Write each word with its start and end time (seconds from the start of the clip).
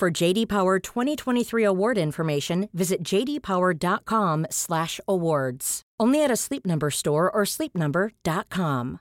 For 0.00 0.10
JD 0.10 0.48
Power 0.48 0.80
2023 0.80 1.62
award 1.62 1.98
information, 1.98 2.70
visit 2.72 3.04
jdpower.com/awards. 3.04 5.82
Only 6.00 6.24
at 6.24 6.30
a 6.30 6.36
Sleep 6.36 6.64
Number 6.64 6.90
store 6.90 7.30
or 7.30 7.44
sleepnumber.com. 7.44 9.00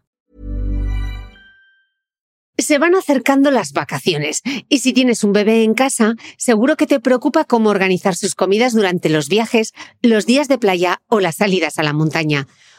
Se 2.58 2.78
van 2.78 2.96
acercando 2.96 3.52
las 3.52 3.72
vacaciones 3.72 4.42
y 4.68 4.80
si 4.80 4.92
tienes 4.92 5.24
un 5.24 5.32
bebé 5.32 5.64
en 5.64 5.74
casa, 5.74 6.16
seguro 6.38 6.76
que 6.76 6.86
te 6.86 7.00
preocupa 7.00 7.46
cómo 7.46 7.70
organizar 7.70 8.18
sus 8.18 8.36
comidas 8.36 8.74
durante 8.74 9.08
los 9.08 9.30
viajes, 9.30 9.72
los 10.02 10.26
días 10.26 10.50
de 10.50 10.58
playa 10.58 11.02
o 11.08 11.22
las 11.22 11.38
salidas 11.38 11.80
a 11.80 11.84
la 11.84 11.94
montaña. 11.94 12.46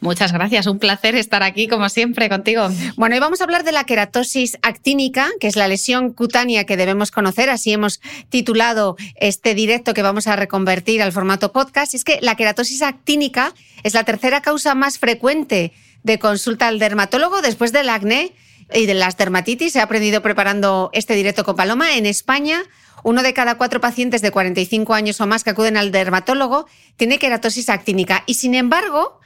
Muchas 0.00 0.32
gracias, 0.32 0.66
un 0.66 0.78
placer 0.78 1.16
estar 1.16 1.42
aquí 1.42 1.66
como 1.66 1.88
siempre 1.88 2.28
contigo. 2.28 2.68
Bueno, 2.96 3.16
hoy 3.16 3.20
vamos 3.20 3.40
a 3.40 3.44
hablar 3.44 3.64
de 3.64 3.72
la 3.72 3.82
queratosis 3.82 4.56
actínica, 4.62 5.28
que 5.40 5.48
es 5.48 5.56
la 5.56 5.66
lesión 5.66 6.12
cutánea 6.12 6.64
que 6.64 6.76
debemos 6.76 7.10
conocer, 7.10 7.50
así 7.50 7.72
hemos 7.72 8.00
titulado 8.28 8.96
este 9.16 9.54
directo 9.54 9.94
que 9.94 10.02
vamos 10.02 10.28
a 10.28 10.36
reconvertir 10.36 11.02
al 11.02 11.10
formato 11.10 11.50
podcast. 11.50 11.94
es 11.94 12.04
que 12.04 12.20
la 12.22 12.36
queratosis 12.36 12.82
actínica 12.82 13.52
es 13.82 13.94
la 13.94 14.04
tercera 14.04 14.40
causa 14.40 14.76
más 14.76 14.98
frecuente 15.00 15.72
de 16.04 16.18
consulta 16.20 16.68
al 16.68 16.78
dermatólogo 16.78 17.42
después 17.42 17.72
del 17.72 17.88
acné 17.88 18.32
y 18.72 18.86
de 18.86 18.94
las 18.94 19.16
dermatitis. 19.16 19.74
He 19.74 19.80
aprendido 19.80 20.22
preparando 20.22 20.90
este 20.92 21.14
directo 21.14 21.44
con 21.44 21.56
Paloma. 21.56 21.96
En 21.96 22.06
España, 22.06 22.62
uno 23.02 23.22
de 23.22 23.34
cada 23.34 23.56
cuatro 23.56 23.80
pacientes 23.80 24.22
de 24.22 24.30
45 24.30 24.94
años 24.94 25.20
o 25.20 25.26
más 25.26 25.42
que 25.42 25.50
acuden 25.50 25.76
al 25.76 25.90
dermatólogo 25.90 26.66
tiene 26.96 27.18
queratosis 27.18 27.68
actínica. 27.68 28.22
Y 28.26 28.34
sin 28.34 28.54
embargo, 28.54 29.17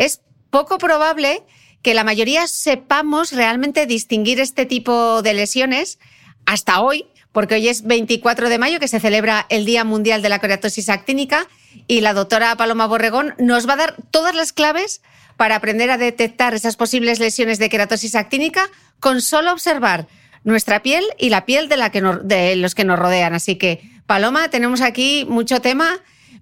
es 0.00 0.22
poco 0.48 0.78
probable 0.78 1.42
que 1.82 1.94
la 1.94 2.04
mayoría 2.04 2.46
sepamos 2.46 3.32
realmente 3.32 3.86
distinguir 3.86 4.40
este 4.40 4.66
tipo 4.66 5.22
de 5.22 5.34
lesiones 5.34 5.98
hasta 6.46 6.80
hoy, 6.80 7.06
porque 7.32 7.54
hoy 7.54 7.68
es 7.68 7.82
24 7.82 8.48
de 8.48 8.58
mayo 8.58 8.80
que 8.80 8.88
se 8.88 8.98
celebra 8.98 9.46
el 9.50 9.66
Día 9.66 9.84
Mundial 9.84 10.22
de 10.22 10.30
la 10.30 10.38
Queratosis 10.38 10.88
Actínica 10.88 11.46
y 11.86 12.00
la 12.00 12.14
doctora 12.14 12.56
Paloma 12.56 12.86
Borregón 12.86 13.34
nos 13.38 13.68
va 13.68 13.74
a 13.74 13.76
dar 13.76 13.96
todas 14.10 14.34
las 14.34 14.52
claves 14.52 15.02
para 15.36 15.56
aprender 15.56 15.90
a 15.90 15.98
detectar 15.98 16.54
esas 16.54 16.76
posibles 16.76 17.18
lesiones 17.18 17.58
de 17.58 17.68
queratosis 17.68 18.14
actínica 18.14 18.68
con 19.00 19.22
solo 19.22 19.52
observar 19.52 20.06
nuestra 20.44 20.82
piel 20.82 21.04
y 21.18 21.28
la 21.28 21.44
piel 21.44 21.68
de 21.68 22.56
los 22.56 22.74
que 22.74 22.84
nos 22.84 22.98
rodean. 22.98 23.34
Así 23.34 23.56
que, 23.56 23.82
Paloma, 24.06 24.48
tenemos 24.48 24.80
aquí 24.80 25.26
mucho 25.28 25.60
tema 25.60 26.00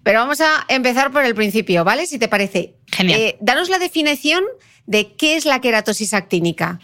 pero 0.08 0.20
vamos 0.20 0.40
a 0.40 0.64
empezar 0.68 1.12
por 1.12 1.22
el 1.22 1.34
principio, 1.34 1.84
¿vale? 1.84 2.06
Si 2.06 2.18
te 2.18 2.28
parece. 2.28 2.76
Genial. 2.86 3.20
Eh, 3.20 3.36
danos 3.42 3.68
la 3.68 3.78
definición 3.78 4.42
de 4.86 5.12
qué 5.12 5.36
es 5.36 5.44
la 5.44 5.60
queratosis 5.60 6.14
actínica. 6.14 6.80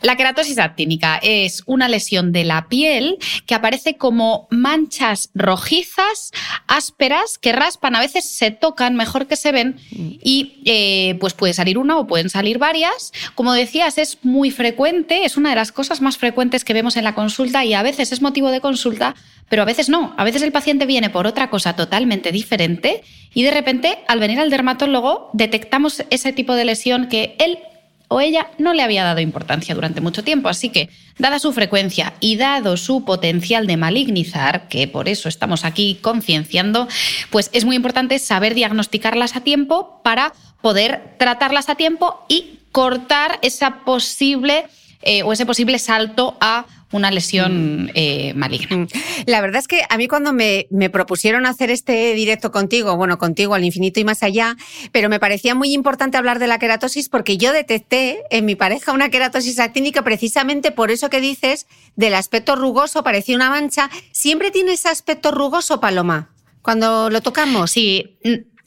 La 0.00 0.16
queratosis 0.16 0.58
actínica 0.58 1.18
es 1.22 1.62
una 1.66 1.88
lesión 1.88 2.30
de 2.30 2.44
la 2.44 2.68
piel 2.68 3.18
que 3.46 3.54
aparece 3.54 3.96
como 3.96 4.46
manchas 4.50 5.30
rojizas, 5.34 6.30
ásperas, 6.68 7.36
que 7.38 7.52
raspan, 7.52 7.96
a 7.96 8.00
veces 8.00 8.28
se 8.28 8.52
tocan 8.52 8.94
mejor 8.94 9.26
que 9.26 9.34
se 9.34 9.50
ven 9.50 9.76
y 9.90 10.62
eh, 10.64 11.16
pues 11.18 11.34
puede 11.34 11.52
salir 11.52 11.78
una 11.78 11.98
o 11.98 12.06
pueden 12.06 12.30
salir 12.30 12.58
varias. 12.58 13.12
Como 13.34 13.52
decías, 13.52 13.98
es 13.98 14.18
muy 14.22 14.52
frecuente, 14.52 15.24
es 15.24 15.36
una 15.36 15.50
de 15.50 15.56
las 15.56 15.72
cosas 15.72 16.00
más 16.00 16.16
frecuentes 16.16 16.64
que 16.64 16.74
vemos 16.74 16.96
en 16.96 17.04
la 17.04 17.16
consulta 17.16 17.64
y 17.64 17.74
a 17.74 17.82
veces 17.82 18.12
es 18.12 18.22
motivo 18.22 18.52
de 18.52 18.60
consulta, 18.60 19.16
pero 19.48 19.62
a 19.62 19.64
veces 19.64 19.88
no. 19.88 20.14
A 20.16 20.24
veces 20.24 20.42
el 20.42 20.52
paciente 20.52 20.86
viene 20.86 21.10
por 21.10 21.26
otra 21.26 21.50
cosa 21.50 21.74
totalmente 21.74 22.30
diferente 22.30 23.02
y 23.34 23.42
de 23.42 23.50
repente 23.50 23.98
al 24.06 24.20
venir 24.20 24.38
al 24.38 24.50
dermatólogo 24.50 25.30
detectamos 25.32 26.04
ese 26.10 26.32
tipo 26.32 26.54
de 26.54 26.64
lesión 26.64 27.08
que 27.08 27.34
él 27.40 27.58
o 28.08 28.20
ella 28.20 28.48
no 28.58 28.72
le 28.72 28.82
había 28.82 29.04
dado 29.04 29.20
importancia 29.20 29.74
durante 29.74 30.00
mucho 30.00 30.24
tiempo. 30.24 30.48
Así 30.48 30.70
que, 30.70 30.88
dada 31.18 31.38
su 31.38 31.52
frecuencia 31.52 32.14
y 32.20 32.36
dado 32.36 32.76
su 32.76 33.04
potencial 33.04 33.66
de 33.66 33.76
malignizar, 33.76 34.68
que 34.68 34.88
por 34.88 35.08
eso 35.08 35.28
estamos 35.28 35.64
aquí 35.64 35.98
concienciando, 36.00 36.88
pues 37.30 37.50
es 37.52 37.64
muy 37.64 37.76
importante 37.76 38.18
saber 38.18 38.54
diagnosticarlas 38.54 39.36
a 39.36 39.40
tiempo 39.40 40.00
para 40.02 40.32
poder 40.62 41.14
tratarlas 41.18 41.68
a 41.68 41.74
tiempo 41.74 42.24
y 42.28 42.58
cortar 42.72 43.38
esa 43.42 43.84
posible 43.84 44.66
eh, 45.02 45.22
o 45.22 45.32
ese 45.32 45.46
posible 45.46 45.78
salto 45.78 46.36
a 46.40 46.66
una 46.92 47.10
lesión 47.10 47.84
mm. 47.84 47.90
eh, 47.94 48.34
maligna. 48.34 48.76
Mm. 48.76 48.88
La 49.26 49.40
verdad 49.40 49.60
es 49.60 49.68
que 49.68 49.82
a 49.88 49.96
mí 49.96 50.08
cuando 50.08 50.32
me, 50.32 50.66
me, 50.70 50.90
propusieron 50.90 51.46
hacer 51.46 51.70
este 51.70 52.14
directo 52.14 52.50
contigo, 52.50 52.96
bueno, 52.96 53.18
contigo 53.18 53.54
al 53.54 53.64
infinito 53.64 54.00
y 54.00 54.04
más 54.04 54.22
allá, 54.22 54.56
pero 54.92 55.08
me 55.08 55.20
parecía 55.20 55.54
muy 55.54 55.72
importante 55.72 56.16
hablar 56.16 56.38
de 56.38 56.46
la 56.46 56.58
queratosis 56.58 57.08
porque 57.08 57.36
yo 57.36 57.52
detecté 57.52 58.22
en 58.30 58.44
mi 58.46 58.54
pareja 58.54 58.92
una 58.92 59.10
queratosis 59.10 59.58
actínica 59.58 60.02
precisamente 60.02 60.72
por 60.72 60.90
eso 60.90 61.10
que 61.10 61.20
dices 61.20 61.66
del 61.96 62.14
aspecto 62.14 62.56
rugoso, 62.56 63.02
parecía 63.02 63.36
una 63.36 63.50
mancha. 63.50 63.90
¿Siempre 64.12 64.50
tiene 64.50 64.72
ese 64.72 64.88
aspecto 64.88 65.30
rugoso, 65.30 65.80
Paloma? 65.80 66.30
Cuando 66.62 67.10
lo 67.10 67.20
tocamos. 67.20 67.70
Sí, 67.70 68.18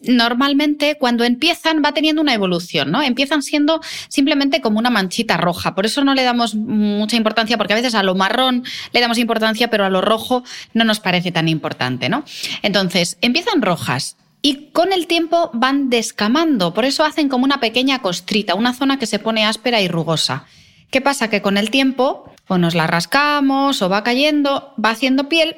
normalmente 0.03 0.97
cuando 0.97 1.23
empiezan 1.23 1.81
va 1.83 1.93
teniendo 1.93 2.21
una 2.21 2.33
evolución, 2.33 2.91
¿no? 2.91 3.01
Empiezan 3.01 3.41
siendo 3.41 3.81
simplemente 4.07 4.61
como 4.61 4.79
una 4.79 4.89
manchita 4.89 5.37
roja. 5.37 5.75
Por 5.75 5.85
eso 5.85 6.03
no 6.03 6.13
le 6.13 6.23
damos 6.23 6.55
mucha 6.55 7.15
importancia, 7.15 7.57
porque 7.57 7.73
a 7.73 7.75
veces 7.75 7.95
a 7.95 8.03
lo 8.03 8.15
marrón 8.15 8.63
le 8.93 9.01
damos 9.01 9.17
importancia, 9.17 9.69
pero 9.69 9.85
a 9.85 9.89
lo 9.89 10.01
rojo 10.01 10.43
no 10.73 10.83
nos 10.83 10.99
parece 10.99 11.31
tan 11.31 11.47
importante, 11.47 12.09
¿no? 12.09 12.23
Entonces, 12.61 13.17
empiezan 13.21 13.61
rojas, 13.61 14.17
y 14.41 14.71
con 14.71 14.91
el 14.91 15.07
tiempo 15.07 15.51
van 15.53 15.89
descamando. 15.89 16.73
Por 16.73 16.85
eso 16.85 17.03
hacen 17.03 17.29
como 17.29 17.45
una 17.45 17.59
pequeña 17.59 18.01
costrita, 18.01 18.55
una 18.55 18.73
zona 18.73 18.97
que 18.97 19.05
se 19.05 19.19
pone 19.19 19.45
áspera 19.45 19.81
y 19.81 19.87
rugosa. 19.87 20.45
¿Qué 20.89 20.99
pasa? 20.99 21.29
Que 21.29 21.41
con 21.41 21.57
el 21.57 21.69
tiempo 21.69 22.33
o 22.47 22.57
nos 22.57 22.75
la 22.75 22.87
rascamos 22.87 23.81
o 23.81 23.89
va 23.89 24.03
cayendo, 24.03 24.73
va 24.83 24.89
haciendo 24.89 25.29
piel, 25.29 25.55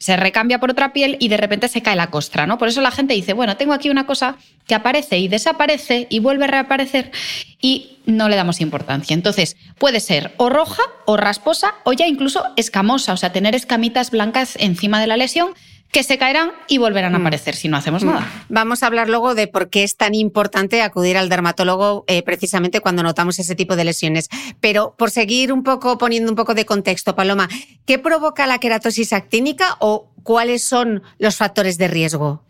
se 0.00 0.16
recambia 0.16 0.58
por 0.58 0.70
otra 0.70 0.94
piel 0.94 1.18
y 1.20 1.28
de 1.28 1.36
repente 1.36 1.68
se 1.68 1.82
cae 1.82 1.94
la 1.94 2.08
costra, 2.08 2.46
¿no? 2.46 2.56
Por 2.56 2.68
eso 2.68 2.80
la 2.80 2.90
gente 2.90 3.12
dice, 3.12 3.34
bueno, 3.34 3.58
tengo 3.58 3.74
aquí 3.74 3.90
una 3.90 4.06
cosa 4.06 4.36
que 4.66 4.74
aparece 4.74 5.18
y 5.18 5.28
desaparece 5.28 6.06
y 6.08 6.20
vuelve 6.20 6.44
a 6.44 6.48
reaparecer 6.48 7.12
y 7.60 7.98
no 8.06 8.30
le 8.30 8.36
damos 8.36 8.62
importancia. 8.62 9.12
Entonces, 9.12 9.58
puede 9.78 10.00
ser 10.00 10.32
o 10.38 10.48
roja 10.48 10.82
o 11.04 11.18
rasposa 11.18 11.74
o 11.84 11.92
ya 11.92 12.06
incluso 12.06 12.46
escamosa, 12.56 13.12
o 13.12 13.18
sea, 13.18 13.32
tener 13.32 13.54
escamitas 13.54 14.10
blancas 14.10 14.56
encima 14.58 15.00
de 15.00 15.06
la 15.06 15.18
lesión 15.18 15.50
que 15.92 16.02
se 16.04 16.18
caerán 16.18 16.52
y 16.68 16.78
volverán 16.78 17.14
a 17.14 17.18
mm. 17.18 17.22
aparecer 17.22 17.56
si 17.56 17.68
no 17.68 17.76
hacemos 17.76 18.04
nada. 18.04 18.20
Mm. 18.20 18.54
Vamos 18.54 18.82
a 18.82 18.86
hablar 18.86 19.08
luego 19.08 19.34
de 19.34 19.48
por 19.48 19.70
qué 19.70 19.82
es 19.82 19.96
tan 19.96 20.14
importante 20.14 20.82
acudir 20.82 21.16
al 21.16 21.28
dermatólogo 21.28 22.04
eh, 22.06 22.22
precisamente 22.22 22.80
cuando 22.80 23.02
notamos 23.02 23.38
ese 23.38 23.54
tipo 23.54 23.76
de 23.76 23.84
lesiones. 23.84 24.28
Pero 24.60 24.94
por 24.96 25.10
seguir 25.10 25.52
un 25.52 25.62
poco, 25.62 25.98
poniendo 25.98 26.30
un 26.30 26.36
poco 26.36 26.54
de 26.54 26.64
contexto, 26.64 27.16
Paloma, 27.16 27.48
¿qué 27.86 27.98
provoca 27.98 28.46
la 28.46 28.58
queratosis 28.58 29.12
actínica 29.12 29.76
o 29.80 30.10
cuáles 30.22 30.62
son 30.62 31.02
los 31.18 31.36
factores 31.36 31.76
de 31.78 31.88
riesgo? 31.88 32.44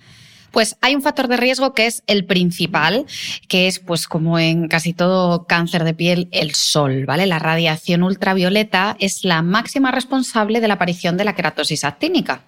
Pues 0.50 0.76
hay 0.80 0.94
un 0.94 1.02
factor 1.02 1.28
de 1.28 1.36
riesgo 1.36 1.74
que 1.74 1.86
es 1.86 2.02
el 2.06 2.24
principal, 2.24 3.06
que 3.48 3.66
es 3.66 3.78
pues 3.78 4.06
como 4.06 4.38
en 4.38 4.68
casi 4.68 4.92
todo 4.92 5.46
cáncer 5.46 5.84
de 5.84 5.94
piel, 5.94 6.28
el 6.32 6.54
sol, 6.54 7.04
¿vale? 7.06 7.26
La 7.26 7.38
radiación 7.38 8.02
ultravioleta 8.02 8.96
es 8.98 9.24
la 9.24 9.42
máxima 9.42 9.90
responsable 9.90 10.60
de 10.60 10.68
la 10.68 10.74
aparición 10.74 11.16
de 11.16 11.24
la 11.24 11.34
queratosis 11.34 11.84
actínica. 11.84 12.42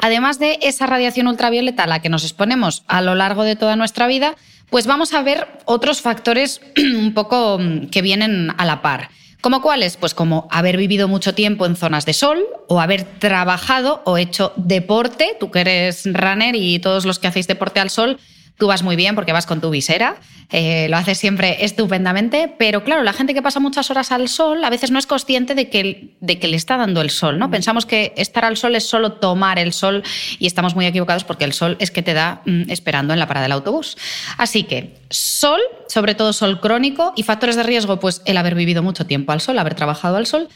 Además 0.00 0.38
de 0.38 0.58
esa 0.62 0.86
radiación 0.86 1.28
ultravioleta 1.28 1.84
a 1.84 1.86
la 1.86 2.00
que 2.00 2.08
nos 2.08 2.24
exponemos 2.24 2.84
a 2.86 3.02
lo 3.02 3.14
largo 3.14 3.44
de 3.44 3.56
toda 3.56 3.76
nuestra 3.76 4.06
vida, 4.06 4.36
pues 4.70 4.86
vamos 4.86 5.14
a 5.14 5.22
ver 5.22 5.46
otros 5.66 6.00
factores 6.00 6.60
un 6.76 7.14
poco 7.14 7.58
mm, 7.58 7.86
que 7.86 8.02
vienen 8.02 8.52
a 8.56 8.64
la 8.64 8.82
par. 8.82 9.10
¿Como 9.44 9.60
cuáles? 9.60 9.98
Pues 9.98 10.14
como 10.14 10.48
haber 10.50 10.78
vivido 10.78 11.06
mucho 11.06 11.34
tiempo 11.34 11.66
en 11.66 11.76
zonas 11.76 12.06
de 12.06 12.14
sol 12.14 12.46
o 12.66 12.80
haber 12.80 13.02
trabajado 13.04 14.00
o 14.06 14.16
hecho 14.16 14.54
deporte, 14.56 15.36
tú 15.38 15.50
que 15.50 15.60
eres 15.60 16.06
runner 16.06 16.54
y 16.56 16.78
todos 16.78 17.04
los 17.04 17.18
que 17.18 17.26
hacéis 17.26 17.46
deporte 17.46 17.78
al 17.78 17.90
sol, 17.90 18.18
Tú 18.56 18.68
vas 18.68 18.82
muy 18.84 18.94
bien 18.94 19.16
porque 19.16 19.32
vas 19.32 19.46
con 19.46 19.60
tu 19.60 19.70
visera, 19.70 20.16
eh, 20.52 20.86
lo 20.88 20.96
haces 20.96 21.18
siempre 21.18 21.64
estupendamente, 21.64 22.54
pero 22.56 22.84
claro, 22.84 23.02
la 23.02 23.12
gente 23.12 23.34
que 23.34 23.42
pasa 23.42 23.58
muchas 23.58 23.90
horas 23.90 24.12
al 24.12 24.28
sol 24.28 24.62
a 24.62 24.70
veces 24.70 24.92
no 24.92 24.98
es 25.00 25.06
consciente 25.06 25.56
de 25.56 25.68
que, 25.68 26.14
de 26.20 26.38
que 26.38 26.46
le 26.46 26.56
está 26.56 26.76
dando 26.76 27.00
el 27.00 27.10
sol, 27.10 27.38
¿no? 27.38 27.48
Mm. 27.48 27.50
Pensamos 27.50 27.84
que 27.84 28.12
estar 28.16 28.44
al 28.44 28.56
sol 28.56 28.76
es 28.76 28.86
solo 28.88 29.14
tomar 29.14 29.58
el 29.58 29.72
sol 29.72 30.04
y 30.38 30.46
estamos 30.46 30.76
muy 30.76 30.86
equivocados 30.86 31.24
porque 31.24 31.44
el 31.44 31.52
sol 31.52 31.76
es 31.80 31.90
que 31.90 32.02
te 32.02 32.14
da 32.14 32.42
mm, 32.44 32.70
esperando 32.70 33.12
en 33.12 33.18
la 33.18 33.26
parada 33.26 33.44
del 33.44 33.52
autobús. 33.52 33.96
Así 34.38 34.62
que 34.62 34.94
sol, 35.10 35.60
sobre 35.88 36.14
todo 36.14 36.32
sol 36.32 36.60
crónico 36.60 37.12
y 37.16 37.24
factores 37.24 37.56
de 37.56 37.64
riesgo, 37.64 37.98
pues 37.98 38.22
el 38.24 38.36
haber 38.36 38.54
vivido 38.54 38.84
mucho 38.84 39.04
tiempo 39.04 39.32
al 39.32 39.40
sol, 39.40 39.58
haber 39.58 39.74
trabajado 39.74 40.16
al 40.16 40.26
sol 40.26 40.48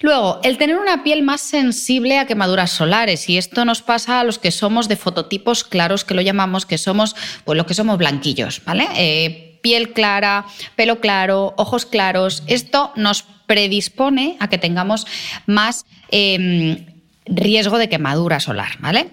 Luego, 0.00 0.40
el 0.42 0.58
tener 0.58 0.76
una 0.76 1.02
piel 1.02 1.22
más 1.22 1.40
sensible 1.40 2.18
a 2.18 2.26
quemaduras 2.26 2.70
solares, 2.70 3.28
y 3.28 3.38
esto 3.38 3.64
nos 3.64 3.82
pasa 3.82 4.20
a 4.20 4.24
los 4.24 4.38
que 4.38 4.50
somos 4.50 4.88
de 4.88 4.96
fototipos 4.96 5.64
claros, 5.64 6.04
que 6.04 6.14
lo 6.14 6.20
llamamos, 6.20 6.66
que 6.66 6.78
somos, 6.78 7.16
pues 7.44 7.56
lo 7.56 7.66
que 7.66 7.74
somos 7.74 7.96
blanquillos, 7.96 8.62
¿vale? 8.64 8.86
Eh, 8.96 9.58
piel 9.62 9.92
clara, 9.92 10.44
pelo 10.76 11.00
claro, 11.00 11.54
ojos 11.56 11.86
claros. 11.86 12.42
Esto 12.46 12.92
nos 12.94 13.24
predispone 13.46 14.36
a 14.38 14.48
que 14.48 14.58
tengamos 14.58 15.06
más 15.46 15.86
em, 16.10 16.86
riesgo 17.24 17.78
de 17.78 17.88
quemadura 17.88 18.38
solar, 18.38 18.76
¿vale? 18.80 19.08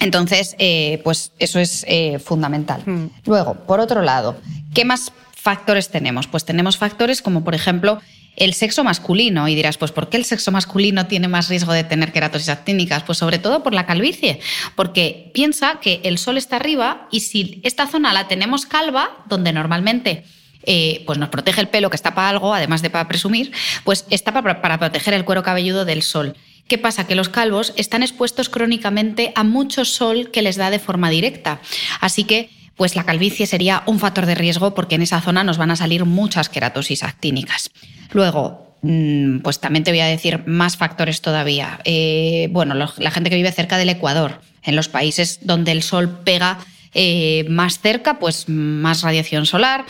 Entonces, 0.00 0.56
eh, 0.58 1.00
pues 1.04 1.32
eso 1.38 1.58
es 1.60 1.84
eh, 1.88 2.18
fundamental. 2.18 2.82
Hmm. 2.84 3.06
Luego, 3.24 3.54
por 3.54 3.80
otro 3.80 4.02
lado, 4.02 4.36
¿qué 4.74 4.84
más 4.84 5.12
factores 5.32 5.88
tenemos? 5.88 6.26
Pues 6.26 6.44
tenemos 6.44 6.76
factores 6.76 7.22
como, 7.22 7.44
por 7.44 7.54
ejemplo, 7.54 8.00
el 8.36 8.54
sexo 8.54 8.84
masculino. 8.84 9.48
Y 9.48 9.54
dirás, 9.54 9.78
pues 9.78 9.92
¿por 9.92 10.08
qué 10.08 10.16
el 10.16 10.24
sexo 10.24 10.52
masculino 10.52 11.06
tiene 11.06 11.28
más 11.28 11.48
riesgo 11.48 11.72
de 11.72 11.84
tener 11.84 12.12
queratosis 12.12 12.48
actínicas? 12.48 13.02
Pues 13.02 13.18
sobre 13.18 13.38
todo 13.38 13.62
por 13.62 13.74
la 13.74 13.86
calvicie, 13.86 14.40
porque 14.74 15.30
piensa 15.34 15.80
que 15.80 16.00
el 16.04 16.18
sol 16.18 16.36
está 16.36 16.56
arriba 16.56 17.08
y 17.10 17.20
si 17.20 17.60
esta 17.64 17.86
zona 17.86 18.12
la 18.12 18.28
tenemos 18.28 18.66
calva, 18.66 19.24
donde 19.28 19.52
normalmente... 19.52 20.24
Eh, 20.68 21.04
pues 21.06 21.16
nos 21.16 21.28
protege 21.28 21.60
el 21.60 21.68
pelo, 21.68 21.90
que 21.90 21.94
está 21.94 22.16
para 22.16 22.28
algo, 22.28 22.52
además 22.52 22.82
de 22.82 22.90
para 22.90 23.06
presumir, 23.06 23.52
pues 23.84 24.04
está 24.10 24.32
para, 24.32 24.60
para 24.60 24.80
proteger 24.80 25.14
el 25.14 25.24
cuero 25.24 25.44
cabelludo 25.44 25.84
del 25.84 26.02
sol. 26.02 26.34
¿Qué 26.66 26.76
pasa? 26.76 27.06
Que 27.06 27.14
los 27.14 27.28
calvos 27.28 27.72
están 27.76 28.02
expuestos 28.02 28.48
crónicamente 28.48 29.32
a 29.36 29.44
mucho 29.44 29.84
sol 29.84 30.32
que 30.32 30.42
les 30.42 30.56
da 30.56 30.70
de 30.70 30.80
forma 30.80 31.08
directa. 31.08 31.60
Así 32.00 32.24
que 32.24 32.50
pues 32.76 32.94
la 32.94 33.04
calvicie 33.04 33.46
sería 33.46 33.82
un 33.86 33.98
factor 33.98 34.26
de 34.26 34.34
riesgo 34.34 34.74
porque 34.74 34.94
en 34.96 35.02
esa 35.02 35.20
zona 35.20 35.44
nos 35.44 35.58
van 35.58 35.70
a 35.70 35.76
salir 35.76 36.04
muchas 36.04 36.48
queratosis 36.48 37.02
actínicas. 37.02 37.70
Luego, 38.12 38.76
mm, 38.82 39.38
pues 39.38 39.60
también 39.60 39.84
te 39.84 39.90
voy 39.90 40.00
a 40.00 40.06
decir 40.06 40.42
más 40.46 40.76
factores 40.76 41.20
todavía. 41.22 41.80
Eh, 41.84 42.48
bueno, 42.50 42.74
la 42.74 43.10
gente 43.10 43.30
que 43.30 43.36
vive 43.36 43.52
cerca 43.52 43.78
del 43.78 43.88
Ecuador, 43.88 44.40
en 44.62 44.76
los 44.76 44.88
países 44.88 45.40
donde 45.42 45.72
el 45.72 45.82
sol 45.82 46.20
pega 46.24 46.58
eh, 46.98 47.44
más 47.50 47.80
cerca, 47.80 48.18
pues 48.18 48.48
más 48.48 49.02
radiación 49.02 49.44
solar. 49.44 49.84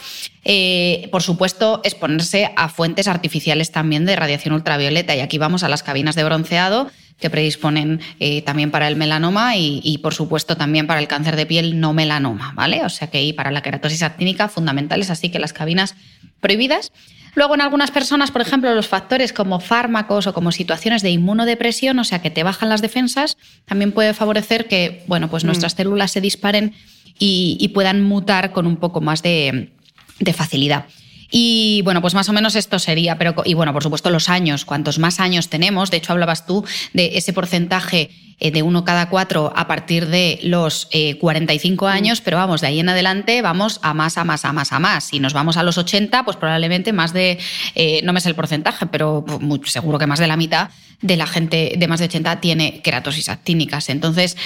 Eh, 0.44 1.08
por 1.12 1.22
supuesto, 1.22 1.80
exponerse 1.84 2.50
a 2.56 2.68
fuentes 2.68 3.06
artificiales 3.06 3.70
también 3.70 4.06
de 4.06 4.16
radiación 4.16 4.54
ultravioleta. 4.54 5.14
Y 5.14 5.20
aquí 5.20 5.38
vamos 5.38 5.62
a 5.62 5.68
las 5.68 5.84
cabinas 5.84 6.16
de 6.16 6.24
bronceado 6.24 6.90
que 7.18 7.30
predisponen 7.30 8.00
también 8.44 8.70
para 8.70 8.88
el 8.88 8.96
melanoma 8.96 9.56
y, 9.56 9.80
y, 9.82 9.98
por 9.98 10.12
supuesto, 10.12 10.56
también 10.56 10.86
para 10.86 11.00
el 11.00 11.08
cáncer 11.08 11.36
de 11.36 11.46
piel 11.46 11.80
no 11.80 11.94
melanoma, 11.94 12.52
¿vale? 12.54 12.84
O 12.84 12.90
sea 12.90 13.08
que 13.08 13.24
y 13.24 13.32
para 13.32 13.50
la 13.50 13.62
queratosis 13.62 14.02
actínica 14.02 14.48
fundamentales, 14.48 15.10
así 15.10 15.30
que 15.30 15.38
las 15.38 15.52
cabinas 15.52 15.94
prohibidas. 16.40 16.92
Luego, 17.36 17.54
en 17.54 17.60
algunas 17.60 17.90
personas, 17.90 18.30
por 18.30 18.40
ejemplo, 18.40 18.74
los 18.74 18.88
factores 18.88 19.34
como 19.34 19.60
fármacos 19.60 20.26
o 20.26 20.32
como 20.32 20.52
situaciones 20.52 21.02
de 21.02 21.10
inmunodepresión, 21.10 21.98
o 21.98 22.04
sea, 22.04 22.22
que 22.22 22.30
te 22.30 22.42
bajan 22.42 22.70
las 22.70 22.80
defensas, 22.80 23.36
también 23.66 23.92
puede 23.92 24.14
favorecer 24.14 24.66
que 24.68 25.04
bueno, 25.06 25.28
pues 25.28 25.44
mm. 25.44 25.48
nuestras 25.48 25.74
células 25.74 26.10
se 26.12 26.22
disparen 26.22 26.74
y, 27.18 27.70
puedan 27.74 28.02
mutar 28.02 28.52
con 28.52 28.66
un 28.66 28.76
poco 28.76 29.02
más 29.02 29.22
de, 29.22 29.70
de 30.18 30.32
facilidad. 30.32 30.86
Y 31.30 31.82
bueno, 31.84 32.00
pues 32.00 32.14
más 32.14 32.28
o 32.28 32.32
menos 32.32 32.56
esto 32.56 32.78
sería, 32.78 33.18
pero 33.18 33.34
y 33.44 33.54
bueno, 33.54 33.72
por 33.72 33.82
supuesto 33.82 34.10
los 34.10 34.28
años, 34.28 34.64
cuantos 34.64 34.98
más 34.98 35.20
años 35.20 35.48
tenemos, 35.48 35.90
de 35.90 35.98
hecho 35.98 36.12
hablabas 36.12 36.46
tú 36.46 36.64
de 36.92 37.16
ese 37.16 37.32
porcentaje 37.32 38.10
eh, 38.38 38.50
de 38.50 38.62
uno 38.62 38.84
cada 38.84 39.08
cuatro 39.08 39.50
a 39.56 39.66
partir 39.66 40.08
de 40.08 40.38
los 40.42 40.90
45 41.20 41.88
eh, 41.88 41.90
años, 41.90 42.20
pero 42.20 42.36
vamos, 42.36 42.60
de 42.60 42.66
ahí 42.66 42.80
en 42.80 42.88
adelante 42.90 43.40
vamos 43.40 43.80
a 43.82 43.94
más, 43.94 44.18
a 44.18 44.24
más, 44.24 44.44
a 44.44 44.52
más, 44.52 44.74
a 44.74 44.78
más. 44.78 45.04
Si 45.04 45.20
nos 45.20 45.32
vamos 45.32 45.56
a 45.56 45.62
los 45.62 45.78
80, 45.78 46.22
pues 46.22 46.36
probablemente 46.36 46.92
más 46.92 47.14
de, 47.14 47.38
eh, 47.74 48.02
no 48.04 48.12
me 48.12 48.20
sé 48.20 48.28
el 48.28 48.34
porcentaje, 48.34 48.84
pero 48.88 49.24
seguro 49.64 49.98
que 49.98 50.06
más 50.06 50.18
de 50.18 50.26
la 50.26 50.36
mitad 50.36 50.68
de 51.00 51.16
la 51.16 51.26
gente 51.26 51.76
de 51.78 51.88
más 51.88 52.00
de 52.00 52.06
80 52.06 52.40
tiene 52.42 52.80
queratosis 52.82 53.30
actínicas. 53.30 53.88
Entonces, 53.88 54.36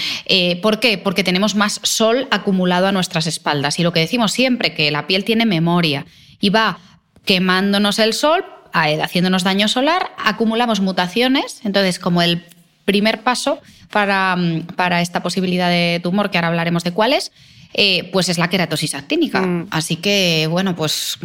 ¿por 0.63 0.79
qué? 0.79 0.99
Porque 0.99 1.25
tenemos 1.25 1.55
más 1.55 1.81
sol 1.83 2.29
acumulado 2.31 2.87
a 2.87 2.93
nuestras 2.93 3.27
espaldas. 3.27 3.79
Y 3.79 3.83
lo 3.83 3.93
que 3.93 4.01
decimos 4.01 4.33
siempre, 4.33 4.75
que 4.75 4.91
la 4.91 5.07
piel 5.07 5.25
tiene 5.25 5.47
memoria 5.47 6.07
y 6.41 6.51
va 6.51 6.79
quemándonos 7.25 7.99
el 7.99 8.15
sol, 8.15 8.45
haciéndonos 8.73 9.45
daño 9.45 9.69
solar, 9.69 10.11
acumulamos 10.19 10.81
mutaciones, 10.81 11.61
entonces 11.65 11.99
como 11.99 12.23
el 12.23 12.45
primer 12.85 13.23
paso 13.23 13.61
para, 13.91 14.37
para 14.77 15.01
esta 15.01 15.23
posibilidad 15.23 15.69
de 15.69 16.01
tumor, 16.03 16.31
que 16.31 16.39
ahora 16.39 16.49
hablaremos 16.49 16.83
de 16.83 16.93
cuál 16.93 17.13
es, 17.13 17.31
eh, 17.73 18.11
pues 18.13 18.29
es 18.29 18.39
la 18.39 18.49
queratosis 18.49 18.95
actínica. 18.95 19.43
Mm. 19.43 19.69
Así 19.71 19.97
que, 19.97 20.49
bueno, 20.51 20.75
pues 20.75 21.19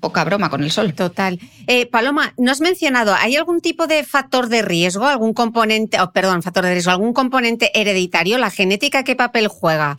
poca 0.00 0.24
broma 0.24 0.50
con 0.50 0.62
el 0.62 0.70
sol. 0.70 0.92
Total. 0.92 1.38
Eh, 1.66 1.86
Paloma, 1.86 2.34
¿no 2.36 2.52
has 2.52 2.60
mencionado, 2.60 3.14
¿hay 3.14 3.36
algún 3.36 3.60
tipo 3.60 3.86
de 3.86 4.04
factor 4.04 4.48
de 4.48 4.62
riesgo, 4.62 5.06
algún 5.06 5.32
componente, 5.32 5.98
oh, 6.00 6.12
perdón, 6.12 6.42
factor 6.42 6.64
de 6.64 6.72
riesgo, 6.72 6.90
algún 6.90 7.14
componente 7.14 7.70
hereditario? 7.78 8.36
¿La 8.36 8.50
genética 8.50 9.04
qué 9.04 9.16
papel 9.16 9.48
juega? 9.48 9.98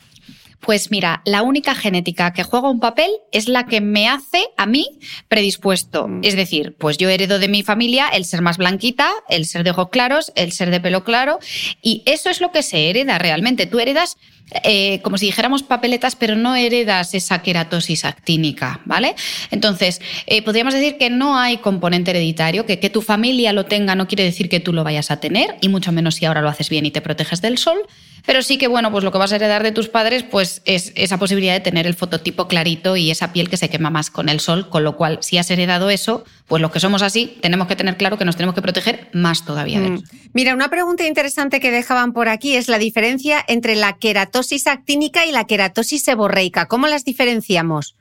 Pues 0.59 0.91
mira, 0.91 1.21
la 1.25 1.43
única 1.43 1.75
genética 1.75 2.33
que 2.33 2.43
juega 2.43 2.69
un 2.69 2.79
papel 2.79 3.11
es 3.31 3.47
la 3.47 3.65
que 3.65 3.79
me 3.79 4.09
hace 4.09 4.43
a 4.57 4.65
mí 4.65 4.99
predispuesto. 5.27 6.07
Mm. 6.07 6.21
Es 6.23 6.35
decir, 6.35 6.75
pues 6.77 6.97
yo 6.97 7.09
heredo 7.09 7.39
de 7.39 7.47
mi 7.47 7.63
familia 7.63 8.07
el 8.09 8.25
ser 8.25 8.41
más 8.41 8.57
blanquita, 8.57 9.09
el 9.29 9.45
ser 9.45 9.63
de 9.63 9.71
ojos 9.71 9.89
claros, 9.89 10.31
el 10.35 10.51
ser 10.51 10.71
de 10.71 10.81
pelo 10.81 11.03
claro, 11.03 11.39
y 11.81 12.03
eso 12.05 12.29
es 12.29 12.41
lo 12.41 12.51
que 12.51 12.63
se 12.63 12.89
hereda 12.89 13.17
realmente. 13.17 13.65
Tú 13.65 13.79
heredas 13.79 14.17
eh, 14.63 15.01
como 15.01 15.17
si 15.17 15.25
dijéramos 15.25 15.63
papeletas, 15.63 16.15
pero 16.15 16.35
no 16.35 16.55
heredas 16.55 17.13
esa 17.13 17.41
queratosis 17.41 18.05
actínica, 18.05 18.79
¿vale? 18.85 19.15
Entonces, 19.51 20.01
eh, 20.25 20.41
podríamos 20.41 20.73
decir 20.73 20.97
que 20.97 21.09
no 21.09 21.37
hay 21.37 21.57
componente 21.57 22.11
hereditario, 22.11 22.65
que 22.65 22.79
que 22.79 22.89
tu 22.89 23.01
familia 23.01 23.53
lo 23.53 23.65
tenga 23.65 23.95
no 23.95 24.07
quiere 24.07 24.23
decir 24.23 24.47
que 24.49 24.59
tú 24.59 24.71
lo 24.71 24.83
vayas 24.83 25.11
a 25.11 25.19
tener, 25.19 25.55
y 25.61 25.69
mucho 25.69 25.91
menos 25.91 26.15
si 26.15 26.25
ahora 26.25 26.41
lo 26.41 26.49
haces 26.49 26.69
bien 26.69 26.85
y 26.85 26.91
te 26.91 27.01
proteges 27.01 27.41
del 27.41 27.57
sol, 27.57 27.77
Pero 28.27 28.41
sí 28.41 28.57
que, 28.57 28.67
bueno, 28.67 28.91
pues 28.91 29.05
lo 29.05 29.11
que 29.13 29.17
vas 29.17 29.31
a 29.31 29.37
heredar 29.37 29.63
de 29.63 29.71
tus 29.71 29.87
padres, 29.87 30.23
pues 30.23 30.61
es 30.65 30.91
esa 30.95 31.17
posibilidad 31.17 31.53
de 31.53 31.61
tener 31.61 31.87
el 31.87 31.93
fototipo 31.93 32.49
clarito 32.49 32.97
y 32.97 33.09
esa 33.09 33.31
piel 33.31 33.49
que 33.49 33.55
se 33.55 33.69
quema 33.69 33.89
más 33.89 34.11
con 34.11 34.27
el 34.27 34.41
sol, 34.41 34.67
con 34.69 34.83
lo 34.83 34.97
cual, 34.97 35.19
si 35.21 35.37
has 35.37 35.49
heredado 35.49 35.89
eso, 35.89 36.25
pues 36.47 36.61
los 36.61 36.71
que 36.71 36.79
somos 36.79 37.01
así, 37.01 37.37
tenemos 37.41 37.67
que 37.67 37.75
tener 37.75 37.97
claro 37.97 38.17
que 38.17 38.25
nos 38.25 38.37
tenemos 38.37 38.55
que 38.55 38.61
proteger 38.61 39.09
más 39.13 39.43
todavía 39.43 39.81
de 39.81 39.89
mm. 39.89 40.03
Mira, 40.33 40.53
una 40.53 40.69
pregunta 40.69 41.05
interesante 41.05 41.59
que 41.59 41.71
dejaban 41.71 42.13
por 42.13 42.29
aquí 42.29 42.55
es 42.55 42.69
la 42.69 42.77
diferencia 42.77 43.43
entre 43.47 43.75
la 43.75 43.97
queratosis 43.97 44.67
actínica 44.67 45.25
y 45.25 45.31
la 45.31 45.45
queratosis 45.45 46.03
seborreica. 46.03 46.67
¿Cómo 46.67 46.87
las 46.87 47.03
diferenciamos? 47.03 47.95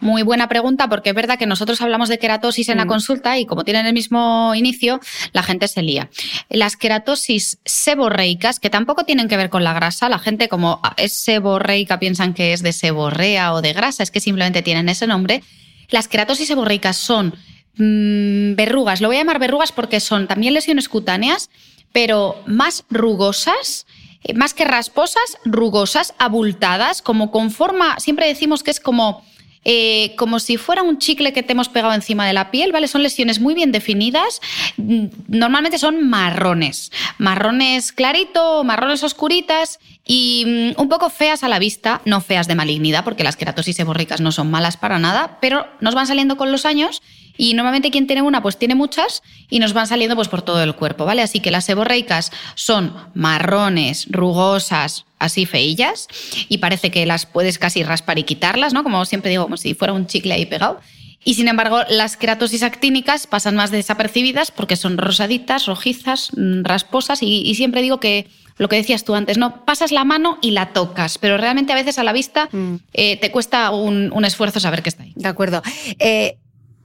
Muy 0.00 0.22
buena 0.22 0.48
pregunta, 0.48 0.88
porque 0.88 1.10
es 1.10 1.14
verdad 1.14 1.38
que 1.38 1.46
nosotros 1.46 1.80
hablamos 1.80 2.08
de 2.08 2.18
queratosis 2.18 2.68
en 2.68 2.78
la 2.78 2.84
mm. 2.84 2.88
consulta 2.88 3.38
y 3.38 3.46
como 3.46 3.64
tienen 3.64 3.86
el 3.86 3.92
mismo 3.92 4.54
inicio, 4.54 5.00
la 5.32 5.42
gente 5.42 5.66
se 5.66 5.82
lía. 5.82 6.08
Las 6.48 6.76
queratosis 6.76 7.58
seborreicas, 7.64 8.60
que 8.60 8.70
tampoco 8.70 9.04
tienen 9.04 9.28
que 9.28 9.36
ver 9.36 9.50
con 9.50 9.64
la 9.64 9.72
grasa, 9.72 10.08
la 10.08 10.18
gente 10.18 10.48
como 10.48 10.80
es 10.96 11.12
seborreica 11.12 11.98
piensan 11.98 12.34
que 12.34 12.52
es 12.52 12.62
de 12.62 12.72
seborrea 12.72 13.52
o 13.52 13.62
de 13.62 13.72
grasa, 13.72 14.02
es 14.02 14.10
que 14.10 14.20
simplemente 14.20 14.62
tienen 14.62 14.88
ese 14.88 15.06
nombre. 15.06 15.42
Las 15.90 16.06
queratosis 16.06 16.46
seborreicas 16.46 16.96
son 16.96 17.34
mm, 17.78 18.54
verrugas, 18.54 19.00
lo 19.00 19.08
voy 19.08 19.16
a 19.16 19.20
llamar 19.20 19.38
verrugas 19.38 19.72
porque 19.72 20.00
son 20.00 20.26
también 20.26 20.54
lesiones 20.54 20.88
cutáneas, 20.88 21.50
pero 21.92 22.42
más 22.46 22.84
rugosas 22.90 23.86
eh, 24.24 24.34
más 24.34 24.52
que 24.52 24.64
rasposas, 24.64 25.38
rugosas, 25.44 26.14
abultadas, 26.18 27.02
como 27.02 27.30
con 27.30 27.50
forma, 27.50 28.00
siempre 28.00 28.26
decimos 28.26 28.62
que 28.62 28.72
es 28.72 28.80
como 28.80 29.24
eh, 29.64 30.14
como 30.16 30.38
si 30.38 30.56
fuera 30.56 30.82
un 30.82 30.98
chicle 30.98 31.32
que 31.32 31.42
te 31.42 31.52
hemos 31.52 31.68
pegado 31.68 31.92
encima 31.92 32.26
de 32.26 32.32
la 32.32 32.50
piel, 32.50 32.72
¿vale? 32.72 32.88
Son 32.88 33.02
lesiones 33.02 33.40
muy 33.40 33.54
bien 33.54 33.70
definidas. 33.70 34.40
Mm, 34.76 35.06
normalmente 35.26 35.78
son 35.78 36.08
marrones, 36.08 36.90
marrones 37.18 37.92
clarito, 37.92 38.64
marrones 38.64 39.02
oscuritas 39.02 39.78
y 40.06 40.72
mm, 40.76 40.80
un 40.80 40.88
poco 40.88 41.10
feas 41.10 41.42
a 41.42 41.48
la 41.48 41.58
vista, 41.58 42.00
no 42.04 42.20
feas 42.20 42.48
de 42.48 42.54
malignidad, 42.54 43.04
porque 43.04 43.24
las 43.24 43.36
queratosis 43.36 43.76
seborricas 43.76 44.20
no 44.20 44.32
son 44.32 44.50
malas 44.50 44.76
para 44.76 44.98
nada, 44.98 45.38
pero 45.40 45.66
nos 45.80 45.94
van 45.94 46.06
saliendo 46.06 46.36
con 46.36 46.50
los 46.50 46.64
años 46.64 47.02
y 47.38 47.54
normalmente 47.54 47.90
quien 47.90 48.06
tiene 48.06 48.20
una, 48.20 48.42
pues 48.42 48.58
tiene 48.58 48.74
muchas 48.74 49.22
y 49.48 49.60
nos 49.60 49.72
van 49.72 49.86
saliendo 49.86 50.16
pues 50.16 50.28
por 50.28 50.42
todo 50.42 50.62
el 50.62 50.74
cuerpo, 50.74 51.06
¿vale? 51.06 51.22
Así 51.22 51.40
que 51.40 51.50
las 51.50 51.64
seborreicas 51.64 52.32
son 52.56 52.92
marrones, 53.14 54.08
rugosas, 54.10 55.06
así 55.18 55.46
feillas 55.46 56.08
y 56.48 56.58
parece 56.58 56.90
que 56.90 57.06
las 57.06 57.24
puedes 57.24 57.58
casi 57.58 57.82
raspar 57.82 58.18
y 58.18 58.24
quitarlas, 58.24 58.74
¿no? 58.74 58.82
Como 58.82 59.04
siempre 59.06 59.30
digo, 59.30 59.44
como 59.44 59.56
si 59.56 59.72
fuera 59.74 59.94
un 59.94 60.06
chicle 60.06 60.34
ahí 60.34 60.44
pegado. 60.44 60.80
Y 61.24 61.34
sin 61.34 61.48
embargo, 61.48 61.80
las 61.88 62.16
queratosis 62.16 62.62
actínicas 62.62 63.26
pasan 63.26 63.54
más 63.56 63.70
desapercibidas 63.70 64.50
porque 64.50 64.76
son 64.76 64.98
rosaditas, 64.98 65.66
rojizas, 65.66 66.30
mm, 66.36 66.64
rasposas 66.64 67.22
y, 67.22 67.54
siempre 67.54 67.82
digo 67.82 68.00
que 68.00 68.28
lo 68.56 68.68
que 68.68 68.76
decías 68.76 69.04
tú 69.04 69.14
antes, 69.14 69.38
¿no? 69.38 69.64
Pasas 69.64 69.92
la 69.92 70.04
mano 70.04 70.38
y 70.42 70.50
la 70.50 70.72
tocas, 70.72 71.18
pero 71.18 71.36
realmente 71.36 71.72
a 71.72 71.76
veces 71.76 71.98
a 71.98 72.02
la 72.02 72.12
vista 72.12 72.48
mm. 72.50 72.74
eh, 72.94 73.16
te 73.16 73.30
cuesta 73.30 73.70
un, 73.70 74.24
esfuerzo 74.24 74.58
saber 74.58 74.82
que 74.82 74.88
está 74.88 75.04
ahí. 75.04 75.12
De 75.14 75.28
acuerdo. 75.28 75.62
Eh, 75.98 76.38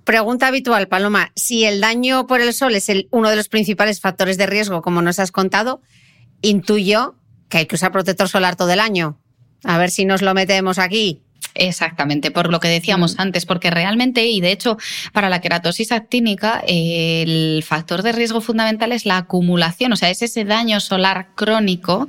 pregunta 0.03 0.47
habitual, 0.47 0.87
Paloma. 0.87 1.31
Si 1.35 1.65
el 1.65 1.81
daño 1.81 2.27
por 2.27 2.41
el 2.41 2.53
sol 2.53 2.75
es 2.75 2.91
uno 3.11 3.29
de 3.29 3.35
los 3.35 3.49
principales 3.49 3.99
factores 3.99 4.37
de 4.37 4.45
riesgo, 4.45 4.81
como 4.81 5.01
nos 5.01 5.19
has 5.19 5.31
contado, 5.31 5.81
intuyo 6.41 7.15
que 7.49 7.59
hay 7.59 7.65
que 7.65 7.75
usar 7.75 7.91
protector 7.91 8.29
solar 8.29 8.55
todo 8.55 8.71
el 8.71 8.79
año. 8.79 9.19
A 9.63 9.77
ver 9.77 9.91
si 9.91 10.05
nos 10.05 10.21
lo 10.21 10.33
metemos 10.33 10.79
aquí. 10.79 11.21
Exactamente, 11.55 12.31
por 12.31 12.49
lo 12.49 12.59
que 12.59 12.67
decíamos 12.67 13.15
mm. 13.15 13.21
antes, 13.21 13.45
porque 13.45 13.69
realmente, 13.69 14.25
y 14.25 14.41
de 14.41 14.51
hecho, 14.51 14.77
para 15.11 15.29
la 15.29 15.41
queratosis 15.41 15.91
actínica, 15.91 16.63
el 16.65 17.63
factor 17.65 18.01
de 18.01 18.11
riesgo 18.11 18.41
fundamental 18.41 18.91
es 18.91 19.05
la 19.05 19.17
acumulación, 19.17 19.93
o 19.93 19.95
sea, 19.95 20.09
es 20.09 20.21
ese 20.21 20.45
daño 20.45 20.79
solar 20.79 21.29
crónico 21.35 22.07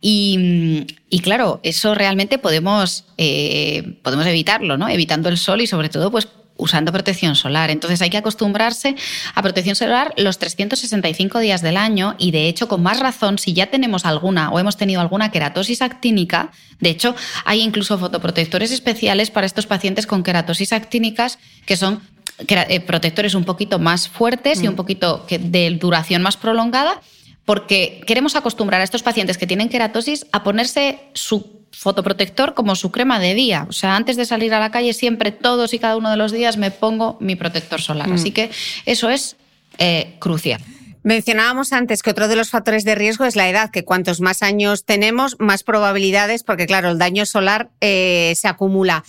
y, 0.00 0.86
claro, 1.22 1.58
eso 1.64 1.94
realmente 1.96 2.38
podemos, 2.38 3.06
eh, 3.18 3.98
podemos 4.02 4.26
evitarlo, 4.26 4.78
¿no? 4.78 4.88
Evitando 4.88 5.28
el 5.28 5.38
sol 5.38 5.62
y 5.62 5.66
sobre 5.66 5.88
todo, 5.88 6.12
pues 6.12 6.28
usando 6.56 6.92
protección 6.92 7.36
solar. 7.36 7.70
Entonces 7.70 8.00
hay 8.02 8.10
que 8.10 8.16
acostumbrarse 8.16 8.96
a 9.34 9.42
protección 9.42 9.76
solar 9.76 10.14
los 10.16 10.38
365 10.38 11.38
días 11.38 11.62
del 11.62 11.76
año 11.76 12.14
y 12.18 12.30
de 12.30 12.48
hecho 12.48 12.68
con 12.68 12.82
más 12.82 13.00
razón 13.00 13.38
si 13.38 13.52
ya 13.52 13.66
tenemos 13.66 14.04
alguna 14.04 14.50
o 14.50 14.58
hemos 14.58 14.76
tenido 14.76 15.00
alguna 15.00 15.30
queratosis 15.30 15.82
actínica, 15.82 16.50
de 16.80 16.90
hecho 16.90 17.14
hay 17.44 17.60
incluso 17.60 17.98
fotoprotectores 17.98 18.70
especiales 18.72 19.30
para 19.30 19.46
estos 19.46 19.66
pacientes 19.66 20.06
con 20.06 20.22
queratosis 20.22 20.72
actínicas 20.72 21.38
que 21.64 21.76
son 21.76 22.00
eh, 22.48 22.80
protectores 22.80 23.34
un 23.34 23.44
poquito 23.44 23.78
más 23.78 24.08
fuertes 24.08 24.62
y 24.62 24.68
un 24.68 24.74
mm. 24.74 24.76
poquito 24.76 25.26
de 25.28 25.70
duración 25.70 26.22
más 26.22 26.36
prolongada 26.36 27.00
porque 27.46 28.02
queremos 28.06 28.36
acostumbrar 28.36 28.80
a 28.80 28.84
estos 28.84 29.02
pacientes 29.02 29.38
que 29.38 29.46
tienen 29.46 29.68
queratosis 29.68 30.26
a 30.32 30.42
ponerse 30.42 30.98
su 31.14 31.65
fotoprotector 31.76 32.54
como 32.54 32.74
su 32.74 32.90
crema 32.90 33.18
de 33.18 33.34
día. 33.34 33.66
O 33.68 33.72
sea, 33.72 33.96
antes 33.96 34.16
de 34.16 34.24
salir 34.24 34.54
a 34.54 34.60
la 34.60 34.70
calle 34.70 34.92
siempre, 34.94 35.30
todos 35.30 35.74
y 35.74 35.78
cada 35.78 35.96
uno 35.96 36.10
de 36.10 36.16
los 36.16 36.32
días 36.32 36.56
me 36.56 36.70
pongo 36.70 37.18
mi 37.20 37.36
protector 37.36 37.80
solar. 37.80 38.10
Así 38.12 38.30
mm. 38.30 38.34
que 38.34 38.50
eso 38.86 39.10
es 39.10 39.36
eh, 39.78 40.16
crucial. 40.18 40.60
Mencionábamos 41.02 41.72
antes 41.72 42.02
que 42.02 42.10
otro 42.10 42.26
de 42.26 42.34
los 42.34 42.50
factores 42.50 42.84
de 42.84 42.96
riesgo 42.96 43.26
es 43.26 43.36
la 43.36 43.48
edad, 43.48 43.70
que 43.70 43.84
cuantos 43.84 44.20
más 44.20 44.42
años 44.42 44.84
tenemos, 44.84 45.36
más 45.38 45.62
probabilidades, 45.62 46.42
porque 46.42 46.66
claro, 46.66 46.90
el 46.90 46.98
daño 46.98 47.26
solar 47.26 47.70
eh, 47.80 48.32
se 48.34 48.48
acumula. 48.48 49.04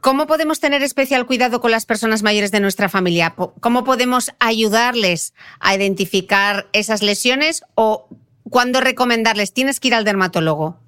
¿Cómo 0.00 0.26
podemos 0.26 0.58
tener 0.58 0.82
especial 0.82 1.26
cuidado 1.26 1.60
con 1.60 1.70
las 1.70 1.84
personas 1.86 2.22
mayores 2.22 2.50
de 2.50 2.60
nuestra 2.60 2.88
familia? 2.88 3.34
¿Cómo 3.60 3.84
podemos 3.84 4.32
ayudarles 4.40 5.34
a 5.60 5.76
identificar 5.76 6.66
esas 6.72 7.02
lesiones 7.02 7.62
o 7.74 8.08
cuándo 8.48 8.80
recomendarles? 8.80 9.52
Tienes 9.52 9.78
que 9.78 9.88
ir 9.88 9.94
al 9.94 10.04
dermatólogo. 10.04 10.78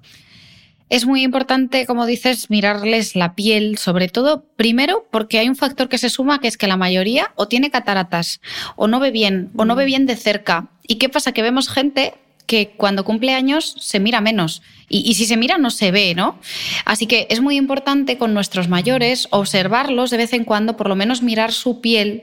Es 0.93 1.07
muy 1.07 1.23
importante, 1.23 1.87
como 1.87 2.05
dices, 2.05 2.51
mirarles 2.51 3.15
la 3.15 3.33
piel, 3.33 3.79
sobre 3.79 4.09
todo, 4.09 4.45
primero, 4.55 5.07
porque 5.09 5.39
hay 5.39 5.49
un 5.49 5.55
factor 5.55 5.89
que 5.89 5.97
se 5.97 6.07
suma, 6.07 6.39
que 6.39 6.47
es 6.47 6.55
que 6.55 6.67
la 6.67 6.77
mayoría 6.77 7.31
o 7.33 7.47
tiene 7.47 7.71
cataratas, 7.71 8.41
o 8.75 8.87
no 8.87 8.99
ve 8.99 9.09
bien, 9.09 9.49
o 9.55 9.65
no 9.65 9.75
ve 9.75 9.85
mm. 9.85 9.87
bien 9.87 10.05
de 10.05 10.15
cerca. 10.15 10.69
¿Y 10.87 10.99
qué 10.99 11.09
pasa? 11.09 11.31
Que 11.31 11.41
vemos 11.41 11.67
gente 11.67 12.13
que 12.45 12.73
cuando 12.77 13.05
cumple 13.05 13.33
años 13.33 13.75
se 13.79 13.99
mira 13.99 14.21
menos. 14.21 14.61
Y, 14.87 15.15
si 15.15 15.25
se 15.25 15.35
mira, 15.35 15.57
no 15.57 15.71
se 15.71 15.89
ve, 15.89 16.13
¿no? 16.13 16.39
Así 16.85 17.07
que 17.07 17.25
es 17.31 17.41
muy 17.41 17.55
importante 17.55 18.19
con 18.19 18.35
nuestros 18.35 18.67
mayores 18.67 19.27
observarlos 19.31 20.11
de 20.11 20.17
vez 20.17 20.33
en 20.33 20.45
cuando, 20.45 20.77
por 20.77 20.89
lo 20.89 20.95
menos 20.95 21.23
mirar 21.23 21.53
su 21.53 21.81
piel 21.81 22.21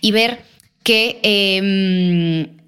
y 0.00 0.12
ver 0.12 0.44
que. 0.84 1.18
Em, 1.24 2.61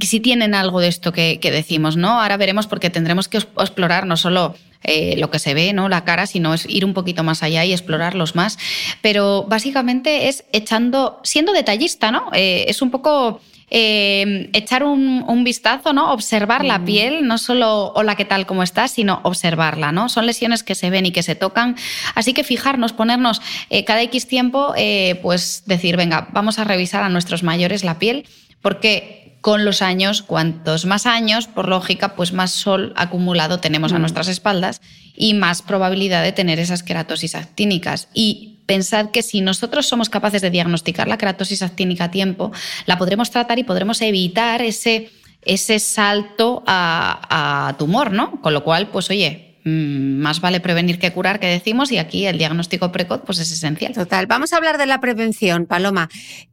si 0.00 0.20
tienen 0.20 0.54
algo 0.54 0.80
de 0.80 0.88
esto 0.88 1.12
que, 1.12 1.38
que, 1.40 1.50
decimos, 1.50 1.96
¿no? 1.96 2.20
Ahora 2.20 2.36
veremos 2.36 2.66
porque 2.66 2.90
tendremos 2.90 3.28
que 3.28 3.38
explorar 3.38 4.06
no 4.06 4.16
solo 4.16 4.54
eh, 4.84 5.14
lo 5.18 5.30
que 5.30 5.38
se 5.38 5.54
ve, 5.54 5.72
¿no? 5.72 5.88
La 5.88 6.04
cara, 6.04 6.26
sino 6.26 6.54
es 6.54 6.66
ir 6.68 6.84
un 6.84 6.92
poquito 6.92 7.22
más 7.22 7.42
allá 7.42 7.64
y 7.64 7.72
explorarlos 7.72 8.34
más. 8.34 8.58
Pero 9.00 9.44
básicamente 9.44 10.28
es 10.28 10.44
echando, 10.52 11.20
siendo 11.22 11.52
detallista, 11.52 12.10
¿no? 12.10 12.30
Eh, 12.32 12.66
es 12.68 12.82
un 12.82 12.90
poco. 12.90 13.40
Eh, 13.74 14.50
echar 14.52 14.84
un, 14.84 15.44
vistazo, 15.44 15.94
¿no? 15.94 16.12
Observar 16.12 16.62
la 16.62 16.84
piel, 16.84 17.26
no 17.26 17.38
solo 17.38 17.90
hola, 17.94 18.16
¿qué 18.16 18.26
tal? 18.26 18.44
¿Cómo 18.44 18.62
estás? 18.62 18.90
Sino 18.90 19.20
observarla, 19.22 19.92
¿no? 19.92 20.10
Son 20.10 20.26
lesiones 20.26 20.62
que 20.62 20.74
se 20.74 20.90
ven 20.90 21.06
y 21.06 21.10
que 21.10 21.22
se 21.22 21.36
tocan. 21.36 21.76
Así 22.14 22.34
que 22.34 22.44
fijarnos, 22.44 22.92
ponernos 22.92 23.40
cada 23.86 24.02
X 24.02 24.28
tiempo, 24.28 24.74
pues 25.22 25.62
decir, 25.64 25.96
venga, 25.96 26.28
vamos 26.32 26.58
a 26.58 26.64
revisar 26.64 27.02
a 27.02 27.08
nuestros 27.08 27.42
mayores 27.44 27.82
la 27.82 27.98
piel, 27.98 28.26
porque 28.60 29.21
con 29.42 29.64
los 29.64 29.82
años, 29.82 30.22
cuantos 30.22 30.86
más 30.86 31.04
años, 31.04 31.48
por 31.48 31.68
lógica, 31.68 32.14
pues 32.14 32.32
más 32.32 32.52
sol 32.52 32.94
acumulado 32.96 33.58
tenemos 33.58 33.92
a 33.92 33.98
mm. 33.98 34.00
nuestras 34.00 34.28
espaldas 34.28 34.80
y 35.14 35.34
más 35.34 35.62
probabilidad 35.62 36.22
de 36.22 36.30
tener 36.30 36.60
esas 36.60 36.84
queratosis 36.84 37.34
actínicas. 37.34 38.08
Y 38.14 38.60
pensad 38.66 39.10
que 39.10 39.22
si 39.22 39.40
nosotros 39.40 39.86
somos 39.86 40.08
capaces 40.08 40.42
de 40.42 40.50
diagnosticar 40.50 41.08
la 41.08 41.18
queratosis 41.18 41.62
actínica 41.62 42.04
a 42.04 42.10
tiempo, 42.12 42.52
la 42.86 42.98
podremos 42.98 43.32
tratar 43.32 43.58
y 43.58 43.64
podremos 43.64 44.00
evitar 44.00 44.62
ese, 44.62 45.10
ese 45.42 45.80
salto 45.80 46.62
a, 46.68 47.68
a 47.68 47.76
tumor, 47.78 48.12
¿no? 48.12 48.40
Con 48.42 48.54
lo 48.54 48.62
cual, 48.62 48.88
pues 48.88 49.10
oye, 49.10 49.51
más 49.64 50.40
vale 50.40 50.60
prevenir 50.60 50.98
que 50.98 51.12
curar, 51.12 51.40
que 51.40 51.46
decimos, 51.46 51.92
y 51.92 51.98
aquí 51.98 52.26
el 52.26 52.38
diagnóstico 52.38 52.92
precoz 52.92 53.22
pues 53.24 53.38
es 53.38 53.52
esencial. 53.52 53.92
Total. 53.92 54.26
Vamos 54.26 54.52
a 54.52 54.56
hablar 54.56 54.78
de 54.78 54.86
la 54.86 55.00
prevención, 55.00 55.66
Paloma. 55.66 56.08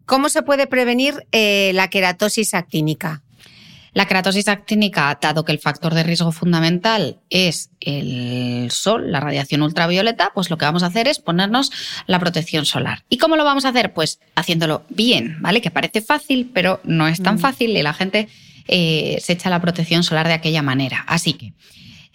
¿Cómo 0.05 0.29
se 0.29 0.43
puede 0.43 0.67
prevenir 0.67 1.25
eh, 1.31 1.71
la 1.73 1.89
queratosis 1.89 2.53
actínica? 2.53 3.21
La 3.93 4.05
queratosis 4.05 4.47
actínica, 4.47 5.17
dado 5.19 5.43
que 5.43 5.51
el 5.51 5.59
factor 5.59 5.93
de 5.95 6.03
riesgo 6.03 6.31
fundamental 6.31 7.17
es 7.29 7.71
el 7.79 8.69
sol, 8.71 9.11
la 9.11 9.19
radiación 9.19 9.63
ultravioleta, 9.63 10.31
pues 10.33 10.49
lo 10.51 10.57
que 10.57 10.65
vamos 10.65 10.83
a 10.83 10.87
hacer 10.87 11.07
es 11.07 11.19
ponernos 11.19 11.71
la 12.05 12.19
protección 12.19 12.65
solar. 12.65 13.03
¿Y 13.09 13.17
cómo 13.17 13.35
lo 13.35 13.43
vamos 13.43 13.65
a 13.65 13.69
hacer? 13.69 13.93
Pues 13.93 14.19
haciéndolo 14.35 14.83
bien, 14.89 15.37
¿vale? 15.41 15.61
Que 15.61 15.71
parece 15.71 16.01
fácil, 16.01 16.51
pero 16.53 16.79
no 16.83 17.07
es 17.07 17.23
tan 17.23 17.35
mm. 17.35 17.39
fácil 17.39 17.75
y 17.75 17.81
la 17.81 17.93
gente 17.93 18.29
eh, 18.67 19.17
se 19.21 19.33
echa 19.33 19.49
la 19.49 19.59
protección 19.59 20.03
solar 20.03 20.27
de 20.27 20.33
aquella 20.33 20.61
manera. 20.61 21.03
Así 21.07 21.33
que 21.33 21.53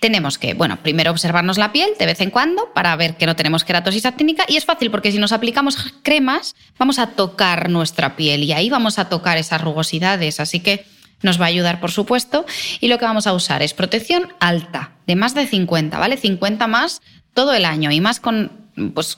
tenemos 0.05 0.37
que, 0.37 0.53
bueno, 0.53 0.83
primero 0.83 1.11
observarnos 1.13 1.57
la 1.57 1.73
piel 1.73 1.89
de 1.99 2.05
vez 2.05 2.21
en 2.21 2.29
cuando 2.29 2.75
para 2.75 2.95
ver 2.95 3.17
que 3.17 3.25
no 3.25 3.37
tenemos 3.37 3.65
queratosis 3.65 4.05
actínica 4.05 4.45
y 4.47 4.59
es 4.59 4.67
fácil 4.67 4.91
porque 4.91 5.11
si 5.11 5.17
nos 5.17 5.33
aplicamos 5.33 5.79
cremas 6.03 6.55
vamos 6.79 6.99
a 6.99 7.07
tocar 7.13 7.71
nuestra 7.71 8.15
piel 8.15 8.43
y 8.43 8.53
ahí 8.53 8.69
vamos 8.69 8.99
a 8.99 9.09
tocar 9.09 9.39
esas 9.39 9.63
rugosidades, 9.63 10.41
así 10.41 10.61
que 10.61 10.85
nos 11.23 11.41
va 11.41 11.47
a 11.47 11.49
ayudar, 11.49 11.81
por 11.81 11.91
supuesto. 11.91 12.45
Y 12.81 12.89
lo 12.89 12.99
que 12.99 13.07
vamos 13.07 13.27
a 13.27 13.33
usar 13.33 13.63
es 13.63 13.73
protección 13.73 14.31
alta, 14.41 14.93
de 15.07 15.17
más 15.17 15.35
de 15.35 15.47
50, 15.47 15.99
¿vale? 15.99 16.19
50 16.19 16.67
más 16.67 17.01
todo 17.33 17.55
el 17.55 17.65
año 17.65 17.91
y 17.91 18.03
más 18.03 18.21
con, 18.21 18.53
pues, 18.93 19.17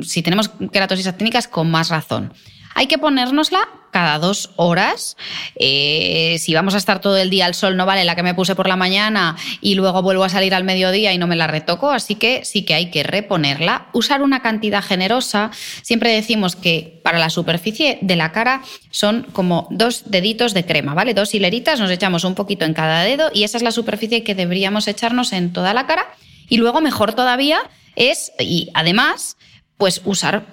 si 0.00 0.22
tenemos 0.22 0.50
queratosis 0.72 1.08
actínicas, 1.08 1.46
con 1.46 1.70
más 1.70 1.90
razón. 1.90 2.32
Hay 2.74 2.86
que 2.86 2.98
ponérnosla 2.98 3.68
cada 3.92 4.18
dos 4.18 4.50
horas. 4.56 5.16
Eh, 5.54 6.36
si 6.38 6.54
vamos 6.54 6.74
a 6.74 6.78
estar 6.78 7.00
todo 7.00 7.18
el 7.18 7.30
día 7.30 7.46
al 7.46 7.54
sol, 7.54 7.76
no 7.76 7.86
vale 7.86 8.04
la 8.04 8.16
que 8.16 8.22
me 8.22 8.34
puse 8.34 8.54
por 8.56 8.66
la 8.66 8.74
mañana 8.74 9.36
y 9.60 9.74
luego 9.74 10.02
vuelvo 10.02 10.24
a 10.24 10.28
salir 10.28 10.54
al 10.54 10.64
mediodía 10.64 11.12
y 11.12 11.18
no 11.18 11.26
me 11.26 11.36
la 11.36 11.46
retoco. 11.46 11.90
Así 11.90 12.14
que 12.14 12.44
sí 12.44 12.64
que 12.64 12.74
hay 12.74 12.90
que 12.90 13.02
reponerla. 13.02 13.88
Usar 13.92 14.22
una 14.22 14.40
cantidad 14.40 14.82
generosa. 14.82 15.50
Siempre 15.82 16.12
decimos 16.12 16.56
que 16.56 17.00
para 17.04 17.18
la 17.18 17.30
superficie 17.30 17.98
de 18.00 18.16
la 18.16 18.32
cara 18.32 18.62
son 18.90 19.26
como 19.32 19.68
dos 19.70 20.04
deditos 20.06 20.54
de 20.54 20.64
crema, 20.64 20.94
¿vale? 20.94 21.14
Dos 21.14 21.34
hileritas, 21.34 21.78
nos 21.78 21.90
echamos 21.90 22.24
un 22.24 22.34
poquito 22.34 22.64
en 22.64 22.74
cada 22.74 23.02
dedo 23.02 23.30
y 23.32 23.44
esa 23.44 23.58
es 23.58 23.62
la 23.62 23.72
superficie 23.72 24.24
que 24.24 24.34
deberíamos 24.34 24.88
echarnos 24.88 25.32
en 25.32 25.52
toda 25.52 25.74
la 25.74 25.86
cara. 25.86 26.06
Y 26.48 26.56
luego, 26.56 26.80
mejor 26.80 27.12
todavía, 27.12 27.58
es, 27.94 28.32
y 28.38 28.70
además, 28.74 29.36
pues 29.76 30.00
usar 30.04 30.46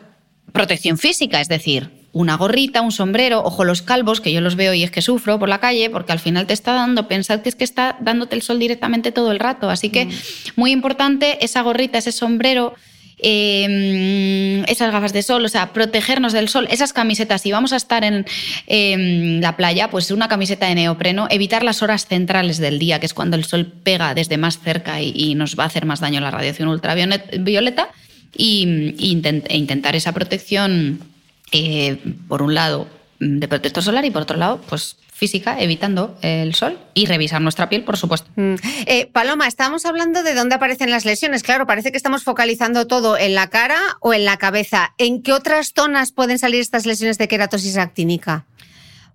protección 0.52 0.98
física, 0.98 1.40
es 1.40 1.48
decir, 1.48 1.99
una 2.20 2.36
gorrita, 2.36 2.82
un 2.82 2.92
sombrero, 2.92 3.42
ojo 3.46 3.64
los 3.64 3.82
calvos, 3.82 4.20
que 4.20 4.34
yo 4.34 4.42
los 4.42 4.56
veo 4.56 4.74
y 4.74 4.84
es 4.84 4.92
que 4.92 5.02
sufro 5.02 5.40
por 5.40 5.48
la 5.48 5.62
calle, 5.62 5.90
porque 5.90 6.12
al 6.12 6.20
final 6.20 6.48
te 6.48 6.54
está 6.54 6.74
dando, 6.74 7.08
pensad 7.08 7.40
que 7.40 7.48
es 7.48 7.56
que 7.56 7.64
está 7.64 7.96
dándote 8.02 8.36
el 8.36 8.42
sol 8.42 8.60
directamente 8.60 9.14
todo 9.14 9.32
el 9.32 9.40
rato. 9.40 9.70
Así 9.70 9.90
que 9.90 10.06
mm. 10.06 10.12
muy 10.58 10.72
importante 10.72 11.44
esa 11.46 11.62
gorrita, 11.62 11.98
ese 11.98 12.12
sombrero. 12.12 12.74
Em, 13.22 14.64
esas 14.70 14.94
gafas 14.94 15.12
de 15.12 15.24
sol, 15.24 15.44
o 15.44 15.50
sea, 15.50 15.74
protegernos 15.74 16.32
del 16.32 16.48
sol, 16.48 16.68
esas 16.72 16.94
camisetas, 16.94 17.42
si 17.42 17.52
vamos 17.52 17.74
a 17.74 17.76
estar 17.76 18.06
en 18.06 19.42
la 19.42 19.58
playa, 19.58 19.90
pues 19.90 20.12
una 20.12 20.30
camiseta 20.30 20.68
de 20.68 20.76
neopreno, 20.76 21.28
evitar 21.30 21.64
las 21.64 21.84
horas 21.84 22.06
centrales 22.06 22.60
del 22.60 22.80
día, 22.80 23.02
que 23.02 23.06
es 23.06 23.14
cuando 23.14 23.36
el 23.36 23.44
sol 23.44 23.66
pega 23.66 24.14
desde 24.14 24.38
más 24.38 24.60
cerca 24.60 25.02
y, 25.02 25.36
nos 25.36 25.60
va 25.60 25.64
a 25.64 25.68
hacer 25.68 25.86
más 25.86 26.00
daño 26.00 26.22
la 26.22 26.32
radiación 26.32 26.70
ultravioleta, 26.70 27.90
y, 28.38 28.96
e 28.98 29.58
intentar 29.58 29.98
esa 29.98 30.14
protección 30.14 31.02
eh, 31.52 32.02
por 32.28 32.42
un 32.42 32.54
lado, 32.54 32.88
de 33.20 33.48
protector 33.48 33.84
solar 33.84 34.06
y 34.06 34.12
por 34.12 34.22
otro 34.22 34.38
lado, 34.38 34.62
pues 34.70 34.98
física, 35.20 35.60
evitando 35.60 36.18
el 36.22 36.56
sol 36.56 36.80
y 36.94 37.06
revisar 37.06 37.42
nuestra 37.42 37.68
piel, 37.68 37.84
por 37.84 37.98
supuesto. 37.98 38.30
Mm. 38.38 38.56
Eh, 38.86 39.10
Paloma, 39.12 39.48
estamos 39.48 39.86
hablando 39.86 40.24
de 40.24 40.34
dónde 40.34 40.56
aparecen 40.56 40.90
las 40.90 41.04
lesiones. 41.04 41.44
Claro, 41.44 41.68
parece 41.68 41.92
que 41.92 41.98
estamos 41.98 42.24
focalizando 42.24 42.88
todo 42.88 43.18
en 43.18 43.36
la 43.36 43.50
cara 43.50 43.78
o 44.00 44.14
en 44.14 44.24
la 44.24 44.38
cabeza. 44.38 44.94
¿En 44.98 45.22
qué 45.22 45.34
otras 45.34 45.74
zonas 45.76 46.14
pueden 46.14 46.40
salir 46.40 46.62
estas 46.62 46.86
lesiones 46.86 47.18
de 47.18 47.28
queratosis 47.28 47.76
actínica? 47.76 48.46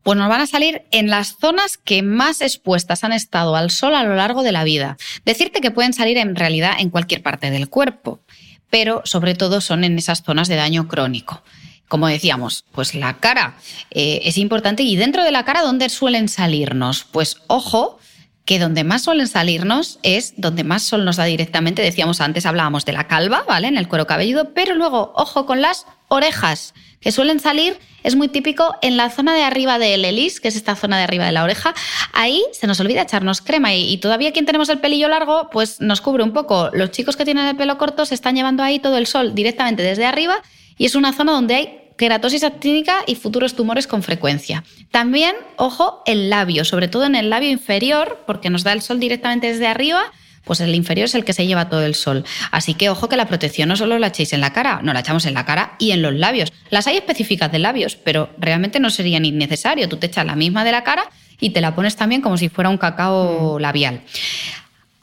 Pues 0.02 0.18
nos 0.18 0.28
van 0.28 0.42
a 0.42 0.46
salir 0.46 0.82
en 0.90 1.08
las 1.08 1.38
zonas 1.40 1.78
que 1.78 2.02
más 2.02 2.42
expuestas 2.42 3.04
han 3.04 3.12
estado 3.12 3.56
al 3.56 3.70
sol 3.70 3.94
a 3.94 4.04
lo 4.04 4.14
largo 4.14 4.42
de 4.42 4.52
la 4.52 4.64
vida. 4.64 4.98
Decirte 5.24 5.62
que 5.62 5.70
pueden 5.70 5.94
salir 5.94 6.18
en 6.18 6.36
realidad 6.36 6.74
en 6.78 6.90
cualquier 6.90 7.22
parte 7.22 7.50
del 7.50 7.70
cuerpo, 7.70 8.20
pero 8.68 9.00
sobre 9.06 9.34
todo 9.34 9.62
son 9.62 9.84
en 9.84 9.96
esas 9.96 10.22
zonas 10.22 10.48
de 10.48 10.56
daño 10.56 10.86
crónico 10.86 11.42
como 11.88 12.08
decíamos, 12.08 12.64
pues 12.72 12.94
la 12.94 13.18
cara 13.18 13.56
eh, 13.90 14.20
es 14.24 14.38
importante 14.38 14.82
y 14.82 14.96
dentro 14.96 15.22
de 15.22 15.30
la 15.30 15.44
cara, 15.44 15.62
¿dónde 15.62 15.88
suelen 15.88 16.28
salirnos? 16.28 17.04
Pues 17.04 17.36
ojo, 17.46 17.98
que 18.44 18.58
donde 18.58 18.84
más 18.84 19.02
suelen 19.02 19.26
salirnos 19.26 19.98
es 20.02 20.34
donde 20.36 20.64
más 20.64 20.82
sol 20.82 21.04
nos 21.04 21.16
da 21.16 21.24
directamente. 21.24 21.82
Decíamos 21.82 22.20
antes, 22.20 22.46
hablábamos 22.46 22.84
de 22.84 22.92
la 22.92 23.08
calva, 23.08 23.44
¿vale? 23.48 23.68
En 23.68 23.78
el 23.78 23.88
cuero 23.88 24.06
cabelludo, 24.06 24.52
pero 24.54 24.74
luego, 24.74 25.12
ojo 25.16 25.46
con 25.46 25.62
las 25.62 25.86
orejas, 26.08 26.74
que 27.00 27.10
suelen 27.10 27.40
salir, 27.40 27.78
es 28.02 28.16
muy 28.16 28.28
típico 28.28 28.76
en 28.82 28.96
la 28.96 29.10
zona 29.10 29.34
de 29.34 29.42
arriba 29.42 29.78
del 29.78 30.04
helis, 30.04 30.40
que 30.40 30.48
es 30.48 30.56
esta 30.56 30.76
zona 30.76 30.98
de 30.98 31.04
arriba 31.04 31.24
de 31.24 31.32
la 31.32 31.44
oreja. 31.44 31.74
Ahí 32.12 32.42
se 32.52 32.66
nos 32.66 32.80
olvida 32.80 33.02
echarnos 33.02 33.40
crema 33.40 33.74
y, 33.74 33.90
y 33.90 33.98
todavía 33.98 34.32
quien 34.32 34.46
tenemos 34.46 34.68
el 34.68 34.78
pelillo 34.78 35.08
largo, 35.08 35.48
pues 35.50 35.80
nos 35.80 36.00
cubre 36.02 36.22
un 36.22 36.32
poco. 36.32 36.70
Los 36.74 36.90
chicos 36.90 37.16
que 37.16 37.24
tienen 37.24 37.46
el 37.46 37.56
pelo 37.56 37.78
corto 37.78 38.04
se 38.04 38.14
están 38.14 38.36
llevando 38.36 38.62
ahí 38.62 38.78
todo 38.78 38.98
el 38.98 39.06
sol 39.06 39.34
directamente 39.34 39.82
desde 39.82 40.04
arriba 40.04 40.42
y 40.76 40.86
es 40.86 40.94
una 40.94 41.12
zona 41.12 41.32
donde 41.32 41.54
hay 41.54 41.80
queratosis 41.96 42.44
actínica 42.44 42.96
y 43.06 43.14
futuros 43.14 43.54
tumores 43.54 43.86
con 43.86 44.02
frecuencia. 44.02 44.64
También, 44.90 45.34
ojo, 45.56 46.02
el 46.06 46.30
labio, 46.30 46.64
sobre 46.64 46.88
todo 46.88 47.04
en 47.04 47.14
el 47.14 47.30
labio 47.30 47.50
inferior, 47.50 48.22
porque 48.26 48.50
nos 48.50 48.64
da 48.64 48.72
el 48.72 48.82
sol 48.82 48.98
directamente 48.98 49.46
desde 49.46 49.66
arriba, 49.66 50.02
pues 50.44 50.60
el 50.60 50.74
inferior 50.74 51.06
es 51.06 51.14
el 51.14 51.24
que 51.24 51.32
se 51.32 51.46
lleva 51.46 51.68
todo 51.68 51.84
el 51.84 51.94
sol. 51.94 52.24
Así 52.50 52.74
que 52.74 52.90
ojo 52.90 53.08
que 53.08 53.16
la 53.16 53.26
protección 53.26 53.68
no 53.68 53.76
solo 53.76 53.98
la 53.98 54.08
echéis 54.08 54.32
en 54.32 54.40
la 54.40 54.52
cara, 54.52 54.80
no 54.82 54.92
la 54.92 55.00
echamos 55.00 55.24
en 55.26 55.34
la 55.34 55.44
cara 55.44 55.76
y 55.78 55.92
en 55.92 56.02
los 56.02 56.14
labios. 56.14 56.52
Las 56.70 56.86
hay 56.86 56.96
específicas 56.96 57.50
de 57.50 57.58
labios, 57.58 57.96
pero 57.96 58.30
realmente 58.38 58.80
no 58.80 58.90
sería 58.90 59.20
ni 59.20 59.32
necesario. 59.32 59.88
Tú 59.88 59.96
te 59.96 60.06
echas 60.06 60.26
la 60.26 60.36
misma 60.36 60.64
de 60.64 60.72
la 60.72 60.84
cara 60.84 61.04
y 61.40 61.50
te 61.50 61.60
la 61.60 61.74
pones 61.74 61.96
también 61.96 62.20
como 62.20 62.36
si 62.36 62.48
fuera 62.48 62.70
un 62.70 62.78
cacao 62.78 63.58
mm. 63.58 63.62
labial. 63.62 64.02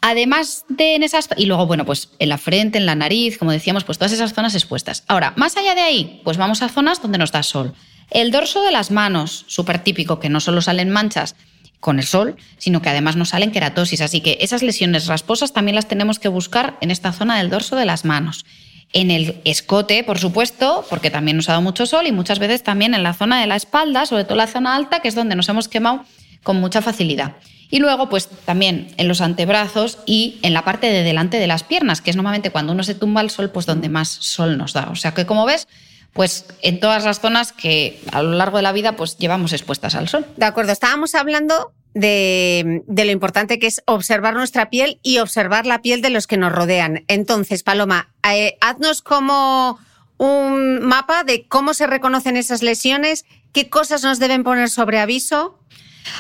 Además 0.02 0.66
de 0.68 0.96
en 0.96 1.04
esas, 1.04 1.30
y 1.38 1.46
luego, 1.46 1.68
bueno, 1.68 1.86
pues 1.86 2.10
en 2.18 2.30
la 2.30 2.40
frente, 2.40 2.80
en 2.80 2.88
la 2.88 2.96
nariz, 2.96 3.38
como 3.38 3.52
decíamos, 3.52 3.84
pues 3.84 4.00
todas 4.00 4.12
esas 4.12 4.34
zonas 4.34 4.56
expuestas. 4.56 5.04
Ahora, 5.08 5.34
más 5.38 5.56
allá 5.58 5.76
de 5.76 5.82
ahí, 5.82 6.22
pues 6.24 6.38
vamos 6.38 6.64
a 6.64 6.70
zonas 6.70 7.02
donde 7.02 7.20
nos 7.20 7.32
da 7.32 7.44
sol. 7.44 7.76
El 8.10 8.32
dorso 8.32 8.64
de 8.64 8.72
las 8.72 8.90
manos, 8.90 9.46
súper 9.48 9.80
típico, 9.84 10.20
que 10.20 10.30
no 10.30 10.40
solo 10.40 10.62
salen 10.62 10.90
manchas 10.90 11.36
con 11.80 12.00
el 12.00 12.06
sol, 12.06 12.36
sino 12.58 12.82
que 12.82 12.90
además 12.90 13.16
nos 13.16 13.30
salen 13.30 13.52
queratosis. 13.52 14.02
Así 14.02 14.22
que 14.22 14.40
esas 14.42 14.64
lesiones 14.64 15.06
rasposas 15.06 15.54
también 15.54 15.76
las 15.76 15.88
tenemos 15.88 16.20
que 16.20 16.30
buscar 16.30 16.78
en 16.82 16.90
esta 16.90 17.14
zona 17.14 17.38
del 17.38 17.50
dorso 17.50 17.76
de 17.76 17.86
las 17.86 18.04
manos. 18.04 18.46
En 18.94 19.12
el 19.12 19.40
escote, 19.46 20.04
por 20.04 20.20
supuesto, 20.20 20.86
porque 20.90 21.10
también 21.10 21.38
nos 21.38 21.48
ha 21.48 21.54
dado 21.54 21.62
mucho 21.62 21.86
sol 21.86 22.08
y 22.08 22.12
muchas 22.12 22.40
veces 22.40 22.64
también 22.64 22.94
en 22.94 23.04
la 23.04 23.14
zona 23.14 23.40
de 23.40 23.48
la 23.48 23.56
espalda, 23.56 24.06
sobre 24.06 24.26
todo 24.26 24.36
la 24.36 24.48
zona 24.48 24.76
alta, 24.76 25.00
que 25.00 25.08
es 25.08 25.16
donde 25.16 25.36
nos 25.36 25.48
hemos 25.48 25.68
quemado 25.68 26.04
con 26.44 26.58
mucha 26.58 26.82
facilidad. 26.82 27.36
Y 27.72 27.80
luego, 27.80 28.10
pues 28.10 28.28
también 28.28 28.94
en 28.98 29.08
los 29.08 29.22
antebrazos 29.22 29.98
y 30.06 30.40
en 30.44 30.54
la 30.54 30.64
parte 30.64 30.88
de 30.88 31.04
delante 31.04 31.40
de 31.40 31.48
las 31.48 31.64
piernas, 31.64 32.02
que 32.02 32.12
es 32.12 32.16
normalmente 32.16 32.52
cuando 32.52 32.74
uno 32.74 32.84
se 32.84 32.94
tumba 32.94 33.22
al 33.22 33.32
sol, 33.32 33.50
pues 33.50 33.66
donde 33.66 33.90
más 33.90 34.10
sol 34.10 34.58
nos 34.58 34.74
da. 34.74 34.90
O 34.92 34.96
sea 34.96 35.14
que, 35.14 35.26
como 35.26 35.46
ves, 35.46 35.68
pues 36.14 36.46
en 36.62 36.80
todas 36.80 37.06
las 37.06 37.22
zonas 37.22 37.54
que 37.54 38.00
a 38.12 38.22
lo 38.22 38.34
largo 38.34 38.58
de 38.58 38.64
la 38.64 38.74
vida 38.74 38.96
pues 38.96 39.18
llevamos 39.18 39.54
expuestas 39.54 39.96
al 39.96 40.10
sol. 40.10 40.26
De 40.38 40.46
acuerdo, 40.46 40.74
estábamos 40.74 41.16
hablando 41.16 41.72
de, 41.94 42.84
lo 42.88 43.12
importante 43.12 43.60
que 43.60 43.68
es 43.68 43.82
observar 43.86 44.34
nuestra 44.34 44.70
piel 44.70 45.00
y 45.04 45.20
observar 45.20 45.66
la 45.66 45.82
piel 45.82 46.02
de 46.02 46.10
los 46.10 46.28
que 46.28 46.38
nos 46.38 46.52
rodean. 46.52 47.04
Entonces, 47.08 47.64
Paloma, 47.64 48.10
eh, 48.30 48.58
haznos 48.62 49.02
como 49.02 49.80
un 50.18 50.82
mapa 50.82 51.24
de 51.24 51.48
cómo 51.48 51.74
se 51.74 51.88
reconocen 51.88 52.38
esas 52.38 52.62
lesiones, 52.62 53.26
qué 53.54 53.70
cosas 53.70 54.04
nos 54.04 54.20
deben 54.20 54.44
poner 54.44 54.70
sobre 54.70 55.00
aviso. 55.00 55.58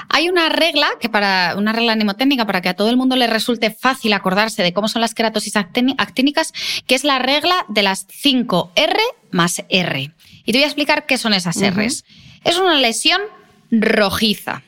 Hay 0.09 0.29
una 0.29 0.49
regla, 0.49 0.89
que 0.99 1.09
para, 1.09 1.55
una 1.57 1.73
regla 1.73 1.95
mnemotécnica 1.95 2.45
para 2.45 2.61
que 2.61 2.69
a 2.69 2.75
todo 2.75 2.89
el 2.89 2.97
mundo 2.97 3.15
le 3.15 3.27
resulte 3.27 3.71
fácil 3.71 4.13
acordarse 4.13 4.63
de 4.63 4.73
cómo 4.73 4.87
son 4.87 5.01
las 5.01 5.13
queratosis 5.13 5.55
actínicas, 5.55 6.53
que 6.87 6.95
es 6.95 7.03
la 7.03 7.19
regla 7.19 7.65
de 7.67 7.83
las 7.83 8.05
5 8.09 8.71
R 8.75 8.99
más 9.31 9.63
R. 9.69 10.13
Y 10.45 10.51
te 10.51 10.57
voy 10.57 10.63
a 10.63 10.67
explicar 10.67 11.05
qué 11.05 11.17
son 11.17 11.33
esas 11.33 11.57
Rs. 11.57 12.03
Es 12.43 12.57
una 12.57 12.75
lesión 12.75 13.21
rojiza. 13.71 14.63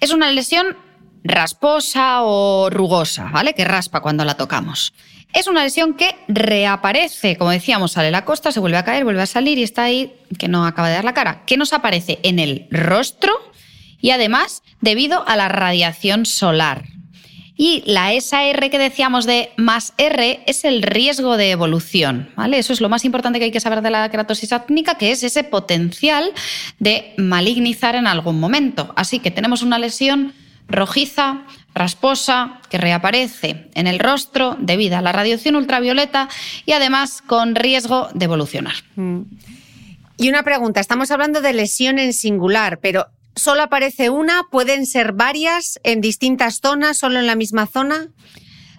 Es 0.00 0.10
una 0.10 0.30
lesión 0.30 0.76
rasposa 1.24 2.22
o 2.22 2.70
rugosa, 2.70 3.30
¿vale? 3.32 3.54
Que 3.54 3.64
raspa 3.64 4.00
cuando 4.00 4.24
la 4.24 4.36
tocamos. 4.36 4.92
Es 5.32 5.46
una 5.46 5.64
lesión 5.64 5.94
que 5.94 6.14
reaparece, 6.28 7.38
como 7.38 7.50
decíamos, 7.50 7.92
sale 7.92 8.10
la 8.10 8.24
costa, 8.24 8.52
se 8.52 8.60
vuelve 8.60 8.76
a 8.76 8.84
caer, 8.84 9.04
vuelve 9.04 9.22
a 9.22 9.26
salir 9.26 9.58
y 9.58 9.62
está 9.62 9.84
ahí, 9.84 10.14
que 10.38 10.48
no 10.48 10.66
acaba 10.66 10.88
de 10.88 10.94
dar 10.94 11.04
la 11.04 11.14
cara. 11.14 11.44
¿Qué 11.46 11.56
nos 11.56 11.72
aparece 11.72 12.18
en 12.22 12.38
el 12.38 12.66
rostro? 12.70 13.32
Y 14.02 14.10
además 14.10 14.62
debido 14.82 15.26
a 15.26 15.36
la 15.36 15.48
radiación 15.48 16.26
solar. 16.26 16.84
Y 17.56 17.82
la 17.86 18.12
esa 18.12 18.44
R 18.44 18.70
que 18.70 18.78
decíamos 18.78 19.24
de 19.24 19.50
más 19.56 19.94
R 19.96 20.42
es 20.46 20.64
el 20.64 20.82
riesgo 20.82 21.36
de 21.36 21.50
evolución, 21.50 22.30
¿vale? 22.34 22.58
Eso 22.58 22.72
es 22.72 22.80
lo 22.80 22.88
más 22.88 23.04
importante 23.04 23.38
que 23.38 23.46
hay 23.46 23.50
que 23.52 23.60
saber 23.60 23.82
de 23.82 23.90
la 23.90 24.10
queratosis 24.10 24.52
actínica, 24.52 24.96
que 24.96 25.12
es 25.12 25.22
ese 25.22 25.44
potencial 25.44 26.32
de 26.80 27.14
malignizar 27.18 27.94
en 27.94 28.06
algún 28.06 28.40
momento. 28.40 28.92
Así 28.96 29.20
que 29.20 29.30
tenemos 29.30 29.62
una 29.62 29.78
lesión 29.78 30.34
rojiza, 30.66 31.42
rasposa, 31.74 32.60
que 32.70 32.78
reaparece 32.78 33.68
en 33.74 33.86
el 33.86 33.98
rostro 33.98 34.56
debido 34.58 34.96
a 34.96 35.02
la 35.02 35.12
radiación 35.12 35.54
ultravioleta 35.54 36.28
y 36.66 36.72
además 36.72 37.22
con 37.22 37.54
riesgo 37.54 38.08
de 38.14 38.24
evolucionar. 38.24 38.74
Mm. 38.96 39.20
Y 40.16 40.28
una 40.28 40.42
pregunta, 40.42 40.80
estamos 40.80 41.10
hablando 41.10 41.40
de 41.40 41.52
lesión 41.52 41.98
en 41.98 42.12
singular, 42.12 42.78
pero 42.80 43.08
solo 43.34 43.62
aparece 43.62 44.10
una, 44.10 44.42
pueden 44.50 44.86
ser 44.86 45.12
varias 45.12 45.80
en 45.82 46.00
distintas 46.00 46.60
zonas, 46.60 46.98
solo 46.98 47.18
en 47.18 47.26
la 47.26 47.36
misma 47.36 47.66
zona. 47.66 48.08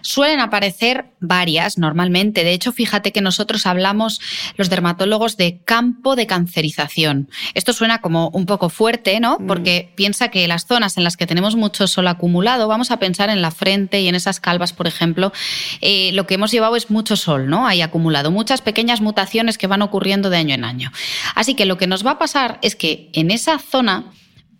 Suelen 0.06 0.38
aparecer 0.40 1.06
varias 1.20 1.78
normalmente. 1.78 2.44
De 2.44 2.52
hecho, 2.52 2.72
fíjate 2.72 3.10
que 3.10 3.22
nosotros 3.22 3.64
hablamos, 3.64 4.20
los 4.58 4.68
dermatólogos, 4.68 5.38
de 5.38 5.62
campo 5.64 6.14
de 6.14 6.26
cancerización. 6.26 7.30
Esto 7.54 7.72
suena 7.72 8.02
como 8.02 8.28
un 8.28 8.44
poco 8.44 8.68
fuerte, 8.68 9.18
¿no? 9.18 9.38
Mm. 9.40 9.46
Porque 9.46 9.92
piensa 9.94 10.28
que 10.28 10.46
las 10.46 10.66
zonas 10.66 10.98
en 10.98 11.04
las 11.04 11.16
que 11.16 11.26
tenemos 11.26 11.56
mucho 11.56 11.86
sol 11.86 12.06
acumulado, 12.06 12.68
vamos 12.68 12.90
a 12.90 12.98
pensar 12.98 13.30
en 13.30 13.40
la 13.40 13.50
frente 13.50 14.02
y 14.02 14.08
en 14.08 14.14
esas 14.14 14.40
calvas, 14.40 14.74
por 14.74 14.86
ejemplo, 14.86 15.32
eh, 15.80 16.10
lo 16.12 16.26
que 16.26 16.34
hemos 16.34 16.50
llevado 16.50 16.76
es 16.76 16.90
mucho 16.90 17.16
sol, 17.16 17.48
¿no? 17.48 17.66
Hay 17.66 17.80
acumulado 17.80 18.30
muchas 18.30 18.60
pequeñas 18.60 19.00
mutaciones 19.00 19.56
que 19.56 19.68
van 19.68 19.80
ocurriendo 19.80 20.28
de 20.28 20.36
año 20.36 20.54
en 20.54 20.64
año. 20.64 20.92
Así 21.34 21.54
que 21.54 21.64
lo 21.64 21.78
que 21.78 21.86
nos 21.86 22.04
va 22.04 22.10
a 22.10 22.18
pasar 22.18 22.58
es 22.60 22.76
que 22.76 23.08
en 23.14 23.30
esa 23.30 23.58
zona 23.58 24.12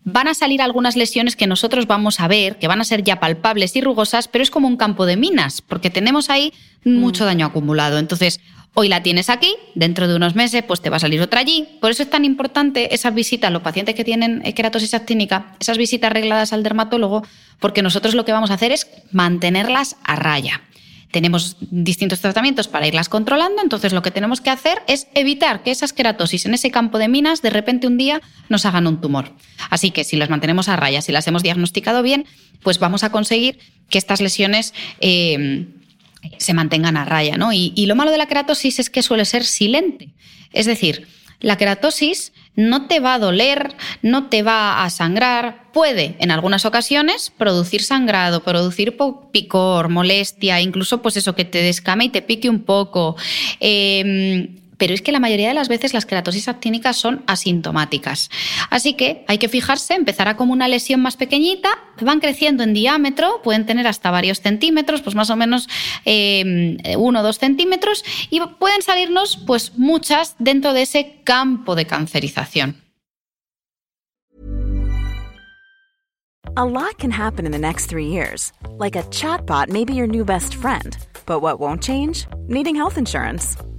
van 0.05 0.29
a 0.29 0.35
salir 0.35 0.61
algunas 0.63 0.97
lesiones 0.97 1.35
que 1.35 1.47
nosotros 1.47 1.87
vamos 1.87 2.21
a 2.21 2.29
ver, 2.29 2.59
que 2.59 2.69
van 2.69 2.81
a 2.81 2.85
ser 2.85 3.03
ya 3.03 3.21
palpables 3.21 3.75
y 3.75 3.81
rugosas, 3.81 4.29
pero 4.29 4.43
es 4.43 4.51
como 4.51 4.69
un 4.69 4.77
campo 4.77 5.07
de 5.07 5.17
minas, 5.17 5.63
porque 5.63 5.91
tenemos 5.91 6.31
ahí 6.31 6.53
mucho 6.85 7.25
mm. 7.25 7.27
daño 7.27 7.47
acumulado. 7.47 7.99
Entonces, 7.99 8.41
hoy 8.75 8.89
la 8.89 9.03
tienes 9.03 9.31
aquí, 9.31 9.55
dentro 9.75 10.07
de 10.07 10.15
unos 10.15 10.35
meses, 10.35 10.63
pues 10.63 10.83
te 10.83 10.91
va 10.91 10.97
a 10.97 11.01
salir 11.01 11.23
otra 11.23 11.41
allí. 11.41 11.67
Por 11.81 11.91
eso 11.91 12.03
es 12.03 12.11
tan 12.11 12.25
importante 12.25 12.95
esas 12.95 13.15
visitas, 13.15 13.51
los 13.51 13.63
pacientes 13.63 13.95
que 13.95 14.05
tienen 14.05 14.43
queratosis 14.53 14.93
actínica, 14.93 15.57
esas 15.59 15.79
visitas 15.79 16.11
arregladas 16.11 16.53
al 16.53 16.63
dermatólogo, 16.63 17.23
porque 17.59 17.83
nosotros 17.83 18.15
lo 18.15 18.25
que 18.25 18.33
vamos 18.33 18.51
a 18.51 18.55
hacer 18.55 18.73
es 18.73 18.87
mantenerlas 19.11 19.97
a 20.05 20.17
raya 20.17 20.61
tenemos 21.15 21.57
distintos 21.61 22.19
tratamientos 22.19 22.67
para 22.67 22.89
irlas 22.89 23.09
controlando, 23.09 23.63
entonces 23.63 23.93
lo 23.93 24.03
que 24.03 24.11
tenemos 24.11 24.41
que 24.41 24.51
hacer 24.51 24.83
es 24.89 25.07
evitar 25.15 25.63
que 25.63 25.71
esas 25.71 25.93
queratosis 25.93 26.45
en 26.45 26.55
ese 26.55 26.73
campo 26.73 26.99
de 26.99 27.07
minas 27.07 27.41
de 27.41 27.51
repente 27.51 27.87
un 27.87 27.97
día 27.97 28.21
nos 28.49 28.67
hagan 28.67 28.89
un 28.89 29.01
tumor. 29.01 29.31
Así 29.71 29.93
que 29.93 30.03
si 30.03 30.17
las 30.17 30.29
mantenemos 30.29 30.69
a 30.69 30.75
raya, 30.75 31.03
si 31.03 31.13
las 31.13 31.29
hemos 31.29 31.45
diagnosticado 31.45 32.03
bien, 32.03 32.27
pues 32.65 32.81
vamos 32.81 33.05
a 33.05 33.13
conseguir 33.13 33.61
que 33.91 33.99
estas 33.99 34.21
lesiones 34.21 34.75
eh, 34.99 35.69
se 36.39 36.53
mantengan 36.53 36.97
a 36.97 37.05
raya. 37.05 37.37
¿no? 37.37 37.53
Y, 37.53 37.73
y 37.77 37.87
lo 37.87 37.95
malo 37.95 38.11
de 38.11 38.19
la 38.19 38.27
queratosis 38.27 38.81
es 38.81 38.91
que 38.91 39.05
suele 39.05 39.25
ser 39.25 39.45
silente. 39.45 40.15
Es 40.53 40.67
decir, 40.67 41.07
la 41.39 41.57
queratosis 41.57 42.33
no 42.57 42.87
te 42.87 43.01
va 43.01 43.15
a 43.15 43.19
doler, 43.19 43.75
no 44.03 44.29
te 44.29 44.43
va 44.43 44.85
a 44.85 44.91
sangrar, 44.91 45.73
puede 45.73 46.17
en 46.21 46.31
algunas 46.31 46.65
ocasiones 46.65 47.33
producir 47.37 47.83
sangrado, 47.83 48.43
producir 48.43 48.97
picor, 49.33 49.89
molestia, 49.89 50.61
incluso 50.61 51.03
pues 51.03 51.17
eso 51.17 51.35
que 51.35 51.45
te 51.45 51.63
descame 51.63 52.05
y 52.05 52.09
te 52.11 52.23
pique 52.23 52.49
un 52.49 52.61
poco. 52.63 53.17
Em, 53.61 54.57
pero 54.79 54.95
es 54.95 55.03
que 55.03 55.13
la 55.13 55.21
mayoría 55.21 55.49
de 55.49 55.55
las 55.55 55.69
veces 55.69 55.95
las 55.95 56.07
queratosis 56.07 56.49
actínicas 56.49 56.97
son 56.97 57.23
asintomáticas. 57.27 58.31
Así 58.71 58.95
que 58.95 59.25
hay 59.29 59.39
que 59.39 59.49
fijarse, 59.49 59.95
empezará 59.95 60.37
como 60.37 60.53
una 60.53 60.69
lesión 60.69 61.01
más 61.01 61.17
pequeñita, 61.17 61.71
van 62.01 62.21
creciendo 62.21 62.63
en 62.63 62.75
diámetro, 62.75 63.43
pueden 63.43 63.67
tener 63.67 63.87
hasta 63.87 64.11
varios 64.11 64.41
centímetros, 64.41 65.03
pues 65.03 65.15
más 65.15 65.31
o 65.31 65.37
menos 65.37 65.69
eh, 66.05 66.79
uno 66.97 67.21
o 67.21 67.23
dos 67.23 67.39
centímetros, 67.39 68.05
y 68.31 68.41
pueden 68.59 68.83
salirnos 68.83 69.37
pues 69.47 69.73
muchas 69.77 70.37
dentro 70.39 70.73
de 70.73 70.83
ese 70.83 71.21
campo 71.25 71.75
de 71.75 71.87
cancerización. 71.87 72.83
A 76.57 76.65
lot 76.65 76.99
can 76.99 77.11
happen 77.11 77.47
in 77.47 77.53
the 77.53 77.59
next 77.59 77.87
three 77.87 78.07
years. 78.07 78.53
Like 78.79 78.95
a 78.95 79.03
chatbot 79.11 79.71
may 79.71 79.85
your 79.93 80.07
new 80.07 80.25
best 80.25 80.55
friend. 80.55 80.97
But 81.27 81.41
what 81.41 81.59
won't 81.59 81.83
change? 81.83 82.27
Needing 82.47 82.77
health 82.77 82.97
insurance. 82.97 83.57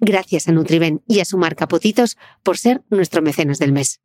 Gracias 0.00 0.48
a 0.48 0.52
Nutriben 0.52 1.02
y 1.06 1.20
a 1.20 1.24
su 1.24 1.38
marca 1.38 1.68
Potitos 1.68 2.16
por 2.42 2.58
ser 2.58 2.82
nuestro 2.90 3.22
mecenas 3.22 3.58
del 3.58 3.72
mes. 3.72 4.00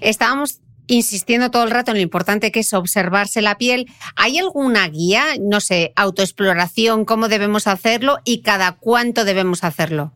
Estábamos 0.00 0.60
insistiendo 0.86 1.50
todo 1.50 1.64
el 1.64 1.70
rato 1.70 1.92
en 1.92 1.98
lo 1.98 2.02
importante 2.02 2.50
que 2.50 2.60
es 2.60 2.72
observarse 2.72 3.42
la 3.42 3.58
piel. 3.58 3.86
¿Hay 4.16 4.38
alguna 4.38 4.88
guía, 4.88 5.24
no 5.40 5.60
sé, 5.60 5.92
autoexploración, 5.94 7.04
cómo 7.04 7.28
debemos 7.28 7.66
hacerlo 7.66 8.18
y 8.24 8.42
cada 8.42 8.72
cuánto 8.72 9.24
debemos 9.24 9.62
hacerlo? 9.62 10.12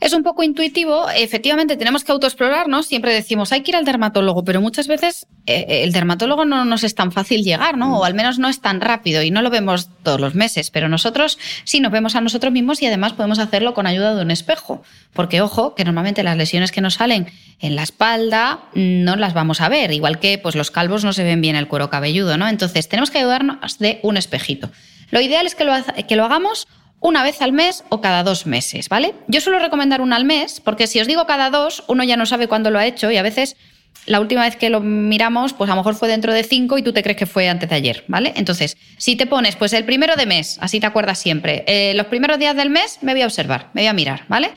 Es 0.00 0.12
un 0.12 0.22
poco 0.22 0.42
intuitivo, 0.42 1.08
efectivamente 1.10 1.76
tenemos 1.76 2.04
que 2.04 2.12
autoexplorarnos, 2.12 2.86
siempre 2.86 3.12
decimos 3.12 3.52
hay 3.52 3.62
que 3.62 3.70
ir 3.70 3.76
al 3.76 3.84
dermatólogo, 3.84 4.44
pero 4.44 4.60
muchas 4.60 4.86
veces 4.86 5.26
eh, 5.46 5.82
el 5.84 5.92
dermatólogo 5.92 6.44
no 6.44 6.64
nos 6.64 6.84
es 6.84 6.94
tan 6.94 7.12
fácil 7.12 7.42
llegar, 7.42 7.76
¿no? 7.76 7.98
O 7.98 8.04
al 8.04 8.14
menos 8.14 8.38
no 8.38 8.48
es 8.48 8.60
tan 8.60 8.80
rápido 8.80 9.22
y 9.22 9.30
no 9.30 9.42
lo 9.42 9.50
vemos 9.50 9.88
todos 10.02 10.20
los 10.20 10.34
meses, 10.34 10.70
pero 10.70 10.88
nosotros 10.88 11.38
sí 11.64 11.80
nos 11.80 11.92
vemos 11.92 12.16
a 12.16 12.20
nosotros 12.20 12.52
mismos 12.52 12.82
y 12.82 12.86
además 12.86 13.12
podemos 13.12 13.38
hacerlo 13.38 13.74
con 13.74 13.86
ayuda 13.86 14.14
de 14.14 14.22
un 14.22 14.30
espejo, 14.30 14.82
porque 15.12 15.40
ojo, 15.40 15.74
que 15.74 15.84
normalmente 15.84 16.22
las 16.22 16.36
lesiones 16.36 16.72
que 16.72 16.80
nos 16.80 16.94
salen 16.94 17.30
en 17.60 17.76
la 17.76 17.82
espalda 17.82 18.60
no 18.74 19.16
las 19.16 19.32
vamos 19.32 19.60
a 19.60 19.68
ver, 19.68 19.92
igual 19.92 20.18
que 20.18 20.38
pues 20.38 20.54
los 20.54 20.70
calvos 20.70 21.04
no 21.04 21.12
se 21.12 21.24
ven 21.24 21.40
bien 21.40 21.56
el 21.56 21.68
cuero 21.68 21.90
cabelludo, 21.90 22.36
¿no? 22.36 22.48
Entonces 22.48 22.88
tenemos 22.88 23.10
que 23.10 23.18
ayudarnos 23.18 23.78
de 23.78 24.00
un 24.02 24.16
espejito. 24.16 24.70
Lo 25.10 25.20
ideal 25.20 25.46
es 25.46 25.54
que 25.54 25.64
lo, 25.64 25.72
que 26.08 26.16
lo 26.16 26.24
hagamos 26.24 26.66
una 27.04 27.22
vez 27.22 27.42
al 27.42 27.52
mes 27.52 27.84
o 27.90 28.00
cada 28.00 28.22
dos 28.22 28.46
meses, 28.46 28.88
¿vale? 28.88 29.14
Yo 29.28 29.42
suelo 29.42 29.58
recomendar 29.58 30.00
una 30.00 30.16
al 30.16 30.24
mes, 30.24 30.60
porque 30.60 30.86
si 30.86 31.00
os 31.00 31.06
digo 31.06 31.26
cada 31.26 31.50
dos, 31.50 31.84
uno 31.86 32.02
ya 32.02 32.16
no 32.16 32.24
sabe 32.24 32.48
cuándo 32.48 32.70
lo 32.70 32.78
ha 32.78 32.86
hecho 32.86 33.10
y 33.10 33.18
a 33.18 33.22
veces 33.22 33.56
la 34.06 34.20
última 34.20 34.44
vez 34.44 34.56
que 34.56 34.70
lo 34.70 34.80
miramos, 34.80 35.52
pues 35.52 35.68
a 35.68 35.74
lo 35.74 35.80
mejor 35.80 35.96
fue 35.96 36.08
dentro 36.08 36.32
de 36.32 36.42
cinco 36.44 36.78
y 36.78 36.82
tú 36.82 36.94
te 36.94 37.02
crees 37.02 37.18
que 37.18 37.26
fue 37.26 37.50
antes 37.50 37.68
de 37.68 37.76
ayer, 37.76 38.04
¿vale? 38.08 38.32
Entonces, 38.36 38.78
si 38.96 39.16
te 39.16 39.26
pones, 39.26 39.54
pues 39.54 39.74
el 39.74 39.84
primero 39.84 40.16
de 40.16 40.24
mes, 40.24 40.56
así 40.62 40.80
te 40.80 40.86
acuerdas 40.86 41.18
siempre, 41.18 41.62
eh, 41.66 41.92
los 41.94 42.06
primeros 42.06 42.38
días 42.38 42.56
del 42.56 42.70
mes 42.70 42.98
me 43.02 43.12
voy 43.12 43.20
a 43.20 43.26
observar, 43.26 43.68
me 43.74 43.82
voy 43.82 43.88
a 43.88 43.92
mirar, 43.92 44.24
¿vale? 44.28 44.52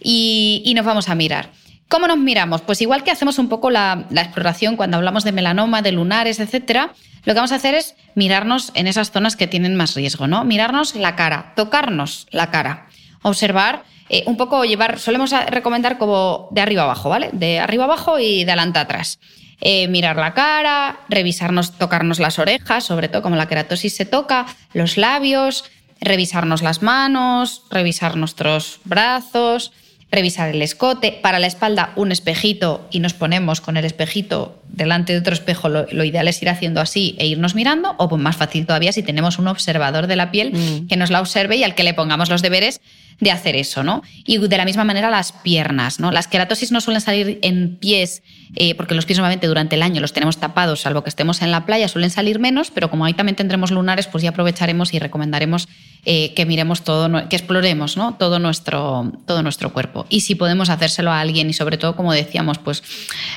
Y, 0.00 0.62
y 0.64 0.74
nos 0.74 0.86
vamos 0.86 1.08
a 1.08 1.16
mirar. 1.16 1.50
¿Cómo 1.88 2.06
nos 2.06 2.18
miramos? 2.18 2.60
Pues 2.60 2.82
igual 2.82 3.02
que 3.02 3.10
hacemos 3.10 3.38
un 3.38 3.48
poco 3.48 3.70
la, 3.70 4.06
exploración 4.12 4.76
cuando 4.76 4.98
hablamos 4.98 5.24
de 5.24 5.32
melanoma, 5.32 5.80
de 5.80 5.92
lunares, 5.92 6.38
etcétera, 6.38 6.92
lo 7.28 7.34
que 7.34 7.40
vamos 7.40 7.52
a 7.52 7.56
hacer 7.56 7.74
es 7.74 7.94
mirarnos 8.14 8.72
en 8.72 8.86
esas 8.86 9.10
zonas 9.10 9.36
que 9.36 9.46
tienen 9.46 9.76
más 9.76 9.94
riesgo, 9.94 10.26
¿no? 10.26 10.44
Mirarnos 10.44 10.94
la 10.94 11.14
cara, 11.14 11.52
tocarnos 11.56 12.26
la 12.30 12.50
cara, 12.50 12.88
observar, 13.20 13.84
eh, 14.08 14.22
un 14.24 14.38
poco 14.38 14.64
llevar, 14.64 14.98
solemos 14.98 15.34
recomendar 15.50 15.98
como 15.98 16.48
de 16.52 16.62
arriba 16.62 16.84
abajo, 16.84 17.10
¿vale? 17.10 17.28
De 17.34 17.60
arriba 17.60 17.84
abajo 17.84 18.18
y 18.18 18.46
de 18.46 18.52
adelante 18.52 18.78
atrás. 18.78 19.18
Eh, 19.60 19.88
mirar 19.88 20.16
la 20.16 20.32
cara, 20.32 21.00
revisarnos, 21.10 21.76
tocarnos 21.76 22.18
las 22.18 22.38
orejas, 22.38 22.84
sobre 22.84 23.10
todo 23.10 23.20
como 23.20 23.36
la 23.36 23.46
queratosis 23.46 23.94
se 23.94 24.06
toca, 24.06 24.46
los 24.72 24.96
labios, 24.96 25.64
revisarnos 26.00 26.62
las 26.62 26.80
manos, 26.80 27.64
revisar 27.70 28.16
nuestros 28.16 28.80
brazos 28.84 29.72
revisar 30.10 30.48
el 30.48 30.62
escote. 30.62 31.12
Para 31.12 31.38
la 31.38 31.46
espalda, 31.46 31.92
un 31.96 32.12
espejito 32.12 32.88
y 32.90 33.00
nos 33.00 33.14
ponemos 33.14 33.60
con 33.60 33.76
el 33.76 33.84
espejito 33.84 34.58
delante 34.78 35.12
de 35.12 35.18
otro 35.18 35.34
espejo. 35.34 35.68
Lo, 35.68 36.04
ideal 36.04 36.26
es 36.28 36.40
ir 36.40 36.48
haciendo 36.48 36.80
así 36.80 37.14
e 37.18 37.26
irnos 37.26 37.54
mirando, 37.54 37.94
o 37.98 38.08
pues 38.08 38.22
más 38.22 38.36
fácil 38.36 38.64
todavía 38.64 38.92
si 38.92 39.02
tenemos 39.02 39.38
un 39.38 39.48
observador 39.48 40.06
de 40.06 40.16
la 40.16 40.30
piel 40.30 40.52
mm. 40.54 40.86
que 40.86 40.96
nos 40.96 41.10
la 41.10 41.20
observe 41.20 41.56
y 41.56 41.64
al 41.64 41.74
que 41.74 41.82
le 41.82 41.92
pongamos 41.92 42.30
los 42.30 42.40
deberes 42.40 42.80
de 43.20 43.30
hacer 43.30 43.56
eso, 43.56 43.82
¿no? 43.82 44.02
Y 44.24 44.38
de 44.38 44.56
la 44.56 44.64
misma 44.64 44.84
manera 44.84 45.10
las 45.10 45.32
piernas, 45.32 45.98
¿no? 45.98 46.10
Las 46.12 46.28
queratosis 46.28 46.70
no 46.70 46.80
suelen 46.80 47.00
salir 47.00 47.38
en 47.42 47.76
pies, 47.76 48.22
eh, 48.54 48.74
porque 48.76 48.94
los 48.94 49.06
pies 49.06 49.18
normalmente 49.18 49.46
durante 49.46 49.74
el 49.76 49.82
año 49.82 50.00
los 50.00 50.12
tenemos 50.12 50.38
tapados, 50.38 50.82
salvo 50.82 51.02
que 51.02 51.08
estemos 51.08 51.42
en 51.42 51.50
la 51.50 51.66
playa, 51.66 51.88
suelen 51.88 52.10
salir 52.10 52.38
menos, 52.38 52.70
pero 52.70 52.90
como 52.90 53.04
ahí 53.04 53.14
también 53.14 53.34
tendremos 53.34 53.70
lunares, 53.70 54.06
pues 54.06 54.22
ya 54.22 54.30
aprovecharemos 54.30 54.94
y 54.94 54.98
recomendaremos 54.98 55.68
eh, 56.04 56.32
que 56.34 56.46
miremos 56.46 56.82
todo, 56.82 57.28
que 57.28 57.36
exploremos, 57.36 57.96
¿no? 57.96 58.14
Todo 58.14 58.38
nuestro, 58.38 59.12
todo 59.26 59.42
nuestro 59.42 59.72
cuerpo. 59.72 60.06
Y 60.08 60.20
si 60.20 60.36
podemos 60.36 60.70
hacérselo 60.70 61.10
a 61.10 61.20
alguien, 61.20 61.50
y 61.50 61.54
sobre 61.54 61.76
todo, 61.76 61.96
como 61.96 62.12
decíamos, 62.12 62.58
pues 62.58 62.82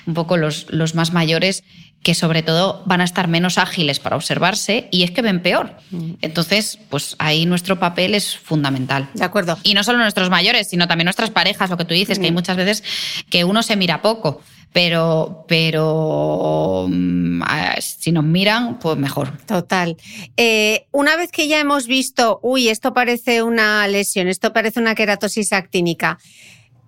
un 0.05 0.13
poco 0.13 0.37
los, 0.37 0.67
los 0.69 0.93
más 0.93 1.11
mayores, 1.11 1.63
que 2.03 2.15
sobre 2.15 2.41
todo 2.41 2.81
van 2.85 3.01
a 3.01 3.03
estar 3.03 3.27
menos 3.27 3.57
ágiles 3.57 3.99
para 3.99 4.15
observarse 4.15 4.87
y 4.91 5.03
es 5.03 5.11
que 5.11 5.21
ven 5.21 5.41
peor. 5.41 5.75
Mm. 5.91 6.13
Entonces, 6.21 6.79
pues 6.89 7.15
ahí 7.19 7.45
nuestro 7.45 7.79
papel 7.79 8.15
es 8.15 8.37
fundamental. 8.37 9.09
De 9.13 9.23
acuerdo. 9.23 9.57
Y 9.63 9.75
no 9.75 9.83
solo 9.83 9.99
nuestros 9.99 10.29
mayores, 10.29 10.67
sino 10.67 10.87
también 10.87 11.05
nuestras 11.05 11.29
parejas, 11.29 11.69
lo 11.69 11.77
que 11.77 11.85
tú 11.85 11.93
dices, 11.93 12.17
que 12.17 12.25
hay 12.25 12.31
mm. 12.31 12.35
muchas 12.35 12.57
veces 12.57 12.83
que 13.29 13.43
uno 13.43 13.61
se 13.61 13.75
mira 13.75 14.01
poco. 14.01 14.41
Pero, 14.73 15.45
pero 15.49 16.87
mm, 16.89 17.43
si 17.81 18.13
nos 18.13 18.23
miran, 18.23 18.79
pues 18.79 18.97
mejor. 18.97 19.37
Total. 19.45 19.97
Eh, 20.37 20.87
una 20.91 21.17
vez 21.17 21.29
que 21.29 21.49
ya 21.49 21.59
hemos 21.59 21.87
visto, 21.87 22.39
uy, 22.41 22.69
esto 22.69 22.93
parece 22.93 23.43
una 23.43 23.85
lesión, 23.89 24.29
esto 24.29 24.53
parece 24.53 24.79
una 24.79 24.95
queratosis 24.95 25.51
actínica, 25.51 26.19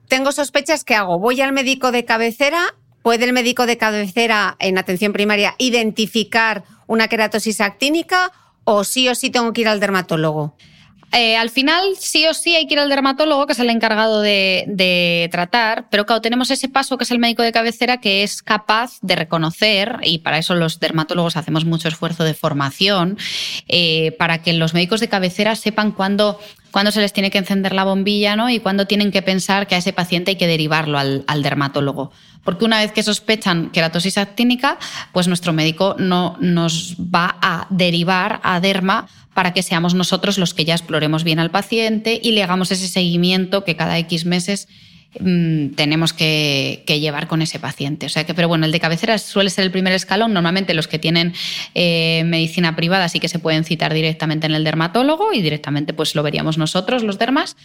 tengo 0.08 0.32
sospechas 0.32 0.86
que 0.86 0.96
hago. 0.96 1.20
Voy 1.20 1.42
al 1.42 1.52
médico 1.52 1.92
de 1.92 2.06
cabecera 2.06 2.74
¿Puede 3.04 3.26
el 3.26 3.34
médico 3.34 3.66
de 3.66 3.78
cabecera 3.78 4.56
en 4.60 4.78
atención 4.78 5.12
primaria 5.12 5.56
identificar 5.58 6.64
una 6.88 7.10
queratosis 7.10 7.60
actínica 7.62 8.32
o 8.64 8.86
sí 8.86 9.10
o 9.10 9.16
sí 9.16 9.30
tengo 9.30 9.52
que 9.52 9.62
ir 9.62 9.68
al 9.68 9.82
dermatólogo? 9.82 10.56
Eh, 11.12 11.36
al 11.36 11.52
final, 11.52 11.96
sí 12.00 12.26
o 12.26 12.34
sí 12.34 12.56
hay 12.56 12.66
que 12.66 12.74
ir 12.74 12.80
al 12.80 12.90
dermatólogo, 12.90 13.46
que 13.46 13.54
es 13.54 13.60
el 13.60 13.70
encargado 13.70 14.22
de, 14.22 15.30
tratar, 15.32 15.88
pero 15.92 16.08
claro, 16.08 16.22
tenemos 16.22 16.50
ese 16.50 16.70
paso 16.70 16.98
que 16.98 17.04
es 17.04 17.12
el 17.12 17.20
médico 17.20 17.44
de 17.44 17.52
cabecera 17.52 18.02
que 18.02 18.24
es 18.24 18.42
capaz 18.42 18.98
de 19.02 19.16
reconocer, 19.16 20.00
y 20.02 20.20
para 20.20 20.40
eso 20.40 20.56
los 20.56 20.80
dermatólogos 20.80 21.38
hacemos 21.38 21.66
mucho 21.66 21.88
esfuerzo 21.88 22.24
de 22.24 22.34
formación, 22.34 23.20
eh, 23.68 24.16
para 24.18 24.42
que 24.42 24.54
los 24.54 24.74
médicos 24.74 25.02
de 25.02 25.10
cabecera 25.10 25.56
sepan 25.56 25.92
cuándo, 25.92 26.40
se 26.92 27.02
les 27.02 27.14
tiene 27.14 27.30
que 27.30 27.38
encender 27.38 27.74
la 27.74 27.84
bombilla 27.84 28.36
¿no? 28.36 28.50
y 28.50 28.60
cuándo 28.60 28.88
tienen 28.88 29.12
que 29.12 29.22
pensar 29.22 29.68
que 29.68 29.76
a 29.76 29.78
ese 29.78 29.94
paciente 29.94 30.32
hay 30.32 30.38
que 30.38 30.48
derivarlo 30.48 30.98
al, 30.98 31.24
al 31.28 31.44
dermatólogo. 31.44 32.12
Porque 32.44 32.66
una 32.66 32.80
vez 32.80 32.92
que 32.92 33.04
sospechan 33.04 33.70
queratosis 33.70 34.18
actínica, 34.18 34.80
pues 35.12 35.28
nuestro 35.28 35.54
médico 35.54 35.96
no 36.00 36.36
nos 36.40 36.96
va 36.98 37.38
a 37.42 37.68
derivar 37.70 38.40
a 38.44 38.60
derma 38.60 39.08
para 39.36 39.54
que 39.54 39.62
seamos 39.62 39.94
nosotros 39.94 40.40
los 40.40 40.56
que 40.56 40.66
ya 40.66 40.74
exploremos 40.74 41.24
bien 41.24 41.38
al 41.38 41.52
paciente 41.52 42.20
y 42.22 42.32
le 42.32 42.42
hagamos 42.42 42.72
ese 42.72 42.88
seguimiento 42.88 43.64
que 43.64 43.76
cada 43.76 43.98
X 44.00 44.26
meses 44.26 44.68
mm, 45.20 45.76
tenemos 45.76 46.14
que, 46.14 46.84
llevar 46.88 47.28
con 47.28 47.42
ese 47.42 47.60
paciente. 47.60 48.06
O 48.06 48.10
sea 48.10 48.26
que, 48.26 48.34
pero 48.34 48.48
bueno, 48.48 48.66
el 48.66 48.72
de 48.72 48.80
cabecera 48.80 49.18
suele 49.18 49.50
ser 49.50 49.66
el 49.66 49.72
primer 49.72 49.94
escalón. 49.94 50.34
Normalmente 50.34 50.74
los 50.74 50.88
que 50.88 51.00
tienen 51.00 51.34
eh, 51.76 52.24
medicina 52.26 52.76
privada 52.76 53.10
sí 53.10 53.20
que 53.20 53.28
se 53.28 53.40
pueden 53.40 53.64
citar 53.64 53.94
directamente 53.94 54.48
en 54.48 54.54
el 54.54 54.64
dermatólogo 54.64 55.34
y 55.34 55.42
directamente 55.42 55.94
pues 55.94 56.16
lo 56.16 56.24
veríamos 56.24 56.58
nosotros, 56.58 57.04
los 57.04 57.20
dermas. 57.20 57.56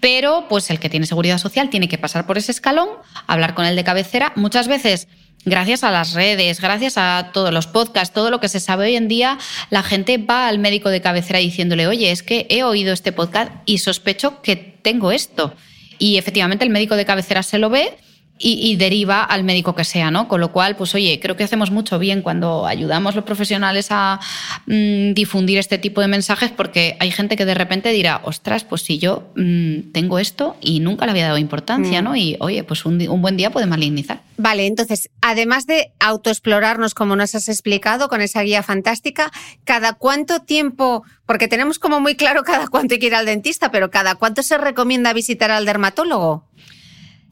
Pero 0.00 0.46
pues 0.48 0.70
el 0.70 0.80
que 0.80 0.90
tiene 0.90 1.06
seguridad 1.06 1.38
social 1.38 1.70
tiene 1.70 1.88
que 1.88 1.98
pasar 1.98 2.26
por 2.26 2.36
ese 2.36 2.52
escalón, 2.52 2.88
hablar 3.26 3.54
con 3.54 3.64
el 3.64 3.76
de 3.76 3.84
cabecera. 3.84 4.32
Muchas 4.36 4.68
veces 4.68 5.08
gracias 5.44 5.84
a 5.84 5.90
las 5.90 6.14
redes, 6.14 6.60
gracias 6.60 6.94
a 6.96 7.30
todos 7.32 7.52
los 7.52 7.66
podcasts, 7.66 8.14
todo 8.14 8.30
lo 8.30 8.40
que 8.40 8.48
se 8.48 8.60
sabe 8.60 8.86
hoy 8.86 8.96
en 8.96 9.08
día, 9.08 9.38
la 9.70 9.82
gente 9.82 10.18
va 10.18 10.48
al 10.48 10.58
médico 10.58 10.88
de 10.88 11.00
cabecera 11.00 11.38
diciéndole, 11.38 11.86
oye, 11.86 12.10
es 12.10 12.22
que 12.22 12.46
he 12.50 12.64
oído 12.64 12.92
este 12.92 13.12
podcast 13.12 13.52
y 13.66 13.78
sospecho 13.78 14.42
que 14.42 14.56
tengo 14.56 15.12
esto. 15.12 15.54
Y 15.98 16.18
efectivamente 16.18 16.64
el 16.64 16.70
médico 16.70 16.96
de 16.96 17.04
cabecera 17.04 17.42
se 17.42 17.58
lo 17.58 17.70
ve 17.70 17.92
y, 18.36 18.76
deriva 18.76 19.22
al 19.22 19.44
médico 19.44 19.74
que 19.76 19.84
sea, 19.84 20.10
¿no? 20.10 20.26
Con 20.26 20.40
lo 20.40 20.50
cual, 20.50 20.74
pues 20.74 20.94
oye, 20.94 21.20
creo 21.20 21.36
que 21.36 21.44
hacemos 21.44 21.70
mucho 21.70 22.00
bien 22.00 22.20
cuando 22.20 22.66
ayudamos 22.66 23.14
a 23.14 23.16
los 23.16 23.24
profesionales 23.24 23.88
a 23.90 24.18
mm, 24.66 25.12
difundir 25.12 25.58
este 25.58 25.78
tipo 25.78 26.00
de 26.00 26.08
mensajes 26.08 26.50
porque 26.50 26.96
hay 26.98 27.12
gente 27.12 27.36
que 27.36 27.44
de 27.44 27.54
repente 27.54 27.90
dirá, 27.90 28.20
ostras, 28.24 28.64
pues 28.64 28.82
si 28.82 28.98
yo 28.98 29.30
mm, 29.36 29.92
tengo 29.92 30.18
esto 30.18 30.56
y 30.60 30.80
nunca 30.80 31.06
le 31.06 31.12
había 31.12 31.26
dado 31.26 31.38
importancia, 31.38 32.02
mm. 32.02 32.04
¿no? 32.04 32.16
Y 32.16 32.36
oye, 32.40 32.64
pues 32.64 32.84
un, 32.84 33.00
un, 33.08 33.22
buen 33.22 33.36
día 33.36 33.50
puede 33.50 33.66
malignizar. 33.66 34.22
Vale, 34.36 34.66
entonces, 34.66 35.10
además 35.20 35.66
de 35.66 35.92
autoexplorarnos 36.00 36.92
como 36.94 37.14
nos 37.14 37.36
has 37.36 37.48
explicado 37.48 38.08
con 38.08 38.20
esa 38.20 38.42
guía 38.42 38.64
fantástica, 38.64 39.30
¿cada 39.62 39.92
cuánto 39.92 40.40
tiempo, 40.40 41.04
porque 41.24 41.46
tenemos 41.46 41.78
como 41.78 42.00
muy 42.00 42.16
claro 42.16 42.42
cada 42.44 42.66
cuánto 42.66 42.94
hay 42.94 42.98
que 42.98 43.06
ir 43.06 43.14
al 43.14 43.26
dentista, 43.26 43.70
pero 43.70 43.92
cada 43.92 44.16
cuánto 44.16 44.42
se 44.42 44.58
recomienda 44.58 45.12
visitar 45.12 45.52
al 45.52 45.66
dermatólogo? 45.66 46.48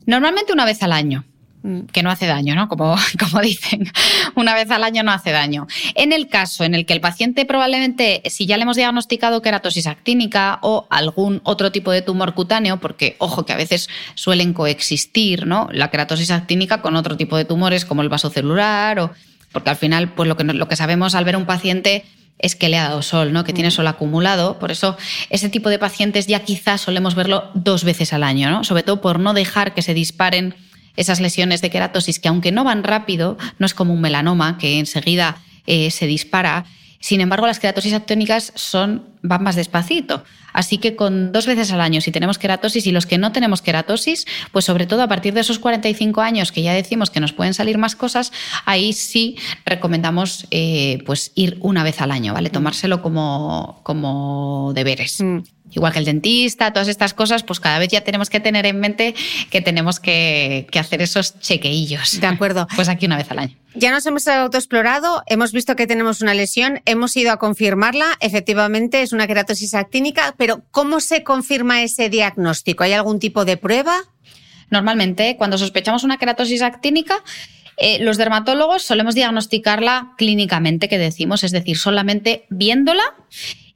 Normalmente 0.06 0.52
una 0.52 0.64
vez 0.64 0.82
al 0.82 0.92
año 0.92 1.24
mm. 1.62 1.80
que 1.92 2.02
no 2.02 2.10
hace 2.10 2.26
daño, 2.26 2.54
¿no? 2.54 2.68
Como, 2.68 2.96
como 3.18 3.40
dicen, 3.40 3.90
una 4.34 4.54
vez 4.54 4.70
al 4.70 4.84
año 4.84 5.02
no 5.02 5.12
hace 5.12 5.30
daño. 5.30 5.66
En 5.94 6.12
el 6.12 6.28
caso 6.28 6.64
en 6.64 6.74
el 6.74 6.86
que 6.86 6.92
el 6.92 7.00
paciente 7.00 7.44
probablemente, 7.44 8.22
si 8.26 8.46
ya 8.46 8.56
le 8.56 8.64
hemos 8.64 8.76
diagnosticado 8.76 9.42
queratosis 9.42 9.86
actínica 9.86 10.58
o 10.62 10.86
algún 10.90 11.40
otro 11.44 11.72
tipo 11.72 11.90
de 11.90 12.02
tumor 12.02 12.34
cutáneo, 12.34 12.78
porque 12.78 13.16
ojo 13.18 13.44
que 13.44 13.52
a 13.52 13.56
veces 13.56 13.88
suelen 14.14 14.52
coexistir, 14.52 15.46
¿no? 15.46 15.68
La 15.72 15.90
queratosis 15.90 16.30
actínica 16.30 16.82
con 16.82 16.96
otro 16.96 17.16
tipo 17.16 17.36
de 17.36 17.44
tumores 17.44 17.84
como 17.84 18.02
el 18.02 18.08
vasocelular 18.08 18.98
o 18.98 19.10
porque 19.52 19.70
al 19.70 19.76
final 19.76 20.08
pues 20.14 20.28
lo 20.28 20.36
que 20.36 20.44
lo 20.44 20.66
que 20.66 20.76
sabemos 20.76 21.14
al 21.14 21.24
ver 21.24 21.36
un 21.36 21.44
paciente 21.44 22.04
es 22.38 22.56
que 22.56 22.68
le 22.68 22.78
ha 22.78 22.88
dado 22.88 23.02
sol, 23.02 23.32
¿no? 23.32 23.44
que 23.44 23.52
tiene 23.52 23.68
mm. 23.68 23.72
sol 23.72 23.86
acumulado. 23.86 24.58
Por 24.58 24.70
eso 24.70 24.96
ese 25.30 25.48
tipo 25.48 25.70
de 25.70 25.78
pacientes 25.78 26.26
ya 26.26 26.40
quizás 26.40 26.80
solemos 26.80 27.14
verlo 27.14 27.50
dos 27.54 27.84
veces 27.84 28.12
al 28.12 28.24
año, 28.24 28.50
¿no? 28.50 28.64
sobre 28.64 28.82
todo 28.82 29.00
por 29.00 29.20
no 29.20 29.32
dejar 29.32 29.74
que 29.74 29.82
se 29.82 29.94
disparen 29.94 30.54
esas 30.96 31.20
lesiones 31.20 31.62
de 31.62 31.70
queratosis 31.70 32.18
que 32.18 32.28
aunque 32.28 32.52
no 32.52 32.64
van 32.64 32.84
rápido, 32.84 33.38
no 33.58 33.66
es 33.66 33.74
como 33.74 33.94
un 33.94 34.00
melanoma 34.00 34.58
que 34.58 34.78
enseguida 34.78 35.38
eh, 35.66 35.90
se 35.90 36.06
dispara. 36.06 36.66
Sin 37.02 37.20
embargo, 37.20 37.48
las 37.48 37.58
queratosis 37.58 37.94
actónicas 37.94 38.52
son, 38.54 39.08
van 39.22 39.42
más 39.42 39.56
despacito. 39.56 40.22
Así 40.52 40.78
que 40.78 40.94
con 40.94 41.32
dos 41.32 41.46
veces 41.46 41.72
al 41.72 41.80
año, 41.80 42.00
si 42.00 42.12
tenemos 42.12 42.38
queratosis 42.38 42.86
y 42.86 42.92
los 42.92 43.06
que 43.06 43.18
no 43.18 43.32
tenemos 43.32 43.60
queratosis, 43.60 44.24
pues 44.52 44.64
sobre 44.64 44.86
todo 44.86 45.02
a 45.02 45.08
partir 45.08 45.34
de 45.34 45.40
esos 45.40 45.58
45 45.58 46.20
años 46.20 46.52
que 46.52 46.62
ya 46.62 46.72
decimos 46.74 47.10
que 47.10 47.18
nos 47.18 47.32
pueden 47.32 47.54
salir 47.54 47.76
más 47.76 47.96
cosas, 47.96 48.32
ahí 48.66 48.92
sí 48.92 49.36
recomendamos 49.66 50.46
eh, 50.52 51.02
pues 51.04 51.32
ir 51.34 51.58
una 51.60 51.82
vez 51.82 52.00
al 52.00 52.12
año, 52.12 52.34
¿vale? 52.34 52.50
Tomárselo 52.50 53.02
como, 53.02 53.80
como 53.82 54.72
deberes. 54.72 55.20
Mm 55.20 55.40
igual 55.72 55.92
que 55.92 55.98
el 55.98 56.04
dentista, 56.04 56.72
todas 56.72 56.88
estas 56.88 57.14
cosas, 57.14 57.42
pues 57.42 57.60
cada 57.60 57.78
vez 57.78 57.88
ya 57.88 58.02
tenemos 58.02 58.30
que 58.30 58.40
tener 58.40 58.66
en 58.66 58.80
mente 58.80 59.14
que 59.50 59.60
tenemos 59.60 60.00
que, 60.00 60.66
hacer 60.78 61.02
esos 61.02 61.38
chequeillos. 61.40 62.20
De 62.20 62.26
acuerdo. 62.26 62.66
pues 62.76 62.88
aquí 62.88 63.06
una 63.06 63.16
vez 63.16 63.30
al 63.30 63.38
año. 63.38 63.56
Ya 63.74 63.90
nos 63.90 64.04
hemos 64.04 64.28
autoexplorado, 64.28 65.22
hemos 65.26 65.52
visto 65.52 65.76
que 65.76 65.86
tenemos 65.86 66.20
una 66.20 66.34
lesión, 66.34 66.82
hemos 66.84 67.16
ido 67.16 67.32
a 67.32 67.38
confirmarla, 67.38 68.06
efectivamente 68.20 69.00
es 69.00 69.12
una 69.12 69.26
queratosis 69.26 69.72
actínica, 69.74 70.34
pero 70.36 70.62
¿cómo 70.70 71.00
se 71.00 71.22
confirma 71.22 71.82
ese 71.82 72.10
diagnóstico? 72.10 72.84
¿Hay 72.84 72.92
algún 72.92 73.18
tipo 73.18 73.46
de 73.46 73.56
prueba? 73.56 73.96
Normalmente, 74.70 75.36
cuando 75.38 75.56
sospechamos 75.56 76.04
una 76.04 76.18
queratosis 76.18 76.60
actínica, 76.60 77.22
eh, 77.78 77.98
los 78.00 78.18
dermatólogos 78.18 78.82
solemos 78.82 79.14
diagnosticarla 79.14 80.12
clínicamente, 80.18 80.88
que 80.88 80.98
decimos, 80.98 81.42
es 81.42 81.52
decir, 81.52 81.78
solamente 81.78 82.46
viéndola 82.50 83.02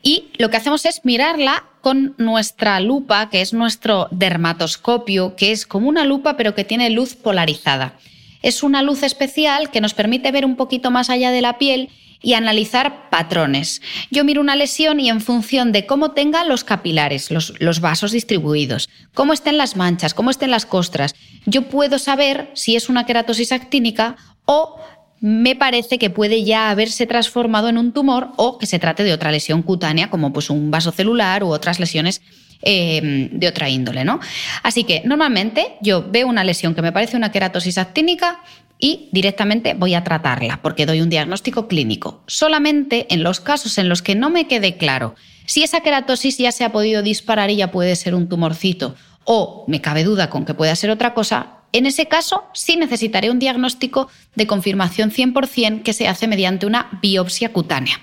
y 0.03 0.27
lo 0.39 0.51
que 0.51 0.57
hacemos 0.57 0.85
es 0.85 1.05
mirarla 1.05 1.65
con 1.81 2.15
nuestra 2.19 2.81
lupa, 2.81 3.31
que 3.31 3.41
es 3.41 3.53
nuestro 3.53 4.09
dermatoscopio, 4.11 5.37
que 5.37 5.53
es 5.53 5.67
como 5.67 5.89
una 5.89 6.05
lupa 6.05 6.37
pero 6.37 6.55
que 6.55 6.65
tiene 6.65 6.91
luz 6.91 7.15
polarizada. 7.15 7.99
Es 8.43 8.63
una 8.63 8.83
luz 8.83 9.03
especial 9.03 9.71
que 9.71 9.81
nos 9.81 9.95
permite 9.95 10.31
ver 10.31 10.45
un 10.45 10.57
poquito 10.57 10.91
más 10.91 11.11
allá 11.11 11.31
de 11.31 11.43
la 11.43 11.59
piel 11.59 11.91
y 12.23 12.35
analizar 12.35 13.11
patrones. 13.11 13.83
Yo 14.11 14.25
miro 14.25 14.41
una 14.41 14.57
lesión 14.57 15.01
y 15.01 15.11
en 15.11 15.21
función 15.21 15.73
de 15.73 15.87
cómo 15.87 16.13
tenga 16.13 16.45
los 16.45 16.65
capilares, 16.65 17.31
los, 17.31 17.55
los, 17.61 17.81
vasos 17.81 18.13
distribuidos, 18.13 18.89
cómo 19.15 19.33
estén 19.33 19.59
las 19.59 19.77
manchas, 19.77 20.15
cómo 20.15 20.31
estén 20.31 20.51
las 20.51 20.67
costras, 20.67 21.15
yo 21.45 21.69
puedo 21.69 21.99
saber 21.99 22.51
si 22.55 22.75
es 22.75 22.89
una 22.89 23.07
queratosis 23.07 23.53
actínica 23.53 24.17
o 24.45 24.77
me 25.21 25.57
parece 25.57 25.99
que 25.99 26.11
puede 26.11 26.45
ya 26.45 26.71
haberse 26.71 27.07
transformado 27.07 27.69
en 27.69 27.79
un 27.79 27.93
tumor 27.93 28.29
o 28.37 28.59
que 28.59 28.67
se 28.67 28.79
trate 28.79 29.03
de 29.03 29.13
otra 29.13 29.31
lesión 29.31 29.63
cutánea, 29.63 30.11
como 30.11 30.33
pues 30.33 30.51
un 30.51 30.71
vaso 30.71 30.93
celular 30.93 31.43
u 31.43 31.49
otras 31.49 31.81
lesiones 31.81 32.23
eh, 32.63 33.29
de 33.33 33.49
otra 33.49 33.69
índole. 33.69 34.05
¿no? 34.05 34.21
Así 34.63 34.85
que 34.85 35.03
normalmente 35.05 35.77
yo 35.81 36.05
veo 36.11 36.27
una 36.27 36.45
lesión 36.45 36.75
que 36.75 36.83
me 36.83 36.93
parece 36.93 37.17
una 37.17 37.33
queratosis 37.33 37.79
actínica 37.79 38.41
y 38.79 39.09
directamente 39.13 39.75
voy 39.75 39.95
a 39.95 40.05
tratarla 40.05 40.61
porque 40.63 40.87
doy 40.87 41.01
un 41.01 41.11
diagnóstico 41.11 41.67
clínico. 41.67 42.23
Solamente 42.27 43.07
en 43.11 43.23
los 43.23 43.41
casos 43.41 43.79
en 43.79 43.89
los 43.89 44.03
que 44.03 44.15
no 44.15 44.31
me 44.31 44.47
quede 44.47 44.77
claro 44.77 45.15
si 45.47 45.63
esa 45.63 45.81
queratosis 45.81 46.39
ya 46.39 46.53
se 46.53 46.65
ha 46.65 46.73
podido 46.73 47.03
disparar 47.03 47.51
y 47.51 47.57
ya 47.57 47.71
puede 47.71 47.97
ser 47.97 48.15
un 48.15 48.29
tumorcito 48.29 48.97
o 49.25 49.65
me 49.67 49.81
cabe 49.81 50.05
duda 50.05 50.29
con 50.29 50.45
que 50.45 50.55
pueda 50.55 50.75
ser 50.77 50.91
otra 50.91 51.15
cosa, 51.15 51.56
en 51.77 51.87
ese 51.87 52.07
caso 52.07 52.45
sí 52.53 52.77
necesitaré 52.77 53.31
un 53.31 53.39
diagnóstico 53.39 54.09
de 54.35 54.47
confirmación 54.47 55.11
100% 55.11 55.83
que 55.83 55.93
se 55.93 56.09
hace 56.09 56.29
mediante 56.29 56.67
una 56.67 56.99
biopsia 57.03 57.53
cutánea. 57.53 58.01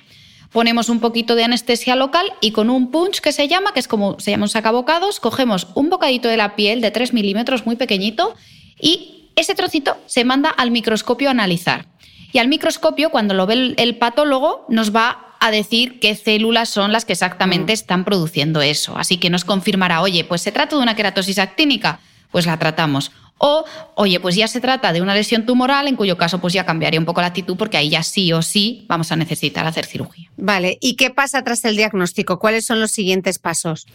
Ponemos 0.51 0.89
un 0.89 0.99
poquito 0.99 1.33
de 1.35 1.45
anestesia 1.45 1.95
local 1.95 2.31
y 2.39 2.51
con 2.51 2.69
un 2.69 2.91
punch 2.91 3.21
que 3.21 3.31
se 3.31 3.47
llama, 3.47 3.73
que 3.73 3.79
es 3.79 3.87
como 3.87 4.19
se 4.19 4.31
llama 4.31 4.43
un 4.43 4.49
sacabocados, 4.49 5.19
cogemos 5.19 5.67
un 5.73 5.89
bocadito 5.89 6.27
de 6.27 6.37
la 6.37 6.55
piel 6.55 6.79
de 6.79 6.91
3 6.91 7.13
milímetros 7.13 7.65
muy 7.65 7.75
pequeñito 7.75 8.35
y 8.79 9.31
ese 9.35 9.55
trocito 9.55 9.97
se 10.05 10.25
manda 10.25 10.49
al 10.49 10.69
microscopio 10.69 11.29
a 11.29 11.31
analizar. 11.31 11.87
Y 12.33 12.39
al 12.39 12.47
microscopio, 12.47 13.09
cuando 13.09 13.33
lo 13.33 13.45
ve 13.45 13.73
el, 13.77 13.95
patólogo, 13.97 14.65
nos 14.69 14.93
va 14.95 15.35
a 15.39 15.51
decir 15.51 15.99
qué 15.99 16.15
células 16.15 16.69
son 16.69 16.91
las 16.91 17.05
que 17.05 17.13
exactamente 17.13 17.71
mm. 17.71 17.75
están 17.75 18.05
produciendo 18.05 18.61
eso. 18.61 18.97
Así 18.97 19.17
que 19.17 19.29
nos 19.29 19.45
confirmará, 19.45 20.01
oye, 20.01 20.23
pues 20.23 20.41
se 20.41 20.51
trata 20.51 20.75
de 20.75 20.81
una 20.81 20.95
queratosis 20.95 21.37
actínica, 21.39 21.99
pues 22.31 22.45
la 22.45 22.57
tratamos. 22.57 23.11
O, 23.45 23.65
oye, 23.95 24.21
pues 24.21 24.35
ya 24.35 24.47
se 24.47 24.61
trata 24.61 24.93
de 24.93 25.01
una 25.01 25.13
lesión 25.13 25.45
tumoral, 25.45 25.89
en 25.89 25.97
cuyo 25.97 26.15
caso 26.15 26.39
pues 26.39 26.53
ya 26.53 26.65
cambiaría 26.65 26.97
un 26.97 27.05
poco 27.05 27.19
la 27.19 27.27
actitud 27.27 27.57
porque 27.57 27.75
ahí 27.75 27.89
ya 27.89 28.01
sí 28.01 28.31
o 28.31 28.41
sí 28.41 28.85
vamos 28.87 29.11
a 29.11 29.17
necesitar 29.17 29.67
hacer 29.67 29.85
cirugía. 29.85 30.31
Vale, 30.37 30.77
¿y 30.79 30.95
qué 30.95 31.09
pasa 31.09 31.43
tras 31.43 31.65
el 31.65 31.75
diagnóstico? 31.75 32.39
¿Cuáles 32.39 32.65
son 32.65 32.79
los 32.79 32.91
siguientes 32.91 33.39
pasos? 33.39 33.85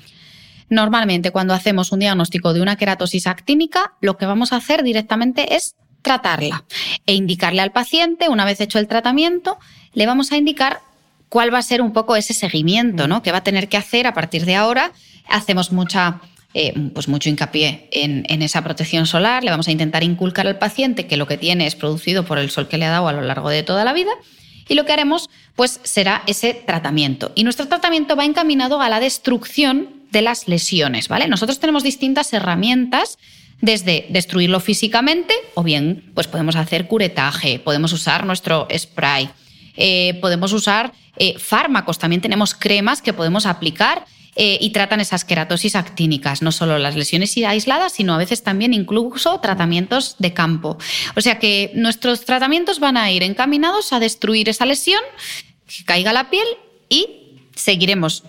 Normalmente 0.68 1.30
cuando 1.30 1.54
hacemos 1.54 1.92
un 1.92 2.00
diagnóstico 2.00 2.52
de 2.52 2.60
una 2.60 2.76
queratosis 2.76 3.26
actínica, 3.26 3.94
lo 4.02 4.18
que 4.18 4.26
vamos 4.26 4.52
a 4.52 4.56
hacer 4.56 4.82
directamente 4.82 5.54
es 5.54 5.76
tratarla 6.02 6.66
e 7.06 7.14
indicarle 7.14 7.62
al 7.62 7.72
paciente, 7.72 8.28
una 8.28 8.44
vez 8.44 8.60
hecho 8.60 8.78
el 8.78 8.86
tratamiento, 8.86 9.58
le 9.94 10.04
vamos 10.04 10.30
a 10.30 10.36
indicar 10.36 10.80
cuál 11.30 11.54
va 11.54 11.56
a 11.56 11.62
ser 11.62 11.80
un 11.80 11.94
poco 11.94 12.16
ese 12.16 12.34
seguimiento, 12.34 13.08
¿no? 13.08 13.22
Que 13.22 13.32
va 13.32 13.38
a 13.38 13.44
tener 13.44 13.70
que 13.70 13.78
hacer 13.78 14.06
a 14.06 14.12
partir 14.12 14.44
de 14.44 14.56
ahora. 14.56 14.92
Hacemos 15.26 15.72
mucha, 15.72 16.20
eh, 16.54 16.72
pues 16.94 17.08
mucho 17.08 17.28
hincapié 17.28 17.88
en, 17.92 18.24
en, 18.28 18.42
esa 18.42 18.62
protección 18.62 19.06
solar. 19.06 19.44
Le 19.44 19.50
vamos 19.50 19.68
a 19.68 19.72
intentar 19.72 20.02
inculcar 20.02 20.46
al 20.46 20.58
paciente 20.58 21.06
que 21.06 21.16
lo 21.16 21.26
que 21.26 21.36
tiene 21.36 21.66
es 21.66 21.74
producido 21.74 22.24
por 22.24 22.38
el 22.38 22.50
sol 22.50 22.68
que 22.68 22.78
le 22.78 22.86
ha 22.86 22.90
dado 22.90 23.08
a 23.08 23.12
lo 23.12 23.22
largo 23.22 23.50
de 23.50 23.62
toda 23.62 23.84
la 23.84 23.92
vida. 23.92 24.10
Y 24.68 24.74
lo 24.74 24.84
que 24.84 24.92
haremos, 24.92 25.30
pues, 25.56 25.80
será 25.82 26.22
ese 26.26 26.54
tratamiento. 26.54 27.32
Y 27.34 27.44
nuestro 27.44 27.68
tratamiento 27.68 28.16
va 28.16 28.24
encaminado 28.24 28.80
a 28.80 28.88
la 28.88 29.00
destrucción 29.00 29.98
de 30.10 30.22
las 30.22 30.48
lesiones, 30.48 31.08
¿vale? 31.08 31.28
Nosotros 31.28 31.60
tenemos 31.60 31.82
distintas 31.82 32.32
herramientas 32.32 33.18
desde 33.60 34.06
destruirlo 34.08 34.60
físicamente 34.60 35.34
o 35.54 35.62
bien 35.62 36.12
pues 36.14 36.28
podemos 36.28 36.56
hacer 36.56 36.86
curetaje, 36.86 37.58
podemos 37.58 37.92
usar 37.92 38.24
nuestro 38.24 38.68
spray, 38.76 39.28
eh, 39.76 40.14
podemos 40.20 40.52
usar 40.52 40.92
eh, 41.16 41.34
fármacos, 41.38 41.98
también 41.98 42.22
tenemos 42.22 42.54
cremas 42.54 43.02
que 43.02 43.12
podemos 43.12 43.46
aplicar 43.46 44.04
eh, 44.40 44.56
y 44.60 44.70
tratan 44.70 45.00
esas 45.00 45.24
queratosis 45.24 45.74
actínicas, 45.74 46.42
no 46.42 46.52
solo 46.52 46.78
las 46.78 46.94
lesiones 46.94 47.36
aisladas, 47.36 47.92
sino 47.92 48.14
a 48.14 48.18
veces 48.18 48.44
también 48.44 48.72
incluso 48.72 49.40
tratamientos 49.40 50.14
de 50.20 50.32
campo. 50.32 50.78
O 51.16 51.20
sea 51.20 51.40
que 51.40 51.72
nuestros 51.74 52.24
tratamientos 52.24 52.78
van 52.78 52.96
a 52.96 53.10
ir 53.10 53.24
encaminados 53.24 53.92
a 53.92 53.98
destruir 53.98 54.48
esa 54.48 54.64
lesión, 54.64 55.02
que 55.66 55.84
caiga 55.84 56.12
la 56.12 56.30
piel 56.30 56.46
y 56.88 57.40
seguiremos 57.56 58.22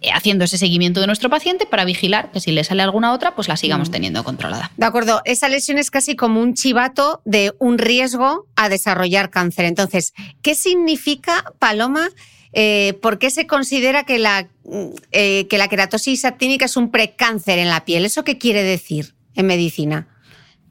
eh, 0.00 0.12
haciendo 0.14 0.46
ese 0.46 0.56
seguimiento 0.56 1.02
de 1.02 1.06
nuestro 1.06 1.28
paciente 1.28 1.66
para 1.66 1.84
vigilar 1.84 2.32
que 2.32 2.40
si 2.40 2.52
le 2.52 2.64
sale 2.64 2.82
alguna 2.82 3.12
otra, 3.12 3.34
pues 3.34 3.48
la 3.48 3.58
sigamos 3.58 3.90
mm. 3.90 3.92
teniendo 3.92 4.24
controlada. 4.24 4.70
De 4.78 4.86
acuerdo, 4.86 5.20
esa 5.26 5.50
lesión 5.50 5.76
es 5.76 5.90
casi 5.90 6.16
como 6.16 6.40
un 6.40 6.54
chivato 6.54 7.20
de 7.26 7.52
un 7.58 7.76
riesgo 7.76 8.46
a 8.56 8.70
desarrollar 8.70 9.28
cáncer. 9.28 9.66
Entonces, 9.66 10.14
¿qué 10.40 10.54
significa, 10.54 11.52
Paloma? 11.58 12.08
Eh, 12.52 12.98
¿Por 13.00 13.18
qué 13.18 13.30
se 13.30 13.46
considera 13.46 14.04
que 14.04 14.18
la, 14.18 14.48
eh, 15.12 15.46
que 15.48 15.58
la 15.58 15.68
queratosis 15.68 16.24
actínica 16.24 16.64
es 16.64 16.76
un 16.76 16.90
precáncer 16.90 17.58
en 17.58 17.68
la 17.68 17.84
piel? 17.84 18.04
¿Eso 18.04 18.24
qué 18.24 18.38
quiere 18.38 18.62
decir 18.62 19.14
en 19.34 19.46
medicina? 19.46 20.08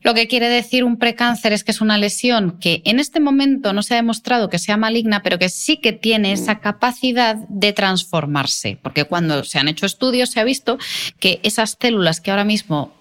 Lo 0.01 0.13
que 0.13 0.27
quiere 0.27 0.47
decir 0.47 0.85
un 0.85 0.97
precáncer 0.97 1.51
es 1.51 1.63
que 1.63 1.71
es 1.71 1.81
una 1.81 1.97
lesión 1.97 2.57
que 2.59 2.81
en 2.85 2.99
este 2.99 3.19
momento 3.19 3.73
no 3.73 3.83
se 3.83 3.95
ha 3.95 3.97
demostrado 3.97 4.49
que 4.49 4.57
sea 4.57 4.77
maligna, 4.77 5.21
pero 5.23 5.37
que 5.39 5.49
sí 5.49 5.77
que 5.77 5.91
tiene 5.91 6.31
esa 6.31 6.59
capacidad 6.59 7.35
de 7.35 7.73
transformarse, 7.73 8.79
porque 8.81 9.03
cuando 9.03 9.43
se 9.43 9.59
han 9.59 9.67
hecho 9.67 9.85
estudios 9.85 10.29
se 10.29 10.39
ha 10.39 10.45
visto 10.45 10.77
que 11.19 11.41
esas 11.43 11.77
células 11.79 12.21
que 12.21 12.31
ahora 12.31 12.45
mismo 12.45 12.93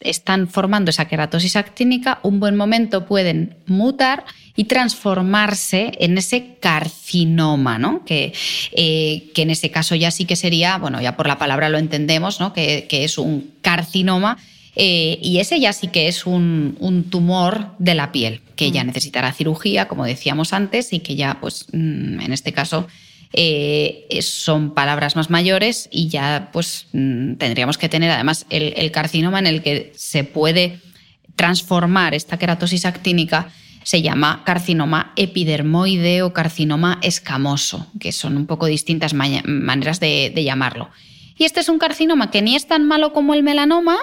están 0.00 0.48
formando 0.48 0.90
esa 0.90 1.06
queratosis 1.06 1.56
actínica, 1.56 2.20
un 2.22 2.40
buen 2.40 2.56
momento 2.56 3.06
pueden 3.06 3.56
mutar 3.66 4.24
y 4.56 4.64
transformarse 4.64 5.92
en 5.98 6.18
ese 6.18 6.56
carcinoma, 6.60 7.78
¿no? 7.78 8.04
Que, 8.04 8.32
eh, 8.72 9.30
que 9.34 9.42
en 9.42 9.50
ese 9.50 9.70
caso 9.70 9.94
ya 9.94 10.10
sí 10.10 10.26
que 10.26 10.36
sería, 10.36 10.76
bueno, 10.78 11.00
ya 11.00 11.16
por 11.16 11.26
la 11.26 11.38
palabra 11.38 11.68
lo 11.68 11.78
entendemos, 11.78 12.40
¿no? 12.40 12.52
que, 12.52 12.86
que 12.88 13.04
es 13.04 13.16
un 13.16 13.52
carcinoma 13.62 14.36
eh, 14.76 15.18
y 15.20 15.38
ese 15.38 15.58
ya 15.60 15.72
sí 15.72 15.88
que 15.88 16.08
es 16.08 16.26
un, 16.26 17.06
tumor 17.10 17.72
de 17.78 17.94
la 17.94 18.12
piel, 18.12 18.40
que 18.56 18.70
ya 18.70 18.84
mm. 18.84 18.86
necesitará 18.86 19.32
cirugía, 19.32 19.88
como 19.88 20.04
decíamos 20.04 20.52
antes, 20.52 20.92
y 20.92 21.00
que 21.00 21.16
ya, 21.16 21.38
pues, 21.40 21.66
mm, 21.72 22.20
en 22.20 22.32
este 22.32 22.52
caso, 22.52 22.86
eh, 23.32 24.18
son 24.22 24.74
palabras 24.74 25.14
más 25.14 25.30
mayores 25.30 25.88
y 25.92 26.08
ya, 26.08 26.50
pues, 26.52 26.86
mm, 26.92 27.34
tendríamos 27.34 27.78
que 27.78 27.88
tener 27.88 28.10
además 28.10 28.46
el, 28.50 28.90
carcinoma 28.90 29.38
en 29.38 29.46
el 29.46 29.62
que 29.62 29.92
se 29.94 30.24
puede 30.24 30.80
transformar 31.36 32.14
esta 32.14 32.38
queratosis 32.38 32.84
actínica 32.84 33.48
se 33.82 34.02
llama 34.02 34.42
carcinoma 34.44 35.12
epidermoide 35.16 36.22
o 36.22 36.34
carcinoma 36.34 36.98
escamoso, 37.02 37.86
que 37.98 38.12
son 38.12 38.36
un 38.36 38.46
poco 38.46 38.66
distintas 38.66 39.14
maneras 39.14 40.00
de, 40.00 40.32
llamarlo. 40.44 40.90
Y 41.38 41.44
este 41.44 41.60
es 41.60 41.68
un 41.70 41.78
carcinoma 41.78 42.30
que 42.30 42.42
ni 42.42 42.56
es 42.56 42.66
tan 42.66 42.86
malo 42.86 43.14
como 43.14 43.32
el 43.32 43.42
melanoma, 43.42 43.96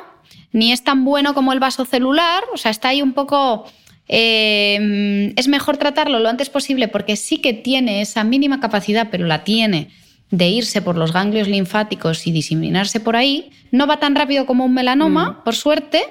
ni 0.51 0.71
es 0.71 0.83
tan 0.83 1.05
bueno 1.05 1.35
como 1.35 1.53
el 1.53 1.59
vaso 1.59 1.85
celular, 1.85 2.43
o 2.53 2.57
sea, 2.57 2.71
está 2.71 2.89
ahí 2.89 3.01
un 3.01 3.13
poco... 3.13 3.65
Eh, 4.09 5.33
es 5.35 5.47
mejor 5.47 5.77
tratarlo 5.77 6.19
lo 6.19 6.29
antes 6.29 6.49
posible 6.49 6.87
porque 6.87 7.15
sí 7.15 7.37
que 7.39 7.53
tiene 7.53 8.01
esa 8.01 8.23
mínima 8.23 8.59
capacidad, 8.59 9.09
pero 9.11 9.25
la 9.25 9.43
tiene 9.43 9.89
de 10.31 10.49
irse 10.49 10.81
por 10.81 10.97
los 10.97 11.13
ganglios 11.13 11.47
linfáticos 11.47 12.27
y 12.27 12.31
diseminarse 12.31 12.99
por 12.99 13.15
ahí. 13.15 13.49
No 13.71 13.87
va 13.87 13.99
tan 13.99 14.15
rápido 14.15 14.45
como 14.45 14.65
un 14.65 14.73
melanoma, 14.73 15.31
mm. 15.31 15.43
por 15.43 15.55
suerte, 15.55 16.03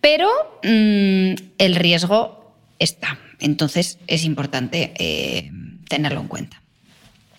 pero 0.00 0.28
mm, 0.62 1.34
el 1.58 1.74
riesgo 1.74 2.56
está. 2.78 3.18
Entonces 3.40 3.98
es 4.06 4.24
importante 4.24 4.92
eh, 4.98 5.50
tenerlo 5.88 6.20
en 6.20 6.28
cuenta. 6.28 6.62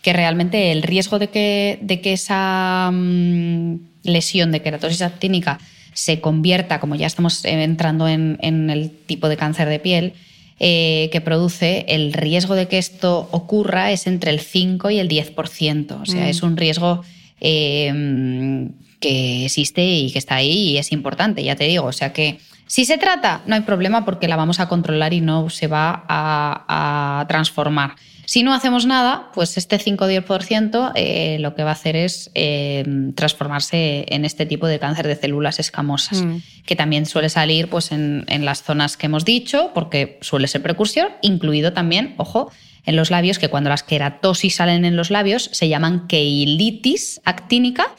Que 0.02 0.12
realmente 0.12 0.72
el 0.72 0.84
riesgo 0.84 1.20
de 1.20 1.30
que, 1.30 1.80
de 1.82 2.02
que 2.02 2.14
esa 2.14 2.90
mm, 2.92 3.76
lesión 4.04 4.52
de 4.52 4.62
queratosis 4.62 5.02
actínica 5.02 5.60
se 5.94 6.20
convierta, 6.20 6.80
como 6.80 6.96
ya 6.96 7.08
estamos 7.08 7.44
entrando 7.46 8.08
en, 8.08 8.38
el 8.70 8.92
tipo 8.92 9.30
de 9.30 9.38
cáncer 9.38 9.70
de 9.70 9.80
piel, 9.80 10.14
eh, 10.60 11.10
que 11.12 11.22
produce, 11.22 11.86
el 11.90 12.14
riesgo 12.14 12.56
de 12.56 12.68
que 12.68 12.78
esto 12.78 13.28
ocurra 13.32 13.92
es 13.92 14.08
entre 14.08 14.32
el 14.32 14.40
5 14.40 14.92
y 14.92 15.00
el 15.00 15.10
10%. 15.10 16.02
O 16.02 16.06
sea, 16.06 16.26
mm. 16.26 16.28
es 16.28 16.44
un 16.44 16.58
riesgo 16.58 17.04
em, 17.40 18.72
que 19.00 19.46
existe 19.46 19.86
y 19.86 20.12
que 20.12 20.20
está 20.20 20.36
ahí 20.36 20.70
y 20.70 20.78
es 20.78 20.92
importante, 20.92 21.44
ya 21.44 21.56
te 21.56 21.66
digo. 21.66 21.86
O 21.86 21.92
sea 21.92 22.14
que 22.14 22.38
si 22.68 22.86
se 22.86 22.98
trata, 22.98 23.42
no 23.46 23.56
hay 23.56 23.62
problema 23.62 24.06
porque 24.06 24.28
la 24.28 24.36
vamos 24.36 24.60
a 24.60 24.68
controlar 24.68 25.14
y 25.14 25.22
no 25.22 25.50
se 25.50 25.68
va 25.68 26.06
a 26.08 27.26
transformar. 27.28 27.96
Si 28.26 28.42
no 28.42 28.54
hacemos 28.54 28.86
nada, 28.86 29.30
pues 29.34 29.58
este 29.58 29.78
5-10% 29.78 30.94
eh, 30.96 31.38
lo 31.40 31.56
que 31.56 31.64
va 31.64 31.72
a 31.72 31.74
hacer 31.74 31.96
es 31.96 32.32
eh, 32.36 33.12
transformarse 33.16 34.06
en 34.08 34.24
este 34.24 34.46
tipo 34.46 34.66
de 34.68 34.80
cáncer 34.80 35.08
de 35.08 35.16
células 35.16 35.60
escamosas, 35.60 36.22
mm. 36.22 36.38
que 36.66 36.76
también 36.76 37.06
suele 37.06 37.30
salir 37.30 37.70
pues, 37.70 37.92
en, 37.92 38.26
las 38.46 38.64
zonas 38.64 38.96
que 38.98 39.08
hemos 39.08 39.26
dicho, 39.26 39.72
porque 39.74 40.18
suele 40.22 40.48
ser 40.48 40.62
precursor, 40.62 41.12
incluido 41.22 41.74
también, 41.74 42.16
ojo, 42.18 42.52
en 42.86 42.96
los 42.96 43.12
labios, 43.12 43.40
que 43.40 43.50
cuando 43.50 43.70
las 43.70 43.84
queratosis 43.84 44.56
salen 44.56 44.86
en 44.86 44.96
los 44.96 45.12
labios 45.12 45.50
se 45.52 45.68
llaman 45.68 46.08
keilitis 46.08 47.22
actínica 47.26 47.94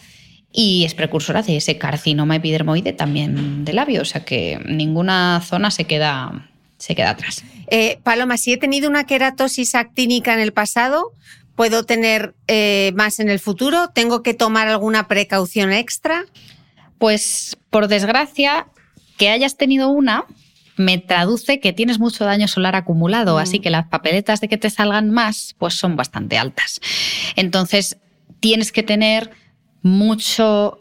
y 0.57 0.85
es 0.85 0.95
precursora 0.95 1.43
de 1.43 1.57
ese 1.57 1.79
carcinoma 1.79 2.37
epidermoide 2.37 2.93
también 2.93 3.65
de 3.65 3.73
labio, 3.73 4.03
o 4.03 4.05
sea 4.05 4.25
que 4.25 4.61
ninguna 4.65 5.43
zona 5.45 5.73
se 5.73 5.85
queda, 5.85 6.49
se 6.79 6.95
queda 6.95 7.11
atrás. 7.11 7.43
Eh, 7.67 7.99
Paloma, 8.05 8.37
si 8.37 8.53
he 8.53 8.57
tenido 8.57 8.89
una 8.89 9.05
queratosis 9.05 9.75
actínica 9.75 10.33
en 10.33 10.39
el 10.39 10.53
pasado, 10.53 11.13
¿puedo 11.57 11.85
tener 11.85 12.37
eh, 12.47 12.93
más 12.95 13.19
en 13.19 13.31
el 13.31 13.41
futuro? 13.41 13.89
¿Tengo 13.93 14.23
que 14.23 14.33
tomar 14.33 14.69
alguna 14.69 15.09
precaución 15.09 15.73
extra? 15.73 16.25
Pues 16.99 17.59
por 17.71 17.89
desgracia, 17.89 18.69
que 19.17 19.31
hayas 19.31 19.57
tenido 19.57 19.89
una 19.89 20.25
me 20.77 20.99
traduce 20.99 21.61
que 21.61 21.73
tienes 21.73 21.99
mucho 21.99 22.25
daño 22.25 22.49
solar 22.49 22.77
acumulado, 22.77 23.37
mm. 23.37 23.39
así 23.39 23.59
que 23.59 23.71
las 23.71 23.89
papeletas 23.89 24.41
de 24.41 24.49
que 24.49 24.59
te 24.59 24.71
salgan 24.71 25.11
más, 25.11 25.57
pues 25.59 25.75
son 25.75 25.97
bastante 25.97 26.39
altas. 26.39 26.81
Entonces, 27.35 27.99
tienes 28.41 28.73
que 28.73 28.83
tener 28.83 29.31
mucho 29.85 30.81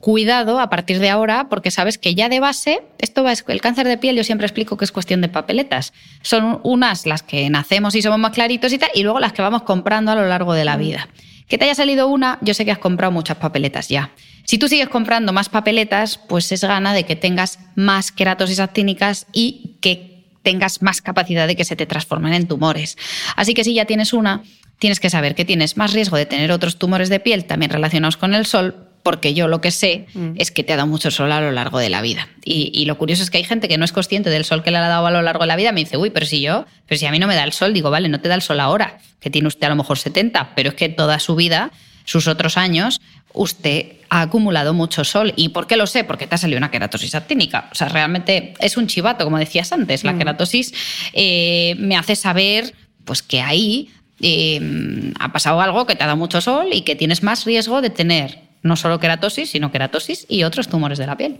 cuidado 0.00 0.60
a 0.60 0.70
partir 0.70 0.98
de 0.98 1.10
ahora, 1.10 1.48
porque 1.48 1.70
sabes 1.70 1.98
que 1.98 2.14
ya 2.14 2.28
de 2.28 2.40
base, 2.40 2.82
esto 2.98 3.22
va, 3.22 3.32
el 3.32 3.60
cáncer 3.60 3.86
de 3.86 3.98
piel 3.98 4.16
yo 4.16 4.24
siempre 4.24 4.46
explico 4.46 4.76
que 4.76 4.84
es 4.84 4.92
cuestión 4.92 5.20
de 5.20 5.28
papeletas. 5.28 5.92
Son 6.22 6.60
unas 6.62 7.04
las 7.04 7.22
que 7.22 7.50
nacemos 7.50 7.94
y 7.94 8.02
somos 8.02 8.18
más 8.18 8.32
claritos 8.32 8.72
y 8.72 8.78
tal, 8.78 8.90
y 8.94 9.02
luego 9.02 9.20
las 9.20 9.32
que 9.32 9.42
vamos 9.42 9.62
comprando 9.62 10.12
a 10.12 10.14
lo 10.14 10.26
largo 10.26 10.54
de 10.54 10.64
la 10.64 10.76
mm. 10.76 10.80
vida. 10.80 11.08
Que 11.48 11.58
te 11.58 11.64
haya 11.64 11.74
salido 11.74 12.08
una, 12.08 12.38
yo 12.40 12.54
sé 12.54 12.64
que 12.64 12.70
has 12.70 12.78
comprado 12.78 13.12
muchas 13.12 13.36
papeletas 13.36 13.88
ya. 13.88 14.12
Si 14.44 14.56
tú 14.56 14.68
sigues 14.68 14.88
comprando 14.88 15.32
más 15.32 15.48
papeletas, 15.48 16.18
pues 16.18 16.50
es 16.52 16.62
gana 16.62 16.94
de 16.94 17.04
que 17.04 17.16
tengas 17.16 17.58
más 17.74 18.12
queratosis 18.12 18.60
actínicas 18.60 19.26
y 19.32 19.76
que 19.80 20.14
tengas 20.42 20.80
más 20.82 21.02
capacidad 21.02 21.48
de 21.48 21.56
que 21.56 21.64
se 21.64 21.74
te 21.74 21.86
transformen 21.86 22.34
en 22.34 22.46
tumores. 22.46 22.96
Así 23.34 23.52
que 23.52 23.64
si 23.64 23.74
ya 23.74 23.84
tienes 23.86 24.12
una, 24.12 24.42
tienes 24.84 25.00
que 25.00 25.08
saber 25.08 25.34
que 25.34 25.46
tienes 25.46 25.78
más 25.78 25.94
riesgo 25.94 26.18
de 26.18 26.26
tener 26.26 26.52
otros 26.52 26.76
tumores 26.76 27.08
de 27.08 27.18
piel 27.18 27.46
también 27.46 27.70
relacionados 27.70 28.18
con 28.18 28.34
el 28.34 28.44
sol, 28.44 28.86
porque 29.02 29.32
yo 29.32 29.48
lo 29.48 29.62
que 29.62 29.70
sé 29.70 30.04
mm. 30.12 30.32
es 30.36 30.50
que 30.50 30.62
te 30.62 30.74
ha 30.74 30.76
dado 30.76 30.86
mucho 30.86 31.10
sol 31.10 31.32
a 31.32 31.40
lo 31.40 31.52
largo 31.52 31.78
de 31.78 31.88
la 31.88 32.02
vida. 32.02 32.28
Y, 32.44 32.84
lo 32.84 32.98
curioso 32.98 33.22
es 33.22 33.30
que 33.30 33.38
hay 33.38 33.44
gente 33.44 33.66
que 33.66 33.78
no 33.78 33.86
es 33.86 33.92
consciente 33.92 34.28
del 34.28 34.44
sol 34.44 34.62
que 34.62 34.70
le 34.70 34.76
ha 34.76 34.86
dado 34.86 35.06
a 35.06 35.10
lo 35.10 35.22
largo 35.22 35.44
de 35.44 35.46
la 35.46 35.56
vida, 35.56 35.72
me 35.72 35.80
dice, 35.80 35.96
uy, 35.96 36.10
pero 36.10 36.26
si 36.26 36.42
yo, 36.42 36.66
pero 36.86 36.98
si 36.98 37.06
a 37.06 37.10
mí 37.10 37.18
no 37.18 37.26
me 37.26 37.34
da 37.34 37.44
el 37.44 37.54
sol, 37.54 37.72
digo, 37.72 37.90
vale, 37.90 38.10
no 38.10 38.20
te 38.20 38.28
da 38.28 38.34
el 38.34 38.42
sol 38.42 38.60
ahora, 38.60 38.98
que 39.20 39.30
tiene 39.30 39.48
usted 39.48 39.66
a 39.66 39.70
lo 39.70 39.76
mejor 39.76 39.98
70, 39.98 40.54
pero 40.54 40.68
es 40.68 40.74
que 40.74 40.90
toda 40.90 41.18
su 41.18 41.34
vida, 41.34 41.70
sus 42.04 42.28
otros 42.28 42.58
años, 42.58 43.00
usted 43.32 43.86
ha 44.10 44.20
acumulado 44.20 44.74
mucho 44.74 45.02
sol. 45.04 45.32
¿Y 45.34 45.48
por 45.48 45.66
qué 45.66 45.78
lo 45.78 45.86
sé? 45.86 46.04
Porque 46.04 46.26
te 46.26 46.34
ha 46.34 46.38
salido 46.38 46.58
una 46.58 46.70
queratosis 46.70 47.14
actínica. 47.14 47.70
O 47.72 47.74
sea, 47.74 47.88
realmente 47.88 48.52
es 48.60 48.76
un 48.76 48.86
chivato, 48.86 49.24
como 49.24 49.38
decías 49.38 49.72
antes. 49.72 50.04
La 50.04 50.12
mm. 50.12 50.18
queratosis 50.18 50.74
eh, 51.14 51.74
me 51.78 51.96
hace 51.96 52.16
saber 52.16 52.74
pues, 53.06 53.22
que 53.22 53.40
ahí 53.40 53.88
eh, 54.20 55.12
ha 55.18 55.32
pasado 55.32 55.60
algo 55.60 55.86
que 55.86 55.96
te 55.96 56.04
ha 56.04 56.06
dado 56.06 56.16
mucho 56.16 56.40
sol 56.40 56.68
y 56.72 56.82
que 56.82 56.96
tienes 56.96 57.22
más 57.22 57.44
riesgo 57.44 57.80
de 57.80 57.90
tener 57.90 58.40
no 58.62 58.76
solo 58.76 58.98
queratosis, 58.98 59.50
sino 59.50 59.70
queratosis 59.70 60.26
y 60.28 60.42
otros 60.42 60.68
tumores 60.68 60.98
de 60.98 61.06
la 61.06 61.16
piel. 61.16 61.38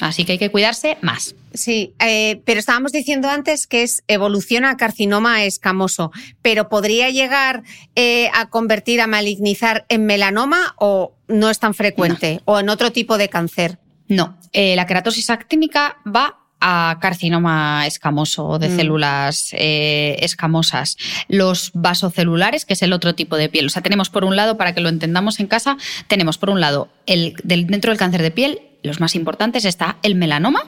Así 0.00 0.24
que 0.24 0.32
hay 0.32 0.38
que 0.38 0.50
cuidarse 0.50 0.98
más. 1.02 1.36
Sí, 1.52 1.92
eh, 2.00 2.40
pero 2.44 2.58
estábamos 2.58 2.90
diciendo 2.90 3.28
antes 3.28 3.68
que 3.68 3.84
es 3.84 4.02
evoluciona 4.08 4.70
a 4.70 4.76
carcinoma 4.76 5.44
escamoso, 5.44 6.10
pero 6.42 6.68
podría 6.68 7.10
llegar 7.10 7.62
eh, 7.94 8.28
a 8.34 8.48
convertir, 8.50 9.00
a 9.00 9.06
malignizar 9.06 9.86
en 9.88 10.04
melanoma 10.04 10.74
o 10.78 11.14
no 11.28 11.48
es 11.48 11.60
tan 11.60 11.74
frecuente 11.74 12.40
o 12.44 12.58
en 12.58 12.70
otro 12.70 12.90
tipo 12.90 13.18
de 13.18 13.28
cáncer. 13.28 13.78
No, 14.08 14.36
eh, 14.52 14.74
la 14.74 14.86
queratosis 14.86 15.30
actínica 15.30 15.98
va 16.04 16.40
a 16.60 16.98
carcinoma 17.00 17.86
escamoso 17.86 18.58
de 18.58 18.68
mm. 18.68 18.76
células 18.76 19.48
escamosas. 19.52 20.96
Los 21.28 21.70
vasocelulares, 21.74 22.64
que 22.64 22.74
es 22.74 22.82
el 22.82 22.92
otro 22.92 23.14
tipo 23.14 23.36
de 23.36 23.48
piel. 23.48 23.66
O 23.66 23.70
sea, 23.70 23.82
tenemos 23.82 24.10
por 24.10 24.24
un 24.24 24.36
lado, 24.36 24.56
para 24.56 24.74
que 24.74 24.80
lo 24.80 24.88
entendamos 24.88 25.40
en 25.40 25.46
casa, 25.46 25.76
tenemos 26.08 26.38
por 26.38 26.50
un 26.50 26.60
lado 26.60 26.88
el, 27.06 27.34
dentro 27.44 27.90
del 27.90 27.98
cáncer 27.98 28.22
de 28.22 28.30
piel 28.30 28.60
los 28.84 29.00
más 29.00 29.16
importantes 29.16 29.64
está 29.64 29.96
el 30.02 30.14
melanoma 30.14 30.62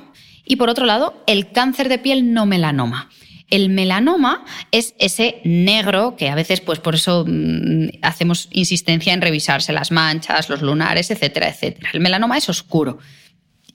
y 0.44 0.56
por 0.56 0.70
otro 0.70 0.86
lado 0.86 1.22
el 1.26 1.52
cáncer 1.52 1.88
de 1.88 1.98
piel 1.98 2.32
no 2.32 2.46
melanoma. 2.46 3.10
El 3.48 3.68
melanoma 3.68 4.44
es 4.72 4.94
ese 4.98 5.40
negro 5.44 6.16
que 6.16 6.30
a 6.30 6.34
veces, 6.34 6.60
pues 6.60 6.80
por 6.80 6.96
eso 6.96 7.24
mm, 7.28 7.90
hacemos 8.02 8.48
insistencia 8.50 9.12
en 9.12 9.20
revisarse 9.20 9.72
las 9.72 9.92
manchas, 9.92 10.48
los 10.48 10.62
lunares, 10.62 11.12
etcétera, 11.12 11.48
etcétera. 11.48 11.90
El 11.92 12.00
melanoma 12.00 12.38
es 12.38 12.48
oscuro 12.48 12.98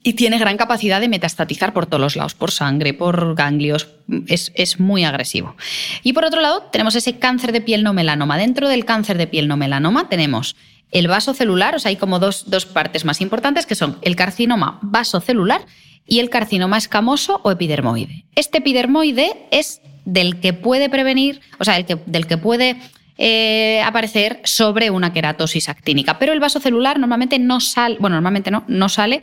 y 0.02 0.14
tiene 0.14 0.38
gran 0.38 0.56
capacidad 0.56 1.00
de 1.00 1.08
metastatizar 1.08 1.72
por 1.72 1.86
todos 1.86 2.00
los 2.00 2.16
lados, 2.16 2.34
por 2.34 2.50
sangre, 2.50 2.92
por 2.92 3.34
ganglios, 3.34 3.88
es, 4.26 4.52
es, 4.54 4.80
muy 4.80 5.04
agresivo. 5.04 5.56
Y 6.02 6.12
por 6.12 6.24
otro 6.24 6.40
lado, 6.40 6.62
tenemos 6.72 6.94
ese 6.96 7.18
cáncer 7.18 7.52
de 7.52 7.60
piel 7.60 7.84
no 7.84 7.92
melanoma. 7.92 8.36
Dentro 8.36 8.68
del 8.68 8.84
cáncer 8.84 9.16
de 9.16 9.26
piel 9.26 9.46
no 9.46 9.56
melanoma 9.56 10.08
tenemos 10.08 10.56
el 10.92 11.08
vasocelular, 11.08 11.74
o 11.74 11.78
sea, 11.78 11.88
hay 11.88 11.96
como 11.96 12.18
dos, 12.18 12.44
partes 12.72 13.04
más 13.04 13.20
importantes 13.20 13.66
que 13.66 13.74
son 13.74 13.98
el 14.02 14.14
carcinoma 14.14 14.78
vasocelular 14.82 15.64
y 16.06 16.18
el 16.18 16.30
carcinoma 16.30 16.78
escamoso 16.78 17.40
o 17.44 17.50
epidermoide. 17.50 18.24
Este 18.34 18.58
epidermoide 18.58 19.46
es 19.50 19.80
del 20.04 20.40
que 20.40 20.52
puede 20.52 20.90
prevenir, 20.90 21.40
o 21.58 21.64
sea, 21.64 21.82
del 21.82 22.26
que 22.26 22.36
puede 22.36 22.76
eh, 23.16 23.80
aparecer 23.84 24.40
sobre 24.44 24.90
una 24.90 25.12
queratosis 25.12 25.68
actínica. 25.68 26.18
Pero 26.18 26.32
el 26.32 26.40
vasocelular 26.40 26.98
normalmente 26.98 27.38
no 27.38 27.60
sale, 27.60 27.96
bueno, 27.98 28.16
normalmente 28.16 28.50
no, 28.50 28.64
no 28.68 28.88
sale 28.88 29.22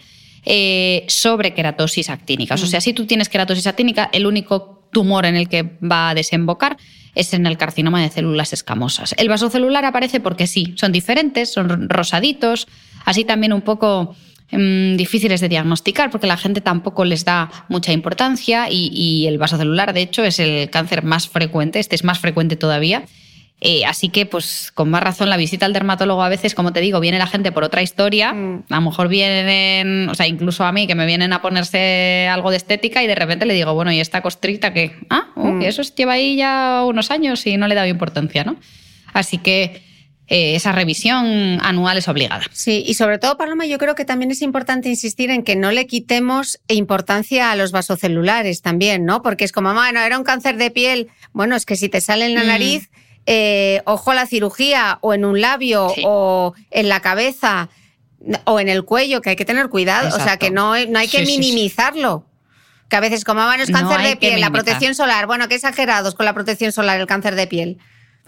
eh, 0.52 1.06
sobre 1.08 1.54
queratosis 1.54 2.10
actínica. 2.10 2.56
O 2.56 2.58
sea, 2.58 2.82
si 2.82 2.92
tú 2.92 3.06
tienes 3.06 3.30
queratosis 3.30 3.68
actínica, 3.68 4.10
el 4.12 4.26
único 4.26 4.84
tumor 4.92 5.28
en 5.28 5.36
el 5.36 5.48
que 5.48 5.78
va 5.80 6.10
a 6.10 6.16
desembocar 6.16 6.76
es 7.14 7.36
en 7.36 7.46
el 7.46 7.56
carcinoma 7.56 8.02
de 8.02 8.10
células 8.10 8.52
escamosas. 8.52 9.14
El 9.20 9.30
vasocelular 9.30 9.86
aparece 9.86 10.20
porque 10.20 10.48
sí, 10.48 10.74
son 10.76 10.92
diferentes, 10.92 11.54
son 11.54 11.88
rosaditos, 11.88 12.68
así 13.06 13.26
también 13.26 13.54
un 13.54 13.62
poco 13.62 14.16
mm, 14.52 14.96
difíciles 14.96 15.40
de 15.40 15.50
diagnosticar 15.50 16.10
porque 16.10 16.26
la 16.26 16.38
gente 16.38 16.62
tampoco 16.62 17.06
les 17.06 17.26
da 17.26 17.52
mucha 17.68 17.94
importancia 17.94 18.72
y, 18.72 18.90
y 18.92 19.28
el 19.28 19.38
vasocelular, 19.38 19.94
de 19.94 20.02
hecho, 20.02 20.24
es 20.24 20.40
el 20.40 20.72
cáncer 20.72 21.04
más 21.04 21.30
frecuente, 21.30 21.78
este 21.78 21.96
es 21.96 22.04
más 22.04 22.18
frecuente 22.18 22.56
todavía 22.56 23.06
eh, 23.62 23.86
así 23.86 24.10
que, 24.10 24.26
pues, 24.26 24.72
con 24.74 24.90
más 24.90 25.04
razón, 25.04 25.30
la 25.30 25.36
visita 25.36 25.66
al 25.66 25.74
dermatólogo 25.74 26.24
a 26.24 26.30
veces, 26.30 26.56
como 26.56 26.72
te 26.72 26.80
digo, 26.80 27.00
viene 27.02 27.20
la 27.20 27.28
gente 27.28 27.52
por 27.52 27.64
otra 27.64 27.82
historia. 27.82 28.34
Mm. 28.34 28.64
A 28.70 28.76
lo 28.76 28.82
mejor 28.82 29.10
vienen, 29.10 30.08
o 30.08 30.16
sea, 30.16 30.28
incluso 30.28 30.64
a 30.64 30.72
mí, 30.72 30.88
que 30.88 30.96
me 30.96 31.06
vienen 31.06 31.34
a 31.34 31.42
ponerse 31.42 32.30
algo 32.32 32.52
de 32.52 32.58
estética 32.58 33.04
y 33.04 33.08
de 33.08 33.16
repente 33.16 33.46
le 33.46 33.54
digo, 33.54 33.74
bueno, 33.74 33.92
¿y 33.92 34.00
esta 34.00 34.22
costrita 34.22 34.74
que 34.74 34.96
Ah, 35.10 35.28
mm. 35.36 35.62
eso 35.64 35.82
lleva 35.82 36.14
ahí 36.14 36.38
ya 36.38 36.84
unos 36.86 37.12
años 37.12 37.46
y 37.48 37.58
no 37.58 37.68
le 37.68 37.74
he 37.74 37.76
dado 37.76 37.88
importancia, 37.88 38.44
¿no? 38.46 38.56
Así 39.14 39.40
que 39.40 39.82
eh, 40.28 40.56
esa 40.56 40.72
revisión 40.72 41.60
anual 41.62 41.98
es 41.98 42.08
obligada. 42.08 42.44
Sí, 42.54 42.84
y 42.88 42.94
sobre 42.94 43.18
todo, 43.18 43.36
Paloma, 43.36 43.66
yo 43.66 43.78
creo 43.78 43.96
que 43.96 44.06
también 44.06 44.32
es 44.32 44.42
importante 44.42 44.88
insistir 44.88 45.32
en 45.32 45.44
que 45.44 45.56
no 45.56 45.72
le 45.72 45.86
quitemos 45.88 46.62
importancia 46.68 47.52
a 47.52 47.56
los 47.56 47.72
vasocelulares 47.72 48.62
también, 48.62 49.06
¿no? 49.06 49.22
Porque 49.22 49.44
es 49.44 49.52
como, 49.52 49.74
bueno, 49.74 50.00
era 50.00 50.18
un 50.18 50.24
cáncer 50.24 50.58
de 50.58 50.72
piel. 50.72 51.08
Bueno, 51.34 51.56
es 51.56 51.66
que 51.66 51.76
si 51.76 51.90
te 51.90 52.00
sale 52.00 52.26
en 52.26 52.36
la 52.36 52.44
mm. 52.44 52.48
Eh, 53.32 53.84
ojo 53.86 54.10
a 54.10 54.16
la 54.16 54.26
cirugía 54.26 54.98
o 55.02 55.14
en 55.14 55.24
un 55.24 55.40
labio 55.40 55.94
o 56.04 56.56
en 56.72 56.90
la 56.90 57.00
cabeza 57.00 57.70
o 58.46 58.60
en 58.60 58.70
el 58.70 58.86
cuello, 58.86 59.22
que 59.22 59.30
hay 59.30 59.36
que 59.36 59.46
tener 59.46 59.70
cuidado. 59.70 60.18
O 60.18 60.20
sea, 60.20 60.38
que 60.38 60.50
no, 60.50 60.74
no 60.88 60.98
hay 60.98 61.08
que 61.08 61.22
minimizarlo. 61.22 62.26
Que 62.90 62.96
a 62.96 63.00
veces, 63.00 63.24
como 63.24 63.42
van 63.42 63.62
es 63.62 63.70
cáncer 63.70 64.02
de 64.02 64.16
piel, 64.16 64.42
la 64.42 64.50
protección 64.50 64.96
solar, 64.96 65.28
bueno, 65.28 65.48
qué 65.48 65.54
exagerados 65.54 66.16
con 66.16 66.26
la 66.26 66.34
protección 66.34 66.72
solar, 66.72 67.00
el 67.00 67.06
cáncer 67.06 67.36
de 67.36 67.46
piel. 67.46 67.78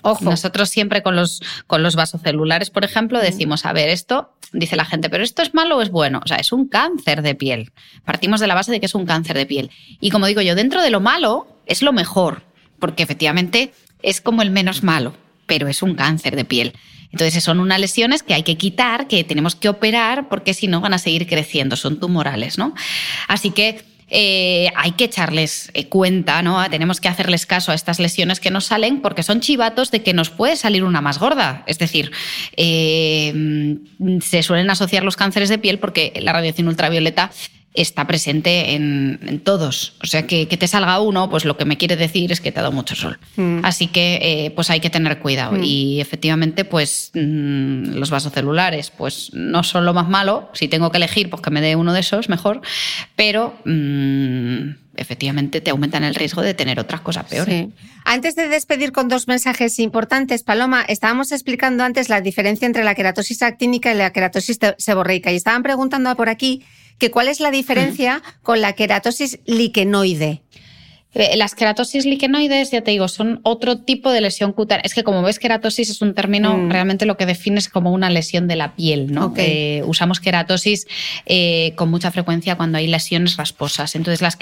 Ojo. 0.03 0.23
Nosotros 0.23 0.69
siempre 0.69 1.01
con 1.01 1.15
los, 1.15 1.41
con 1.65 1.81
los 1.81 1.95
vasocelulares, 1.95 2.69
por 2.69 2.85
ejemplo, 2.85 3.19
decimos, 3.19 3.65
a 3.65 3.73
ver, 3.73 3.89
esto, 3.89 4.35
dice 4.53 4.75
la 4.75 4.85
gente, 4.85 5.09
pero 5.09 5.23
esto 5.23 5.41
es 5.41 5.55
malo 5.55 5.77
o 5.77 5.81
es 5.81 5.89
bueno. 5.89 6.21
O 6.23 6.27
sea, 6.27 6.37
es 6.37 6.51
un 6.51 6.67
cáncer 6.67 7.23
de 7.23 7.33
piel. 7.33 7.71
Partimos 8.05 8.39
de 8.39 8.45
la 8.45 8.53
base 8.53 8.71
de 8.71 8.79
que 8.79 8.85
es 8.85 8.93
un 8.93 9.07
cáncer 9.07 9.35
de 9.35 9.47
piel. 9.47 9.71
Y 9.99 10.11
como 10.11 10.27
digo 10.27 10.41
yo, 10.41 10.53
dentro 10.53 10.83
de 10.83 10.91
lo 10.91 10.99
malo 10.99 11.47
es 11.65 11.81
lo 11.81 11.91
mejor, 11.91 12.43
porque 12.79 13.01
efectivamente 13.01 13.73
es 14.03 14.21
como 14.21 14.41
el 14.41 14.51
menos 14.51 14.83
malo, 14.83 15.13
pero 15.45 15.67
es 15.67 15.81
un 15.81 15.95
cáncer 15.95 16.35
de 16.35 16.45
piel. 16.45 16.73
Entonces 17.11 17.43
son 17.43 17.59
unas 17.59 17.79
lesiones 17.79 18.23
que 18.23 18.33
hay 18.33 18.43
que 18.43 18.57
quitar, 18.57 19.07
que 19.07 19.23
tenemos 19.23 19.55
que 19.55 19.69
operar, 19.69 20.29
porque 20.29 20.53
si 20.53 20.67
no 20.67 20.79
van 20.79 20.93
a 20.93 20.97
seguir 20.97 21.27
creciendo, 21.27 21.75
son 21.75 21.99
tumorales, 21.99 22.57
¿no? 22.57 22.73
Así 23.27 23.51
que 23.51 23.83
eh, 24.13 24.69
hay 24.75 24.91
que 24.91 25.05
echarles 25.05 25.71
eh, 25.73 25.87
cuenta, 25.87 26.41
¿no? 26.41 26.69
Tenemos 26.69 26.99
que 26.99 27.07
hacerles 27.07 27.45
caso 27.45 27.71
a 27.71 27.75
estas 27.75 27.99
lesiones 27.99 28.41
que 28.41 28.51
nos 28.51 28.65
salen 28.65 29.01
porque 29.01 29.23
son 29.23 29.39
chivatos 29.39 29.89
de 29.89 30.03
que 30.03 30.13
nos 30.13 30.29
puede 30.29 30.57
salir 30.57 30.83
una 30.83 30.99
más 30.99 31.17
gorda. 31.17 31.63
Es 31.65 31.79
decir, 31.79 32.11
eh, 32.57 33.77
se 34.21 34.43
suelen 34.43 34.69
asociar 34.69 35.03
los 35.03 35.15
cánceres 35.15 35.47
de 35.47 35.57
piel 35.57 35.79
porque 35.79 36.11
la 36.21 36.33
radiación 36.33 36.67
ultravioleta 36.67 37.31
está 37.73 38.05
presente 38.05 38.73
en, 38.73 39.41
todos. 39.43 39.93
O 40.03 40.07
sea, 40.07 40.27
que, 40.27 40.45
te 40.45 40.67
salga 40.67 40.99
uno, 40.99 41.29
pues 41.29 41.45
lo 41.45 41.57
que 41.57 41.65
me 41.65 41.77
quiere 41.77 41.95
decir 41.95 42.31
es 42.31 42.41
que 42.41 42.51
te 42.51 42.59
ha 42.59 42.63
dado 42.63 42.73
mucho 42.73 42.95
sol. 42.95 43.17
Mm. 43.37 43.59
Así 43.63 43.87
que, 43.87 44.19
eh, 44.21 44.51
pues 44.51 44.69
hay 44.69 44.79
que 44.79 44.89
tener 44.89 45.19
cuidado. 45.19 45.53
Mm. 45.53 45.63
Y 45.63 46.01
efectivamente, 46.01 46.65
pues 46.65 47.11
mm, 47.13 47.93
los 47.95 48.09
vasocelulares, 48.09 48.91
pues 48.91 49.31
no 49.33 49.63
son 49.63 49.85
lo 49.85 49.93
más 49.93 50.09
malo. 50.09 50.49
Si 50.53 50.67
tengo 50.67 50.91
que 50.91 50.97
elegir, 50.97 51.29
pues 51.29 51.41
que 51.41 51.49
me 51.49 51.61
dé 51.61 51.75
uno 51.75 51.93
de 51.93 52.01
esos, 52.01 52.27
mejor. 52.29 52.61
Pero 53.15 53.55
efectivamente 54.97 55.61
te 55.61 55.71
aumentan 55.71 56.03
el 56.03 56.15
riesgo 56.15 56.41
de 56.41 56.53
tener 56.53 56.79
otras 56.79 57.01
cosas 57.01 57.25
peores. 57.25 57.67
Antes 58.03 58.35
de 58.35 58.49
despedir 58.49 58.91
con 58.91 59.07
dos 59.07 59.27
mensajes 59.27 59.79
importantes, 59.79 60.43
Paloma, 60.43 60.83
estábamos 60.87 61.31
explicando 61.31 61.83
antes 61.83 62.09
la 62.09 62.21
diferencia 62.21 62.65
entre 62.65 62.83
la 62.83 62.95
queratosis 62.95 63.41
actínica 63.41 63.93
y 63.93 63.97
la 63.97 64.11
queratosis 64.11 64.59
seborreica 64.77 65.31
y 65.31 65.37
estaban 65.37 65.63
preguntando 65.63 66.13
por 66.15 66.29
aquí 66.29 66.63
que 67.01 67.09
cuál 67.09 67.29
es 67.29 67.39
la 67.39 67.49
diferencia 67.49 68.21
con 68.43 68.61
la 68.61 68.73
queratosis 68.73 69.39
liquenoide. 69.47 70.43
Eh, 71.15 71.35
las 71.35 71.55
queratosis 71.55 72.05
liquenoides, 72.05 72.69
ya 72.69 72.81
te 72.83 72.91
digo, 72.91 73.07
son 73.07 73.39
otro 73.41 73.79
tipo 73.79 74.11
de 74.11 74.21
lesión 74.21 74.53
cutánea. 74.53 74.83
Es 74.85 74.93
que 74.93 75.03
como 75.03 75.23
ves, 75.23 75.39
queratosis 75.39 75.89
es 75.89 76.03
un 76.03 76.13
término, 76.13 76.55
mm. 76.55 76.69
realmente 76.69 77.07
lo 77.07 77.17
que 77.17 77.25
defines 77.25 77.69
como 77.69 77.91
una 77.91 78.11
lesión 78.11 78.47
de 78.47 78.55
la 78.55 78.75
piel, 78.75 79.11
¿no? 79.11 79.33
Eh, 79.35 79.81
usamos 79.87 80.19
queratosis 80.19 80.85
eh, 81.25 81.73
con 81.75 81.89
mucha 81.89 82.11
frecuencia 82.11 82.55
cuando 82.55 82.77
hay 82.77 82.85
lesiones 82.85 83.35
rasposas. 83.35 83.95
Entonces, 83.95 84.21
las, 84.21 84.37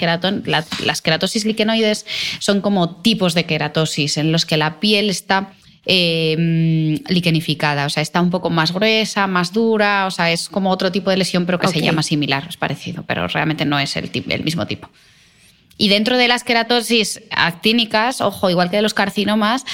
las 0.84 1.00
queratosis 1.00 1.46
liquenoides 1.46 2.04
son 2.40 2.60
como 2.60 2.96
tipos 2.96 3.32
de 3.32 3.44
queratosis 3.46 4.18
en 4.18 4.32
los 4.32 4.44
que 4.44 4.58
la 4.58 4.80
piel 4.80 5.08
está 5.08 5.54
eh, 5.86 7.00
liquenificada, 7.08 7.86
o 7.86 7.90
sea, 7.90 8.02
está 8.02 8.20
un 8.20 8.30
poco 8.30 8.50
más 8.50 8.72
gruesa, 8.72 9.26
más 9.26 9.52
dura, 9.52 10.06
o 10.06 10.10
sea, 10.10 10.30
es 10.30 10.48
como 10.48 10.70
otro 10.70 10.92
tipo 10.92 11.10
de 11.10 11.16
lesión, 11.16 11.46
pero 11.46 11.58
que 11.58 11.68
se 11.68 11.80
llama 11.80 12.02
similar, 12.02 12.46
es 12.48 12.56
parecido, 12.56 13.02
pero 13.06 13.26
realmente 13.28 13.64
no 13.64 13.78
es 13.78 13.96
el, 13.96 14.10
el 14.28 14.44
mismo 14.44 14.66
tipo. 14.66 14.90
Y 15.78 15.88
dentro 15.88 16.18
de 16.18 16.28
las 16.28 16.44
queratosis 16.44 17.22
actínicas, 17.30 18.20
ojo, 18.20 18.50
igual 18.50 18.68
que 18.68 18.76
de 18.76 18.82
los 18.82 18.92
carcinomas, 18.92 19.64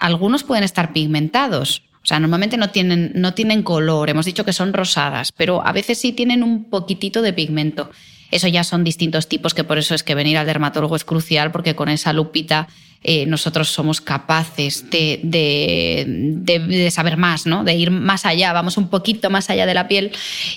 algunos 0.00 0.44
pueden 0.44 0.64
estar 0.64 0.92
pigmentados. 0.92 1.82
O 1.94 1.98
O 2.02 2.06
sea, 2.08 2.20
normalmente 2.20 2.56
no 2.58 2.68
tienen, 2.68 3.12
no 3.14 3.32
tienen 3.32 3.62
color, 3.62 4.10
hemos 4.10 4.26
dicho 4.26 4.44
que 4.44 4.52
son 4.52 4.74
rosadas, 4.74 5.32
pero 5.32 5.66
a 5.66 5.72
veces 5.72 5.98
sí 5.98 6.12
tienen 6.12 6.42
un 6.42 6.64
poquitito 6.64 7.22
de 7.22 7.32
pigmento. 7.32 7.90
Eso 8.30 8.48
ya 8.48 8.64
son 8.64 8.84
distintos 8.84 9.28
tipos, 9.28 9.54
que 9.54 9.64
por 9.64 9.78
eso 9.78 9.94
es 9.94 10.02
que 10.02 10.14
venir 10.14 10.36
al 10.38 10.46
dermatólogo 10.46 10.96
es 10.96 11.04
crucial, 11.04 11.52
porque 11.52 11.74
con 11.74 11.88
esa 11.88 12.12
lupita 12.12 12.68
eh, 13.08 13.24
nosotros 13.26 13.68
somos 13.68 14.00
capaces 14.00 14.90
de, 14.90 15.20
de, 15.22 16.90
saber 16.90 17.16
más, 17.16 17.46
¿no? 17.46 17.62
de 17.62 17.74
ir 17.74 17.92
más 17.92 18.26
allá, 18.26 18.52
vamos 18.52 18.76
un 18.78 18.88
poquito 18.88 19.30
más 19.30 19.48
allá 19.48 19.64
de 19.64 19.74
la 19.74 19.86
piel 19.86 20.10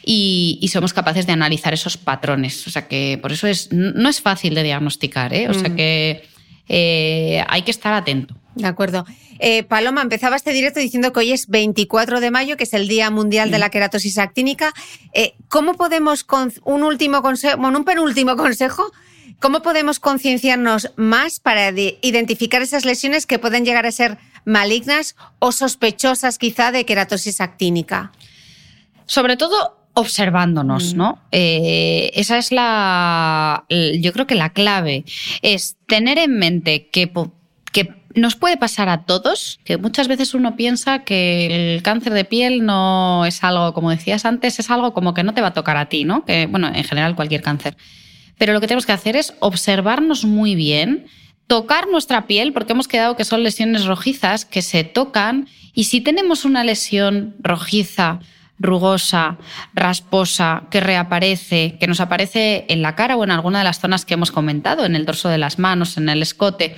y, 0.04 0.68
somos 0.72 0.94
capaces 0.94 1.28
de 1.28 1.34
analizar 1.34 1.74
esos 1.74 1.98
patrones. 1.98 2.66
O 2.66 2.72
sea 2.72 2.88
que 2.88 3.20
por 3.22 3.32
eso 3.32 3.46
es, 3.46 3.72
no 3.72 4.10
es 4.10 4.22
fácil 4.22 4.56
de 4.56 4.64
diagnosticar, 4.64 5.34
¿eh? 5.34 5.48
o 5.48 5.54
sea 5.54 5.70
mm. 5.70 5.76
que 5.76 6.24
eh, 6.70 7.44
hay 7.48 7.62
que 7.62 7.72
estar 7.72 7.94
atento. 7.94 8.36
De 8.60 8.68
acuerdo. 8.68 9.06
Eh, 9.40 9.64
Paloma, 9.64 10.02
empezaba 10.02 10.36
este 10.36 10.52
directo 10.52 10.80
diciendo 10.80 11.14
que 11.14 11.20
hoy 11.22 11.32
es 11.32 11.48
24 11.48 12.20
de 12.20 12.30
mayo, 12.30 12.58
que 12.58 12.66
es 12.66 12.74
el 12.74 12.88
Día 12.88 13.10
Mundial 13.10 13.52
de 13.52 13.58
la 13.58 13.70
Queratosis 13.70 14.18
Actínica. 14.18 14.74
Eh, 15.14 15.34
¿Cómo 15.48 15.76
podemos, 15.76 16.24
con 16.24 16.52
un 16.66 16.84
último 16.84 17.22
consejo, 17.22 17.58
bueno, 17.58 17.80
un 17.80 17.86
penúltimo 17.86 18.36
consejo, 18.38 18.92
cómo 19.40 19.62
podemos 19.62 20.00
concienciarnos 20.00 20.92
más 20.98 21.40
para 21.40 21.72
identificar 21.72 22.62
esas 22.62 22.84
lesiones 22.84 23.26
que 23.26 23.40
pueden 23.40 23.64
llegar 23.64 23.86
a 23.86 23.92
ser 23.92 24.18
malignas 24.44 25.16
o 25.40 25.52
sospechosas 25.54 26.38
quizá 26.38 26.72
de 26.72 26.86
queratosis 26.86 27.40
actínica? 27.40 28.12
Sobre 29.06 29.38
todo 29.38 29.78
observándonos, 29.94 30.94
mm. 30.94 30.98
¿no? 30.98 31.20
Eh, 31.32 32.12
esa 32.14 32.38
es 32.38 32.52
la, 32.52 33.66
yo 33.70 34.14
creo 34.14 34.28
que 34.28 34.36
la 34.36 34.52
clave 34.52 35.04
es 35.42 35.78
tener 35.88 36.18
en 36.18 36.38
mente 36.38 36.90
que 36.90 37.08
nos 38.20 38.36
puede 38.36 38.58
pasar 38.58 38.90
a 38.90 39.04
todos, 39.04 39.60
que 39.64 39.78
muchas 39.78 40.08
veces 40.08 40.34
uno 40.34 40.56
piensa 40.56 41.00
que 41.00 41.76
el 41.76 41.84
cáncer 41.84 42.14
de 42.14 42.26
piel 42.26 42.66
no 42.66 43.26
es 43.26 43.44
algo, 43.44 43.74
como 43.74 43.90
decías 43.90 44.26
antes, 44.26 44.60
es 44.60 44.70
algo 44.70 44.94
como 44.94 45.14
que 45.14 45.24
no 45.24 45.34
te 45.34 45.42
va 45.42 45.48
a 45.48 45.54
tocar 45.54 45.78
a 45.78 45.88
ti, 45.88 46.06
¿no? 46.06 46.26
Que, 46.26 46.46
bueno, 46.48 46.68
en 46.74 46.84
general 46.84 47.16
cualquier 47.16 47.42
cáncer. 47.42 47.76
Pero 48.38 48.54
lo 48.54 48.62
que 48.62 48.68
tenemos 48.68 48.86
que 48.86 48.92
hacer 48.92 49.16
es 49.16 49.34
observarnos 49.40 50.24
muy 50.26 50.56
bien, 50.56 51.08
tocar 51.48 51.88
nuestra 51.88 52.28
piel, 52.28 52.54
porque 52.54 52.74
hemos 52.74 52.88
quedado 52.88 53.16
que 53.16 53.26
son 53.26 53.44
lesiones 53.44 53.86
rojizas 53.86 54.46
que 54.46 54.62
se 54.62 54.84
tocan, 54.84 55.48
y 55.74 55.86
si 55.86 56.02
tenemos 56.02 56.46
una 56.46 56.64
lesión 56.64 57.36
rojiza, 57.40 58.20
rugosa, 58.60 59.38
rasposa, 59.74 60.64
que 60.70 60.82
reaparece, 60.82 61.78
que 61.80 61.88
nos 61.88 62.02
aparece 62.02 62.66
en 62.70 62.82
la 62.82 62.96
cara 62.96 63.16
o 63.16 63.24
en 63.24 63.32
alguna 63.32 63.60
de 63.60 63.64
las 63.64 63.80
zonas 63.80 64.06
que 64.06 64.14
hemos 64.14 64.32
comentado, 64.32 64.86
en 64.86 64.96
el 64.96 65.06
dorso 65.06 65.30
de 65.30 65.38
las 65.38 65.60
manos, 65.60 65.98
en 65.98 66.10
el 66.10 66.22
escote, 66.22 66.76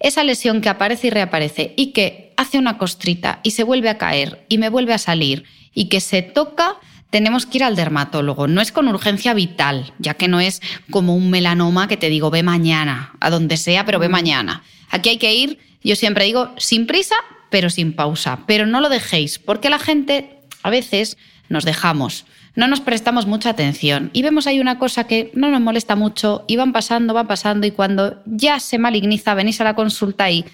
esa 0.00 0.24
lesión 0.24 0.60
que 0.60 0.68
aparece 0.68 1.06
y 1.06 1.10
reaparece 1.10 1.72
y 1.76 1.92
que 1.92 2.32
hace 2.36 2.58
una 2.58 2.78
costrita 2.78 3.40
y 3.42 3.52
se 3.52 3.62
vuelve 3.62 3.88
a 3.88 3.98
caer 3.98 4.44
y 4.48 4.58
me 4.58 4.68
vuelve 4.68 4.92
a 4.92 4.98
salir 4.98 5.44
y 5.72 5.88
que 5.88 6.00
se 6.00 6.22
toca, 6.22 6.76
tenemos 7.10 7.46
que 7.46 7.58
ir 7.58 7.64
al 7.64 7.76
dermatólogo. 7.76 8.48
No 8.48 8.60
es 8.60 8.72
con 8.72 8.88
urgencia 8.88 9.34
vital, 9.34 9.92
ya 9.98 10.14
que 10.14 10.28
no 10.28 10.40
es 10.40 10.60
como 10.90 11.14
un 11.14 11.30
melanoma 11.30 11.88
que 11.88 11.96
te 11.96 12.08
digo, 12.08 12.30
ve 12.30 12.42
mañana, 12.42 13.14
a 13.20 13.30
donde 13.30 13.56
sea, 13.56 13.84
pero 13.84 13.98
ve 13.98 14.08
mañana. 14.08 14.64
Aquí 14.90 15.10
hay 15.10 15.18
que 15.18 15.34
ir, 15.34 15.58
yo 15.82 15.96
siempre 15.96 16.24
digo, 16.24 16.52
sin 16.56 16.86
prisa, 16.86 17.16
pero 17.50 17.70
sin 17.70 17.92
pausa. 17.92 18.40
Pero 18.46 18.66
no 18.66 18.80
lo 18.80 18.88
dejéis, 18.88 19.38
porque 19.38 19.70
la 19.70 19.78
gente 19.78 20.33
a 20.64 20.70
veces 20.70 21.16
nos 21.48 21.64
dejamos, 21.64 22.24
no 22.56 22.66
nos 22.66 22.80
prestamos 22.80 23.26
mucha 23.26 23.50
atención 23.50 24.10
y 24.12 24.22
vemos 24.22 24.46
ahí 24.46 24.58
una 24.58 24.78
cosa 24.78 25.04
que 25.04 25.30
no 25.34 25.50
nos 25.50 25.60
molesta 25.60 25.94
mucho 25.94 26.44
y 26.48 26.56
van 26.56 26.72
pasando, 26.72 27.14
van 27.14 27.28
pasando 27.28 27.66
y 27.66 27.70
cuando 27.70 28.22
ya 28.26 28.58
se 28.58 28.78
maligniza, 28.78 29.34
venís 29.34 29.60
a 29.60 29.64
la 29.64 29.74
consulta 29.74 30.30
y 30.30 30.44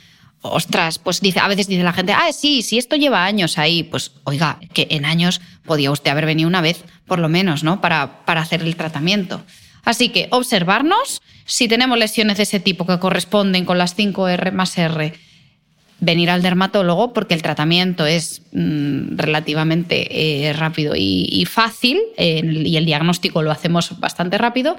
ostras, 0.42 0.98
pues 0.98 1.20
a 1.36 1.48
veces 1.48 1.68
dice 1.68 1.82
la 1.82 1.92
gente, 1.92 2.12
ah, 2.12 2.32
sí, 2.32 2.62
si 2.62 2.76
esto 2.76 2.96
lleva 2.96 3.24
años 3.24 3.56
ahí, 3.56 3.84
pues 3.84 4.12
oiga, 4.24 4.58
que 4.72 4.88
en 4.90 5.04
años 5.04 5.40
podía 5.64 5.90
usted 5.90 6.10
haber 6.10 6.26
venido 6.26 6.48
una 6.48 6.60
vez, 6.60 6.84
por 7.06 7.18
lo 7.18 7.28
menos, 7.28 7.62
¿no? 7.62 7.80
Para, 7.80 8.24
para 8.24 8.40
hacer 8.40 8.62
el 8.62 8.76
tratamiento. 8.76 9.42
Así 9.84 10.08
que 10.08 10.28
observarnos, 10.30 11.22
si 11.44 11.68
tenemos 11.68 11.98
lesiones 11.98 12.38
de 12.38 12.42
ese 12.44 12.60
tipo 12.60 12.86
que 12.86 12.98
corresponden 12.98 13.64
con 13.64 13.78
las 13.78 13.96
5R 13.96 14.52
más 14.52 14.76
R, 14.76 15.14
venir 16.00 16.30
al 16.30 16.42
dermatólogo 16.42 17.12
porque 17.12 17.34
el 17.34 17.42
tratamiento 17.42 18.06
es 18.06 18.42
mm, 18.52 19.16
relativamente 19.16 20.48
eh, 20.48 20.52
rápido 20.52 20.94
y, 20.96 21.44
fácil 21.46 22.00
y 22.16 22.76
el 22.76 22.86
diagnóstico 22.86 23.42
lo 23.42 23.50
hacemos 23.50 23.98
bastante 24.00 24.38
rápido. 24.38 24.76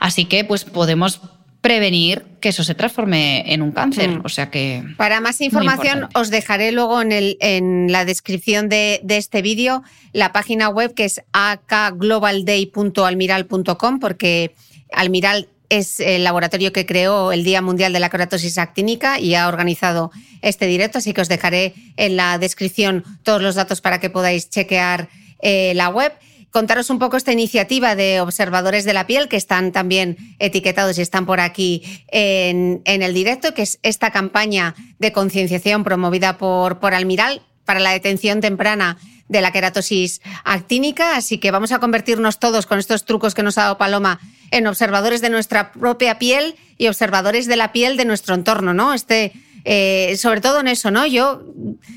Así 0.00 0.26
que 0.26 0.44
pues 0.44 0.64
podemos 0.64 1.20
prevenir 1.60 2.24
que 2.40 2.48
eso 2.50 2.62
se 2.62 2.74
transforme 2.74 3.52
en 3.52 3.62
un 3.62 3.72
cáncer. 3.72 4.10
Mm. 4.10 4.20
O 4.24 4.28
sea 4.28 4.48
que. 4.50 4.84
Para 4.96 5.20
más 5.20 5.40
información, 5.40 6.08
os 6.14 6.30
dejaré 6.30 6.70
luego 6.72 7.02
en, 7.02 7.10
el, 7.12 7.36
en 7.40 7.90
la 7.90 8.04
descripción 8.04 8.68
de, 8.68 9.00
de 9.02 9.16
este 9.16 9.42
vídeo 9.42 9.82
la 10.12 10.30
página 10.32 10.68
web 10.68 10.94
que 10.94 11.04
es 11.04 11.20
akglobalday.almiral.com, 11.32 13.98
porque 13.98 14.54
Almiral 14.92 15.48
es 15.68 16.00
el 16.00 16.24
laboratorio 16.24 16.72
que 16.72 16.86
creó 16.86 17.32
el 17.32 17.44
Día 17.44 17.62
Mundial 17.62 17.92
de 17.92 18.00
la 18.00 18.10
Keratosis 18.10 18.58
Actínica 18.58 19.20
y 19.20 19.34
ha 19.34 19.48
organizado 19.48 20.10
este 20.42 20.66
directo, 20.66 20.98
así 20.98 21.12
que 21.12 21.20
os 21.20 21.28
dejaré 21.28 21.74
en 21.96 22.16
la 22.16 22.38
descripción 22.38 23.04
todos 23.22 23.42
los 23.42 23.54
datos 23.54 23.80
para 23.80 24.00
que 24.00 24.10
podáis 24.10 24.50
chequear 24.50 25.08
eh, 25.40 25.72
la 25.74 25.88
web. 25.88 26.12
Contaros 26.50 26.88
un 26.88 26.98
poco 26.98 27.18
esta 27.18 27.32
iniciativa 27.32 27.94
de 27.94 28.20
observadores 28.20 28.84
de 28.84 28.94
la 28.94 29.06
piel 29.06 29.28
que 29.28 29.36
están 29.36 29.70
también 29.70 30.16
etiquetados 30.38 30.98
y 30.98 31.02
están 31.02 31.26
por 31.26 31.40
aquí 31.40 31.82
en, 32.08 32.82
el 32.86 33.12
directo, 33.12 33.52
que 33.52 33.62
es 33.62 33.78
esta 33.82 34.10
campaña 34.10 34.74
de 34.98 35.12
concienciación 35.12 35.84
promovida 35.84 36.38
por, 36.38 36.80
por 36.80 36.94
Almiral 36.94 37.42
para 37.66 37.80
la 37.80 37.90
detención 37.90 38.40
temprana 38.40 38.96
de 39.28 39.42
la 39.42 39.52
queratosis 39.52 40.22
actínica. 40.42 41.16
Así 41.16 41.36
que 41.36 41.50
vamos 41.50 41.70
a 41.70 41.80
convertirnos 41.80 42.38
todos 42.38 42.64
con 42.64 42.78
estos 42.78 43.04
trucos 43.04 43.34
que 43.34 43.42
nos 43.42 43.58
ha 43.58 43.64
dado 43.64 43.78
Paloma 43.78 44.18
en 44.50 44.66
observadores 44.66 45.20
de 45.20 45.30
nuestra 45.30 45.72
propia 45.72 46.18
piel 46.18 46.56
y 46.76 46.88
observadores 46.88 47.46
de 47.46 47.56
la 47.56 47.72
piel 47.72 47.96
de 47.96 48.04
nuestro 48.04 48.34
entorno, 48.34 48.74
¿no? 48.74 48.94
Este, 48.94 49.32
eh, 49.64 50.16
sobre 50.16 50.40
todo 50.40 50.60
en 50.60 50.68
eso, 50.68 50.90
¿no? 50.90 51.06
Yo 51.06 51.42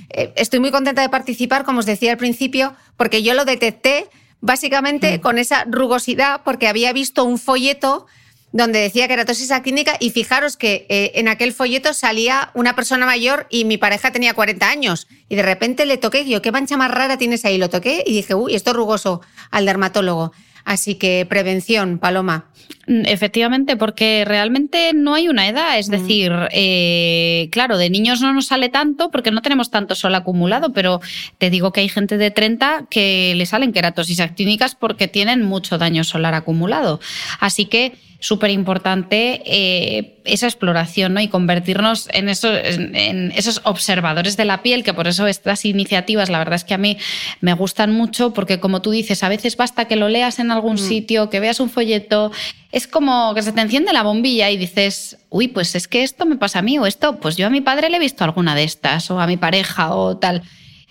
eh, 0.09 0.33
estoy 0.35 0.59
muy 0.59 0.71
contenta 0.71 1.01
de 1.01 1.09
participar, 1.09 1.63
como 1.63 1.79
os 1.79 1.85
decía 1.85 2.11
al 2.11 2.17
principio, 2.17 2.73
porque 2.97 3.23
yo 3.23 3.33
lo 3.33 3.45
detecté 3.45 4.07
básicamente 4.41 5.17
mm. 5.17 5.21
con 5.21 5.37
esa 5.37 5.65
rugosidad, 5.65 6.41
porque 6.43 6.67
había 6.67 6.91
visto 6.93 7.23
un 7.23 7.37
folleto 7.37 8.07
donde 8.51 8.79
decía 8.79 9.07
que 9.07 9.13
era 9.13 9.25
tosis 9.25 9.51
actínica 9.51 9.95
y 9.99 10.09
fijaros 10.09 10.57
que 10.57 10.85
eh, 10.89 11.13
en 11.15 11.27
aquel 11.27 11.53
folleto 11.53 11.93
salía 11.93 12.51
una 12.53 12.75
persona 12.75 13.05
mayor 13.05 13.47
y 13.49 13.63
mi 13.63 13.77
pareja 13.77 14.11
tenía 14.11 14.33
40 14.33 14.67
años 14.67 15.07
y 15.29 15.35
de 15.35 15.43
repente 15.43 15.85
le 15.85 15.97
toqué, 15.97 16.25
yo, 16.25 16.41
¿qué 16.41 16.51
mancha 16.51 16.75
más 16.75 16.91
rara 16.91 17.17
tienes 17.17 17.45
ahí? 17.45 17.57
Lo 17.57 17.69
toqué 17.69 18.03
y 18.05 18.13
dije, 18.13 18.35
uy, 18.35 18.55
esto 18.55 18.71
es 18.71 18.75
rugoso 18.75 19.21
al 19.51 19.65
dermatólogo. 19.65 20.33
Así 20.65 20.95
que 20.95 21.25
prevención, 21.29 21.97
Paloma. 21.97 22.45
Mm, 22.87 23.05
efectivamente, 23.05 23.77
porque 23.77 24.23
realmente 24.25 24.91
no 24.93 25.13
hay 25.13 25.27
una 25.27 25.47
edad. 25.47 25.77
Es 25.77 25.89
mm. 25.89 25.91
decir, 25.91 26.33
eh, 26.51 27.49
claro, 27.51 27.77
de 27.77 27.89
niños 27.89 28.21
no 28.21 28.33
nos 28.33 28.47
sale 28.47 28.69
tanto 28.69 29.11
porque 29.11 29.31
no 29.31 29.41
tenemos 29.41 29.71
tanto 29.71 29.95
sol 29.95 30.15
acumulado, 30.15 30.73
pero 30.73 31.01
te 31.37 31.49
digo 31.49 31.71
que 31.71 31.81
hay 31.81 31.89
gente 31.89 32.17
de 32.17 32.31
30 32.31 32.87
que 32.89 33.33
le 33.35 33.45
salen 33.45 33.73
queratosis 33.73 34.19
actínicas 34.19 34.75
porque 34.75 35.07
tienen 35.07 35.43
mucho 35.43 35.77
daño 35.77 36.03
solar 36.03 36.33
acumulado. 36.33 36.99
Así 37.39 37.65
que 37.65 37.93
súper 38.21 38.51
importante 38.51 39.41
eh, 39.45 40.21
esa 40.25 40.45
exploración 40.45 41.15
¿no? 41.15 41.21
y 41.21 41.27
convertirnos 41.27 42.07
en, 42.13 42.29
en, 42.29 43.31
esos 43.31 43.61
observadores 43.65 44.37
de 44.37 44.45
la 44.45 44.61
piel, 44.61 44.83
que 44.83 44.93
por 44.93 45.07
eso 45.07 45.25
estas 45.25 45.65
iniciativas, 45.65 46.29
la 46.29 46.37
verdad 46.37 46.53
es 46.53 46.63
que 46.63 46.75
a 46.75 46.77
mí 46.77 46.97
me 47.41 47.53
gustan 47.53 47.91
mucho, 47.91 48.31
porque 48.31 48.59
como 48.59 48.81
tú 48.81 48.91
dices, 48.91 49.23
a 49.23 49.29
veces 49.29 49.57
basta 49.57 49.85
que 49.85 49.95
lo 49.95 50.07
leas 50.07 50.37
en 50.37 50.51
algún 50.51 50.75
mm. 50.75 50.77
sitio, 50.77 51.29
que 51.31 51.39
veas 51.39 51.59
un 51.59 51.71
folleto, 51.71 52.31
es 52.71 52.87
como 52.87 53.33
que 53.33 53.41
se 53.41 53.53
te 53.53 53.61
enciende 53.61 53.91
la 53.91 54.03
bombilla 54.03 54.51
y 54.51 54.57
dices, 54.57 55.17
uy, 55.29 55.47
pues 55.47 55.73
es 55.73 55.87
que 55.87 56.03
esto 56.03 56.27
me 56.27 56.37
pasa 56.37 56.59
a 56.59 56.61
mí, 56.61 56.77
o 56.77 56.85
esto, 56.85 57.19
pues 57.19 57.37
yo 57.37 57.47
a 57.47 57.49
mi 57.49 57.61
padre 57.61 57.89
le 57.89 57.97
he 57.97 57.99
visto 57.99 58.23
alguna 58.23 58.53
de 58.53 58.65
estas, 58.65 59.09
o 59.09 59.19
a 59.19 59.25
mi 59.25 59.37
pareja, 59.37 59.95
o 59.95 60.17
tal. 60.17 60.43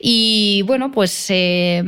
Y 0.02 0.62
bueno, 0.62 0.90
pues 0.90 1.26
eh, 1.28 1.82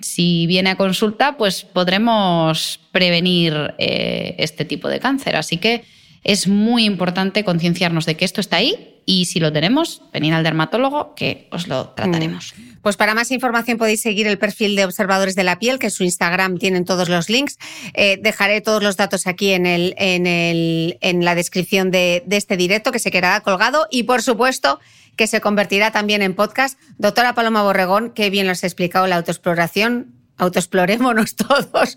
si 0.00 0.46
viene 0.46 0.70
a 0.70 0.76
consulta, 0.76 1.36
pues 1.36 1.64
podremos 1.64 2.80
prevenir 2.92 3.74
eh, 3.78 4.34
este 4.38 4.64
tipo 4.64 4.88
de 4.88 5.00
cáncer. 5.00 5.36
Así 5.36 5.58
que 5.58 5.84
es 6.24 6.48
muy 6.48 6.84
importante 6.84 7.44
concienciarnos 7.44 8.06
de 8.06 8.16
que 8.16 8.24
esto 8.24 8.40
está 8.40 8.56
ahí 8.56 8.94
y 9.04 9.26
si 9.26 9.38
lo 9.38 9.52
tenemos, 9.52 10.02
venir 10.12 10.34
al 10.34 10.42
dermatólogo 10.42 11.14
que 11.14 11.46
os 11.52 11.68
lo 11.68 11.90
trataremos. 11.90 12.54
Mm. 12.56 12.76
Pues 12.82 12.96
para 12.96 13.14
más 13.14 13.30
información 13.30 13.78
podéis 13.78 14.00
seguir 14.00 14.26
el 14.26 14.36
perfil 14.36 14.74
de 14.74 14.84
observadores 14.84 15.36
de 15.36 15.44
la 15.44 15.60
piel, 15.60 15.78
que 15.78 15.86
en 15.86 15.90
su 15.92 16.02
Instagram 16.02 16.58
tienen 16.58 16.84
todos 16.84 17.08
los 17.08 17.30
links. 17.30 17.58
Eh, 17.94 18.18
dejaré 18.20 18.60
todos 18.60 18.82
los 18.82 18.96
datos 18.96 19.28
aquí 19.28 19.50
en, 19.50 19.66
el, 19.66 19.94
en, 19.98 20.26
el, 20.26 20.98
en 21.00 21.24
la 21.24 21.36
descripción 21.36 21.92
de, 21.92 22.24
de 22.26 22.36
este 22.36 22.56
directo 22.56 22.90
que 22.90 22.98
se 22.98 23.12
quedará 23.12 23.40
colgado 23.42 23.86
y 23.90 24.02
por 24.02 24.22
supuesto 24.22 24.80
que 25.16 25.26
se 25.26 25.40
convertirá 25.40 25.90
también 25.90 26.22
en 26.22 26.34
podcast. 26.34 26.78
Doctora 26.98 27.34
Paloma 27.34 27.62
Borregón, 27.62 28.10
qué 28.10 28.30
bien 28.30 28.46
nos 28.46 28.62
ha 28.62 28.66
explicado 28.66 29.06
la 29.06 29.16
autoexploración. 29.16 30.15
Autoexplorémonos 30.38 31.36
todos 31.36 31.96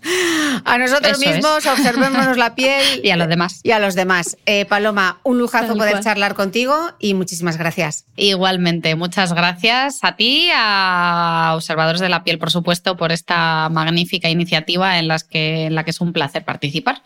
a 0.64 0.78
nosotros 0.78 1.20
Eso 1.20 1.30
mismos, 1.30 1.58
es. 1.58 1.66
observémonos 1.66 2.36
la 2.36 2.54
piel 2.54 2.82
Y 3.02 3.10
a 3.10 3.16
los 3.16 3.28
demás. 3.28 3.60
Y 3.62 3.70
a 3.72 3.78
los 3.78 3.94
demás. 3.94 4.36
Eh, 4.46 4.64
Paloma, 4.64 5.20
un 5.22 5.38
lujazo 5.38 5.68
Tal 5.68 5.76
poder 5.78 5.92
cual. 5.92 6.04
charlar 6.04 6.34
contigo 6.34 6.76
y 6.98 7.14
muchísimas 7.14 7.56
gracias. 7.56 8.04
Igualmente, 8.16 8.94
muchas 8.94 9.32
gracias 9.32 9.98
a 10.02 10.16
ti, 10.16 10.48
a 10.54 11.52
Observadores 11.54 12.00
de 12.00 12.08
la 12.08 12.24
Piel, 12.24 12.38
por 12.38 12.50
supuesto, 12.50 12.96
por 12.96 13.12
esta 13.12 13.68
magnífica 13.70 14.28
iniciativa 14.28 14.98
en, 14.98 15.08
las 15.08 15.24
que, 15.24 15.66
en 15.66 15.74
la 15.74 15.84
que 15.84 15.90
es 15.90 16.00
un 16.00 16.12
placer 16.12 16.44
participar. 16.44 17.02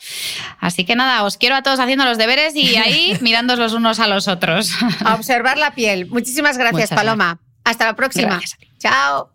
Así 0.61 0.85
que 0.85 0.97
nada, 0.97 1.23
os 1.25 1.37
quiero 1.37 1.57
a 1.57 1.63
todos 1.63 1.81
haciendo 1.81 2.05
los 2.05 2.19
deberes 2.19 2.55
y 2.57 2.77
ahí 2.77 3.17
mirándoos 3.21 3.59
los 3.59 3.73
unos 3.73 4.01
a 4.01 4.07
los 4.07 4.29
otros. 4.29 4.73
A 5.05 5.15
observar 5.15 5.59
la 5.59 5.75
piel. 5.75 6.07
Muchísimas 6.07 6.59
gracias, 6.59 6.91
Muchas 6.91 6.97
Paloma. 6.99 7.39
Hasta 7.65 7.87
la 7.87 7.97
próxima. 7.97 8.37
Gracias. 8.39 8.59
Chao. 8.79 9.34